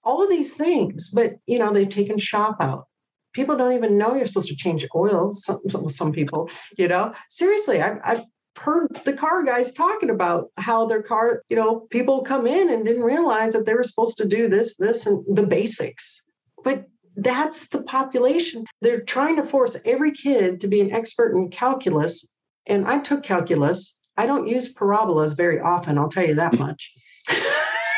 All 0.05 0.23
of 0.23 0.31
these 0.31 0.55
things, 0.55 1.11
but 1.11 1.35
you 1.47 1.59
know, 1.59 1.73
they've 1.73 1.89
taken 1.89 2.19
shop 2.19 2.57
out 2.61 2.87
people 3.35 3.57
don't 3.57 3.73
even 3.73 3.97
know 3.97 4.15
you're 4.15 4.27
supposed 4.27 4.49
to 4.49 4.55
change 4.55 4.87
oil 4.95 5.33
some, 5.33 5.59
some 5.89 6.13
people 6.13 6.51
you 6.77 6.87
know 6.87 7.15
seriously 7.31 7.81
I, 7.81 7.97
i've 8.05 8.25
heard 8.59 9.01
the 9.05 9.13
car 9.13 9.43
guys 9.43 9.73
talking 9.73 10.11
about 10.11 10.51
how 10.57 10.87
their 10.87 11.03
car, 11.03 11.43
you 11.49 11.57
know, 11.57 11.87
people 11.91 12.23
come 12.23 12.47
in 12.47 12.71
and 12.71 12.85
didn't 12.85 13.03
realize 13.03 13.53
that 13.53 13.67
they 13.67 13.75
were 13.75 13.83
supposed 13.83 14.19
to 14.19 14.27
do 14.27 14.49
this, 14.49 14.77
this, 14.77 15.07
and 15.07 15.25
the 15.35 15.47
basics. 15.47 16.23
But 16.65 16.85
that's 17.17 17.69
the 17.69 17.83
population. 17.83 18.65
They're 18.81 19.03
trying 19.03 19.37
to 19.37 19.45
force 19.45 19.77
every 19.85 20.13
kid 20.13 20.61
to 20.61 20.69
be 20.69 20.81
an 20.81 20.93
expert 20.93 21.35
in 21.35 21.51
calculus. 21.51 22.27
And 22.67 22.87
I 22.87 22.99
took 22.99 23.23
calculus. 23.23 23.99
I 24.17 24.27
don't 24.27 24.47
use 24.47 24.73
parabolas 24.73 25.33
very 25.33 25.61
often, 25.61 25.99
I'll 25.99 26.09
tell 26.09 26.27
you 26.27 26.35
that 26.35 26.59
much. 26.59 26.93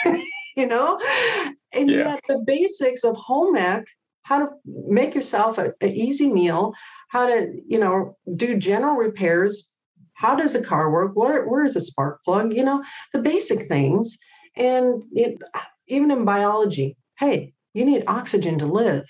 you 0.56 0.66
know? 0.66 1.00
And 1.74 1.90
yeah. 1.90 2.10
yet 2.10 2.20
the 2.26 2.42
basics 2.46 3.04
of 3.04 3.16
home 3.16 3.56
ec, 3.56 3.86
how 4.22 4.38
to 4.38 4.48
make 4.64 5.14
yourself 5.14 5.58
an 5.58 5.74
easy 5.82 6.30
meal, 6.30 6.74
how 7.08 7.26
to, 7.26 7.52
you 7.66 7.78
know, 7.78 8.16
do 8.36 8.56
general 8.56 8.96
repairs 8.96 9.74
how 10.14 10.34
does 10.34 10.54
a 10.54 10.62
car 10.62 10.90
work? 10.90 11.12
Where, 11.14 11.46
where 11.46 11.64
is 11.64 11.76
a 11.76 11.80
spark 11.80 12.24
plug? 12.24 12.54
You 12.54 12.64
know, 12.64 12.82
the 13.12 13.18
basic 13.18 13.68
things. 13.68 14.16
And 14.56 15.02
it, 15.12 15.42
even 15.88 16.10
in 16.10 16.24
biology, 16.24 16.96
hey, 17.18 17.52
you 17.74 17.84
need 17.84 18.04
oxygen 18.06 18.58
to 18.60 18.66
live. 18.66 19.04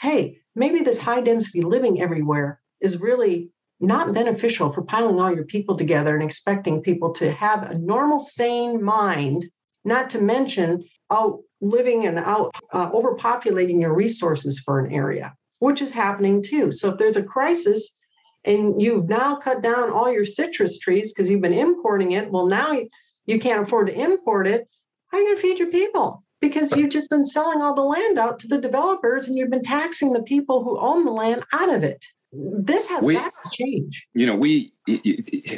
Hey, 0.00 0.38
maybe 0.54 0.80
this 0.80 0.98
high 0.98 1.20
density 1.20 1.60
living 1.60 2.00
everywhere 2.00 2.60
is 2.80 3.00
really 3.00 3.50
not 3.80 4.14
beneficial 4.14 4.72
for 4.72 4.82
piling 4.82 5.20
all 5.20 5.32
your 5.32 5.44
people 5.44 5.76
together 5.76 6.14
and 6.14 6.24
expecting 6.24 6.82
people 6.82 7.12
to 7.12 7.30
have 7.30 7.70
a 7.70 7.78
normal, 7.78 8.18
sane 8.18 8.82
mind, 8.82 9.46
not 9.84 10.10
to 10.10 10.20
mention 10.20 10.84
out 11.12 11.40
living 11.60 12.06
and 12.06 12.18
out 12.18 12.54
uh, 12.72 12.90
overpopulating 12.90 13.80
your 13.80 13.94
resources 13.94 14.60
for 14.60 14.78
an 14.78 14.92
area, 14.92 15.34
which 15.58 15.82
is 15.82 15.90
happening 15.90 16.42
too. 16.42 16.70
So 16.70 16.90
if 16.90 16.98
there's 16.98 17.16
a 17.16 17.22
crisis, 17.22 17.98
and 18.44 18.80
you've 18.80 19.08
now 19.08 19.36
cut 19.36 19.62
down 19.62 19.90
all 19.90 20.10
your 20.10 20.24
citrus 20.24 20.78
trees 20.78 21.12
because 21.12 21.30
you've 21.30 21.42
been 21.42 21.52
importing 21.52 22.12
it. 22.12 22.30
Well, 22.30 22.46
now 22.46 22.78
you 23.26 23.38
can't 23.38 23.62
afford 23.62 23.88
to 23.88 24.00
import 24.00 24.46
it. 24.46 24.66
How 25.08 25.18
are 25.18 25.20
you 25.20 25.26
going 25.26 25.36
to 25.36 25.42
feed 25.42 25.58
your 25.58 25.70
people? 25.70 26.24
Because 26.40 26.76
you've 26.76 26.90
just 26.90 27.10
been 27.10 27.24
selling 27.24 27.60
all 27.60 27.74
the 27.74 27.82
land 27.82 28.18
out 28.18 28.38
to 28.40 28.48
the 28.48 28.58
developers 28.60 29.26
and 29.26 29.36
you've 29.36 29.50
been 29.50 29.64
taxing 29.64 30.12
the 30.12 30.22
people 30.22 30.62
who 30.62 30.78
own 30.78 31.04
the 31.04 31.10
land 31.12 31.44
out 31.52 31.74
of 31.74 31.82
it. 31.82 32.04
This 32.32 32.86
has 32.88 33.04
we, 33.04 33.14
got 33.14 33.32
to 33.32 33.50
change. 33.52 34.06
You 34.14 34.26
know, 34.26 34.36
we 34.36 34.72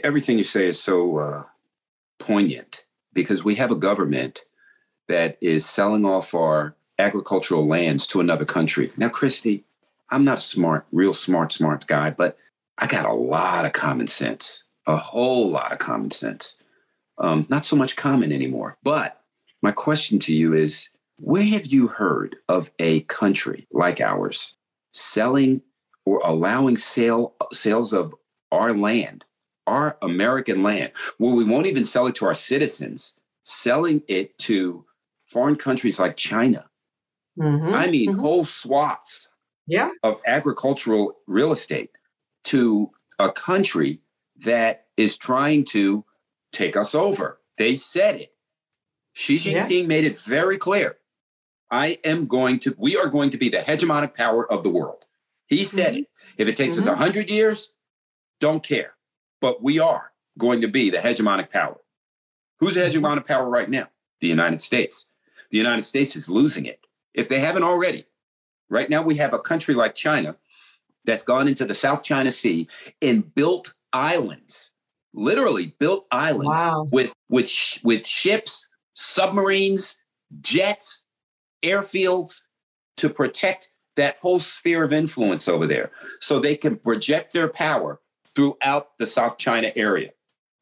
everything 0.02 0.38
you 0.38 0.44
say 0.44 0.66
is 0.66 0.80
so 0.80 1.18
uh, 1.18 1.42
poignant 2.18 2.84
because 3.12 3.44
we 3.44 3.56
have 3.56 3.70
a 3.70 3.76
government 3.76 4.44
that 5.10 5.36
is 5.40 5.66
selling 5.66 6.06
off 6.06 6.34
our 6.34 6.76
agricultural 6.98 7.66
lands 7.66 8.06
to 8.06 8.20
another 8.20 8.44
country. 8.44 8.92
Now, 8.96 9.08
Christy, 9.08 9.64
I'm 10.08 10.24
not 10.24 10.38
a 10.38 10.42
smart, 10.42 10.86
real 10.92 11.12
smart, 11.12 11.52
smart 11.52 11.86
guy, 11.88 12.10
but 12.10 12.38
I 12.78 12.86
got 12.86 13.06
a 13.06 13.12
lot 13.12 13.64
of 13.64 13.72
common 13.72 14.06
sense, 14.06 14.62
a 14.86 14.96
whole 14.96 15.50
lot 15.50 15.72
of 15.72 15.78
common 15.78 16.12
sense. 16.12 16.54
Um, 17.18 17.44
not 17.50 17.66
so 17.66 17.74
much 17.74 17.96
common 17.96 18.32
anymore. 18.32 18.78
But 18.84 19.20
my 19.62 19.72
question 19.72 20.20
to 20.20 20.32
you 20.32 20.54
is 20.54 20.88
where 21.18 21.42
have 21.42 21.66
you 21.66 21.88
heard 21.88 22.36
of 22.48 22.70
a 22.78 23.00
country 23.02 23.66
like 23.72 24.00
ours 24.00 24.54
selling 24.92 25.60
or 26.06 26.20
allowing 26.24 26.76
sale 26.76 27.34
sales 27.52 27.92
of 27.92 28.14
our 28.52 28.72
land, 28.72 29.24
our 29.66 29.98
American 30.02 30.62
land, 30.62 30.92
where 31.18 31.34
we 31.34 31.44
won't 31.44 31.66
even 31.66 31.84
sell 31.84 32.06
it 32.06 32.14
to 32.16 32.26
our 32.26 32.34
citizens, 32.34 33.14
selling 33.42 34.02
it 34.06 34.38
to 34.38 34.84
foreign 35.30 35.56
countries 35.56 35.98
like 35.98 36.16
China? 36.16 36.68
Mm-hmm, 37.38 37.74
I 37.74 37.86
mean, 37.86 38.10
mm-hmm. 38.10 38.20
whole 38.20 38.44
swaths 38.44 39.28
yeah. 39.66 39.90
of 40.02 40.20
agricultural 40.26 41.14
real 41.26 41.52
estate 41.52 41.90
to 42.44 42.90
a 43.18 43.30
country 43.30 44.00
that 44.44 44.86
is 44.96 45.16
trying 45.16 45.64
to 45.64 46.04
take 46.52 46.76
us 46.76 46.94
over. 46.94 47.40
They 47.56 47.76
said 47.76 48.20
it. 48.20 48.32
Xi 49.12 49.38
Jinping 49.38 49.82
yeah. 49.82 49.86
made 49.86 50.04
it 50.04 50.18
very 50.18 50.58
clear. 50.58 50.96
I 51.70 51.98
am 52.04 52.26
going 52.26 52.58
to, 52.60 52.74
we 52.78 52.96
are 52.96 53.08
going 53.08 53.30
to 53.30 53.38
be 53.38 53.48
the 53.48 53.58
hegemonic 53.58 54.14
power 54.14 54.50
of 54.50 54.64
the 54.64 54.70
world. 54.70 55.04
He 55.46 55.64
said 55.64 55.92
mm-hmm. 55.92 55.98
it. 55.98 56.06
If 56.38 56.48
it 56.48 56.56
takes 56.56 56.74
mm-hmm. 56.74 56.82
us 56.82 56.88
100 56.88 57.30
years, 57.30 57.72
don't 58.40 58.62
care. 58.62 58.94
But 59.40 59.62
we 59.62 59.78
are 59.78 60.12
going 60.38 60.60
to 60.62 60.68
be 60.68 60.90
the 60.90 60.98
hegemonic 60.98 61.50
power. 61.50 61.80
Who's 62.58 62.74
the 62.74 62.80
mm-hmm. 62.80 63.04
hegemonic 63.04 63.26
power 63.26 63.48
right 63.48 63.68
now? 63.68 63.88
The 64.20 64.28
United 64.28 64.62
States. 64.62 65.09
The 65.50 65.58
United 65.58 65.82
States 65.82 66.16
is 66.16 66.28
losing 66.28 66.66
it. 66.66 66.86
If 67.14 67.28
they 67.28 67.40
haven't 67.40 67.64
already, 67.64 68.06
right 68.68 68.88
now 68.88 69.02
we 69.02 69.16
have 69.16 69.34
a 69.34 69.38
country 69.38 69.74
like 69.74 69.94
China 69.94 70.36
that's 71.04 71.22
gone 71.22 71.48
into 71.48 71.64
the 71.64 71.74
South 71.74 72.04
China 72.04 72.30
Sea 72.30 72.68
and 73.02 73.34
built 73.34 73.74
islands, 73.92 74.70
literally 75.12 75.74
built 75.78 76.06
islands 76.12 76.46
wow. 76.46 76.86
with 76.92 77.12
with 77.28 77.48
sh- 77.48 77.78
with 77.82 78.06
ships, 78.06 78.68
submarines, 78.94 79.96
jets, 80.40 81.02
airfields 81.62 82.40
to 82.96 83.08
protect 83.08 83.70
that 83.96 84.18
whole 84.18 84.38
sphere 84.38 84.84
of 84.84 84.92
influence 84.92 85.48
over 85.48 85.66
there, 85.66 85.90
so 86.20 86.38
they 86.38 86.54
can 86.54 86.76
project 86.76 87.32
their 87.32 87.48
power 87.48 88.00
throughout 88.36 88.96
the 88.98 89.06
South 89.06 89.36
China 89.36 89.72
area. 89.74 90.10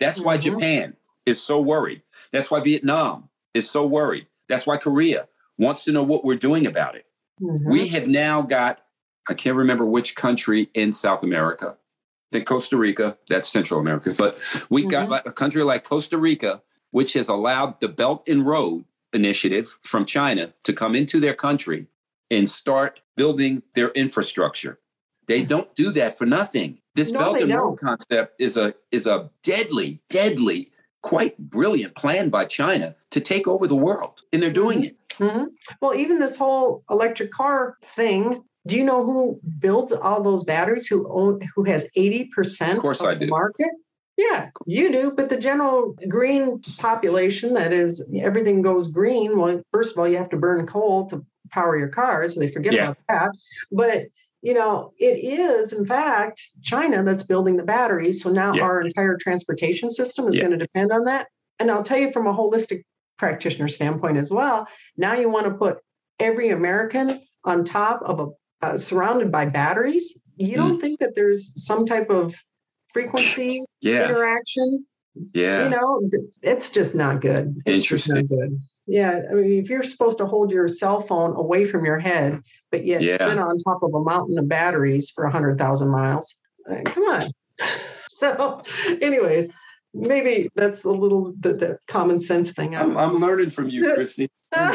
That's 0.00 0.20
why 0.20 0.38
mm-hmm. 0.38 0.54
Japan 0.54 0.96
is 1.26 1.42
so 1.42 1.60
worried. 1.60 2.00
That's 2.32 2.50
why 2.50 2.60
Vietnam 2.60 3.28
is 3.52 3.68
so 3.68 3.86
worried. 3.86 4.27
That's 4.48 4.66
why 4.66 4.76
Korea 4.76 5.28
wants 5.58 5.84
to 5.84 5.92
know 5.92 6.02
what 6.02 6.24
we're 6.24 6.36
doing 6.36 6.66
about 6.66 6.94
it. 6.94 7.06
Mm-hmm. 7.40 7.70
We 7.70 7.88
have 7.88 8.08
now 8.08 8.42
got 8.42 8.80
I 9.28 9.34
can't 9.34 9.56
remember 9.56 9.84
which 9.84 10.16
country 10.16 10.70
in 10.72 10.92
South 10.92 11.22
America. 11.22 11.76
I 11.76 12.36
think 12.36 12.46
Costa 12.46 12.76
Rica, 12.76 13.18
that's 13.28 13.48
Central 13.48 13.78
America. 13.78 14.14
But 14.16 14.38
we 14.70 14.82
mm-hmm. 14.82 15.10
got 15.10 15.26
a 15.26 15.32
country 15.32 15.62
like 15.62 15.84
Costa 15.84 16.16
Rica, 16.16 16.62
which 16.90 17.12
has 17.12 17.28
allowed 17.28 17.80
the 17.80 17.88
Belt 17.88 18.22
and 18.26 18.44
Road 18.46 18.84
Initiative 19.12 19.78
from 19.82 20.04
China 20.04 20.52
to 20.64 20.72
come 20.72 20.94
into 20.94 21.20
their 21.20 21.34
country 21.34 21.86
and 22.30 22.50
start 22.50 23.00
building 23.16 23.62
their 23.74 23.90
infrastructure. 23.90 24.78
They 25.26 25.42
mm. 25.42 25.48
don't 25.48 25.74
do 25.74 25.90
that 25.92 26.18
for 26.18 26.26
nothing. 26.26 26.78
This 26.94 27.10
no, 27.10 27.18
Belt 27.18 27.40
and 27.40 27.50
don't. 27.50 27.60
Road 27.60 27.80
concept 27.80 28.40
is 28.40 28.56
a 28.56 28.74
is 28.90 29.06
a 29.06 29.30
deadly, 29.42 30.00
deadly, 30.08 30.68
quite 31.02 31.38
brilliant 31.38 31.94
plan 31.94 32.28
by 32.28 32.44
China 32.44 32.94
to 33.10 33.20
take 33.20 33.46
over 33.46 33.66
the 33.66 33.76
world, 33.76 34.22
and 34.32 34.42
they're 34.42 34.50
doing 34.50 34.78
mm-hmm. 34.78 34.88
it. 34.88 35.18
Mm-hmm. 35.18 35.44
Well, 35.80 35.94
even 35.94 36.18
this 36.18 36.36
whole 36.36 36.84
electric 36.90 37.32
car 37.32 37.76
thing 37.82 38.44
Do 38.68 38.76
you 38.76 38.84
know 38.84 39.04
who 39.04 39.40
builds 39.58 39.92
all 39.92 40.22
those 40.22 40.44
batteries? 40.44 40.86
Who 40.86 41.10
own, 41.10 41.40
who 41.56 41.64
has 41.64 41.88
eighty 41.96 42.26
percent 42.26 42.76
of, 42.76 42.82
course 42.82 43.00
of 43.00 43.08
I 43.08 43.14
the 43.14 43.24
do. 43.24 43.30
market? 43.30 43.70
Yeah, 44.16 44.50
you 44.66 44.92
do. 44.92 45.12
But 45.16 45.28
the 45.28 45.36
general 45.36 45.94
green 46.08 46.60
population, 46.76 47.54
that 47.54 47.72
is, 47.72 48.06
everything 48.20 48.62
goes 48.62 48.88
green. 48.88 49.38
Well, 49.38 49.62
first 49.72 49.92
of 49.92 49.98
all, 49.98 50.08
you 50.08 50.16
have 50.18 50.28
to 50.30 50.36
burn 50.36 50.66
coal 50.66 51.08
to 51.10 51.24
power 51.50 51.78
your 51.78 51.88
cars. 51.88 52.34
So 52.34 52.40
they 52.40 52.48
forget 52.48 52.72
Yeah. 52.72 52.90
about 52.90 52.98
that. 53.08 53.30
But 53.70 54.06
you 54.42 54.54
know, 54.54 54.92
it 54.98 55.18
is 55.18 55.72
in 55.72 55.84
fact 55.84 56.40
China 56.62 57.02
that's 57.02 57.22
building 57.22 57.56
the 57.56 57.64
batteries. 57.64 58.22
So 58.22 58.30
now 58.30 58.54
Yes. 58.54 58.62
our 58.62 58.80
entire 58.82 59.16
transportation 59.16 59.90
system 59.90 60.28
is 60.28 60.36
Yeah. 60.36 60.42
going 60.46 60.58
to 60.58 60.64
depend 60.64 60.92
on 60.92 61.04
that. 61.04 61.26
And 61.58 61.70
I'll 61.70 61.82
tell 61.82 61.98
you 61.98 62.12
from 62.12 62.26
a 62.26 62.32
holistic 62.32 62.82
practitioner 63.18 63.66
standpoint 63.68 64.16
as 64.16 64.30
well. 64.30 64.68
Now 64.96 65.14
you 65.14 65.28
want 65.28 65.46
to 65.46 65.54
put 65.54 65.78
every 66.20 66.50
American 66.50 67.20
on 67.44 67.64
top 67.64 68.00
of 68.02 68.20
a 68.20 68.26
uh, 68.60 68.76
surrounded 68.76 69.30
by 69.30 69.44
batteries. 69.44 70.20
You 70.36 70.56
don't 70.56 70.80
think 70.80 70.98
that 70.98 71.14
there's 71.14 71.52
some 71.64 71.86
type 71.86 72.10
of 72.10 72.34
frequency 72.92 73.64
Yeah. 73.80 74.04
interaction? 74.08 74.84
Yeah. 75.32 75.62
You 75.64 75.70
know, 75.70 76.10
it's 76.42 76.70
just 76.70 76.94
not 76.96 77.20
good. 77.20 77.56
It's 77.66 77.84
just 77.84 78.08
not 78.08 78.26
good. 78.26 78.58
Yeah, 78.88 79.20
I 79.30 79.34
mean, 79.34 79.62
if 79.62 79.68
you're 79.68 79.82
supposed 79.82 80.18
to 80.18 80.26
hold 80.26 80.50
your 80.50 80.66
cell 80.66 81.00
phone 81.00 81.36
away 81.36 81.64
from 81.64 81.84
your 81.84 81.98
head, 81.98 82.40
but 82.70 82.84
yet 82.84 83.02
Yeah. 83.02 83.18
sit 83.18 83.38
on 83.38 83.58
top 83.58 83.82
of 83.82 83.94
a 83.94 84.00
mountain 84.00 84.38
of 84.38 84.48
batteries 84.48 85.10
for 85.10 85.28
hundred 85.28 85.58
thousand 85.58 85.90
miles, 85.90 86.34
uh, 86.70 86.82
come 86.86 87.04
on. 87.04 87.32
so, 88.08 88.62
anyways, 89.02 89.52
maybe 89.94 90.48
that's 90.54 90.84
a 90.84 90.90
little 90.90 91.34
the, 91.38 91.54
the 91.54 91.78
common 91.86 92.18
sense 92.18 92.52
thing. 92.52 92.76
I'm, 92.76 92.96
I'm 92.96 93.14
learning 93.14 93.50
from 93.50 93.68
you, 93.68 93.92
Christy. 93.94 94.28
well, 94.56 94.70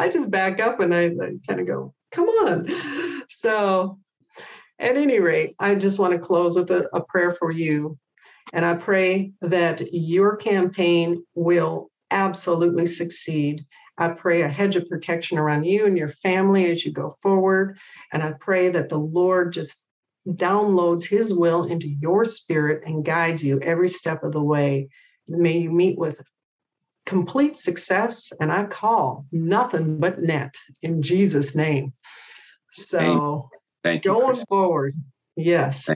I 0.00 0.08
just 0.10 0.30
back 0.30 0.60
up 0.60 0.80
and 0.80 0.94
I, 0.94 1.06
I 1.06 1.32
kind 1.46 1.60
of 1.60 1.66
go, 1.66 1.94
come 2.10 2.28
on. 2.28 2.68
So, 3.28 3.98
at 4.78 4.96
any 4.96 5.20
rate, 5.20 5.54
I 5.58 5.74
just 5.74 5.98
want 5.98 6.12
to 6.12 6.18
close 6.18 6.56
with 6.56 6.70
a, 6.70 6.88
a 6.94 7.00
prayer 7.02 7.32
for 7.32 7.50
you. 7.50 7.98
And 8.52 8.64
I 8.64 8.74
pray 8.74 9.32
that 9.42 9.92
your 9.92 10.36
campaign 10.36 11.24
will 11.34 11.90
absolutely 12.10 12.86
succeed. 12.86 13.66
I 13.98 14.08
pray 14.08 14.42
a 14.42 14.48
hedge 14.48 14.76
of 14.76 14.88
protection 14.88 15.38
around 15.38 15.64
you 15.64 15.86
and 15.86 15.98
your 15.98 16.08
family 16.08 16.70
as 16.70 16.84
you 16.84 16.92
go 16.92 17.10
forward. 17.22 17.78
And 18.12 18.22
I 18.22 18.32
pray 18.40 18.70
that 18.70 18.88
the 18.88 18.98
Lord 18.98 19.52
just 19.52 19.78
downloads 20.26 21.08
his 21.08 21.34
will 21.34 21.64
into 21.64 21.88
your 21.88 22.24
spirit 22.24 22.84
and 22.86 23.04
guides 23.04 23.44
you 23.44 23.60
every 23.60 23.88
step 23.88 24.22
of 24.22 24.32
the 24.32 24.42
way. 24.42 24.88
May 25.26 25.58
you 25.58 25.70
meet 25.70 25.98
with 25.98 26.20
complete 27.06 27.56
success. 27.56 28.32
And 28.40 28.52
I 28.52 28.64
call 28.64 29.26
nothing 29.32 29.98
but 29.98 30.20
net 30.20 30.54
in 30.82 31.02
Jesus' 31.02 31.54
name. 31.54 31.92
So 32.72 33.50
Thank 33.82 34.04
you. 34.04 34.12
going 34.12 34.36
forward, 34.48 34.92
yes. 35.38 35.88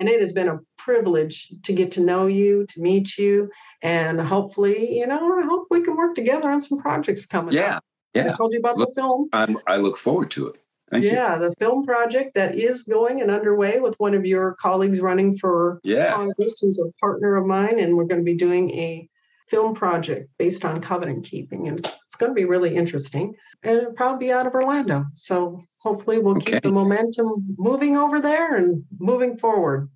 And 0.00 0.08
it 0.08 0.20
has 0.20 0.32
been 0.32 0.48
a 0.48 0.58
privilege 0.76 1.48
to 1.64 1.72
get 1.72 1.90
to 1.92 2.00
know 2.00 2.26
you, 2.26 2.66
to 2.68 2.80
meet 2.80 3.18
you, 3.18 3.50
and 3.82 4.20
hopefully, 4.20 4.98
you 4.98 5.06
know, 5.06 5.38
I 5.38 5.44
hope 5.44 5.66
we 5.70 5.82
can 5.82 5.96
work 5.96 6.14
together 6.14 6.48
on 6.50 6.62
some 6.62 6.78
projects 6.78 7.26
coming 7.26 7.54
Yeah. 7.54 7.76
up. 7.76 7.84
Yeah. 8.14 8.32
I 8.32 8.36
told 8.36 8.52
you 8.52 8.58
about 8.60 8.76
Look- 8.78 8.90
the 8.90 8.94
film. 9.00 9.28
I'm, 9.32 9.58
I 9.66 9.76
look 9.76 9.96
forward 9.96 10.30
to 10.32 10.48
it. 10.48 10.58
Thank 10.90 11.04
you. 11.04 11.10
yeah, 11.10 11.36
the 11.36 11.52
film 11.58 11.84
project 11.84 12.34
that 12.34 12.56
is 12.58 12.82
going 12.84 13.20
and 13.20 13.30
underway 13.30 13.78
with 13.80 13.94
one 13.98 14.14
of 14.14 14.24
your 14.24 14.54
colleagues 14.58 15.00
running 15.00 15.36
for 15.36 15.80
Yeah. 15.84 16.14
Congress 16.14 16.60
who's 16.60 16.78
a 16.78 16.90
partner 17.00 17.36
of 17.36 17.44
mine, 17.46 17.78
and 17.78 17.94
we're 17.96 18.04
going 18.06 18.20
to 18.20 18.24
be 18.24 18.34
doing 18.36 18.70
a 18.70 19.06
film 19.50 19.74
project 19.74 20.30
based 20.38 20.64
on 20.64 20.80
covenant 20.80 21.24
keeping, 21.24 21.68
and 21.68 21.80
it's 22.06 22.16
going 22.16 22.30
to 22.30 22.34
be 22.34 22.44
really 22.46 22.74
interesting. 22.74 23.34
And 23.62 23.78
it'll 23.78 23.92
probably 23.92 24.28
be 24.28 24.32
out 24.32 24.46
of 24.46 24.54
Orlando, 24.54 25.04
so 25.14 25.62
hopefully 25.78 26.18
we'll 26.18 26.36
Okay. 26.36 26.52
keep 26.52 26.62
the 26.62 26.72
momentum 26.72 27.54
moving 27.56 27.96
over 27.96 28.20
there 28.20 28.56
and 28.56 28.84
moving 28.98 29.36
forward. 29.36 29.88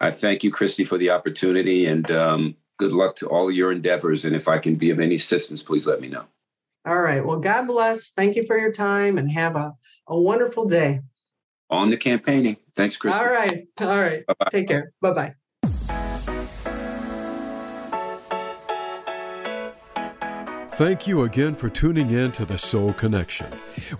I 0.00 0.10
thank 0.10 0.44
you, 0.44 0.50
Christy, 0.50 0.84
for 0.84 0.98
the 0.98 1.10
opportunity 1.10 1.86
and 1.86 2.10
um, 2.10 2.56
good 2.78 2.92
luck 2.92 3.16
to 3.16 3.28
all 3.28 3.50
your 3.50 3.72
endeavors. 3.72 4.24
And 4.24 4.34
if 4.36 4.48
I 4.48 4.58
can 4.58 4.74
be 4.76 4.90
of 4.90 5.00
any 5.00 5.14
assistance, 5.14 5.62
please 5.62 5.86
let 5.86 6.00
me 6.00 6.08
know. 6.08 6.24
All 6.86 7.00
right. 7.00 7.24
Well, 7.24 7.38
God 7.38 7.66
bless. 7.66 8.10
Thank 8.10 8.36
you 8.36 8.44
for 8.46 8.58
your 8.58 8.72
time, 8.72 9.16
and 9.18 9.30
have 9.30 9.56
a 9.56 9.72
a 10.06 10.18
wonderful 10.20 10.66
day. 10.66 11.00
On 11.70 11.88
the 11.88 11.96
campaigning. 11.96 12.58
Thanks, 12.76 12.98
Christy. 12.98 13.24
All 13.24 13.30
right. 13.30 13.66
All 13.80 13.98
right. 13.98 14.26
Bye-bye. 14.26 14.48
Take 14.50 14.68
care. 14.68 14.92
Bye 15.00 15.12
bye. 15.12 15.34
Thank 20.74 21.06
you 21.06 21.22
again 21.22 21.54
for 21.54 21.68
tuning 21.68 22.10
in 22.10 22.32
to 22.32 22.44
the 22.44 22.58
Soul 22.58 22.92
Connection. 22.94 23.46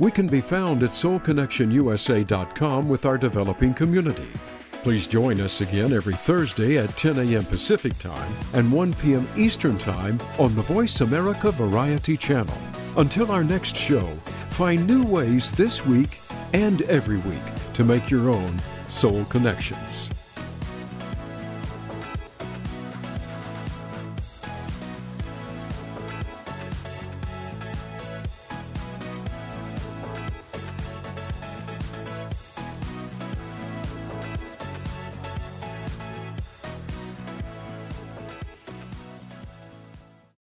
We 0.01 0.11
can 0.11 0.27
be 0.27 0.41
found 0.41 0.83
at 0.83 0.91
soulconnectionusa.com 0.91 2.89
with 2.89 3.07
our 3.07 3.17
developing 3.17 3.75
community. 3.75 4.27
Please 4.83 5.07
join 5.07 5.41
us 5.41 5.61
again 5.61 5.93
every 5.93 6.15
Thursday 6.15 6.77
at 6.79 6.97
10 6.97 7.21
a.m. 7.21 7.45
Pacific 7.45 7.97
Time 8.01 8.33
and 8.55 8.73
1 8.73 8.93
p.m. 8.95 9.25
Eastern 9.37 9.79
Time 9.79 10.19
on 10.37 10.53
the 10.57 10.63
Voice 10.63 11.01
America 11.01 11.53
Variety 11.53 12.17
Channel. 12.17 12.59
Until 12.97 13.31
our 13.31 13.45
next 13.45 13.77
show, 13.77 14.13
find 14.51 14.85
new 14.85 15.07
ways 15.07 15.53
this 15.53 15.87
week 15.87 16.19
and 16.55 16.83
every 16.83 17.19
week 17.19 17.73
to 17.75 17.85
make 17.85 18.11
your 18.11 18.31
own 18.31 18.59
soul 18.89 19.25
connections. 19.27 20.11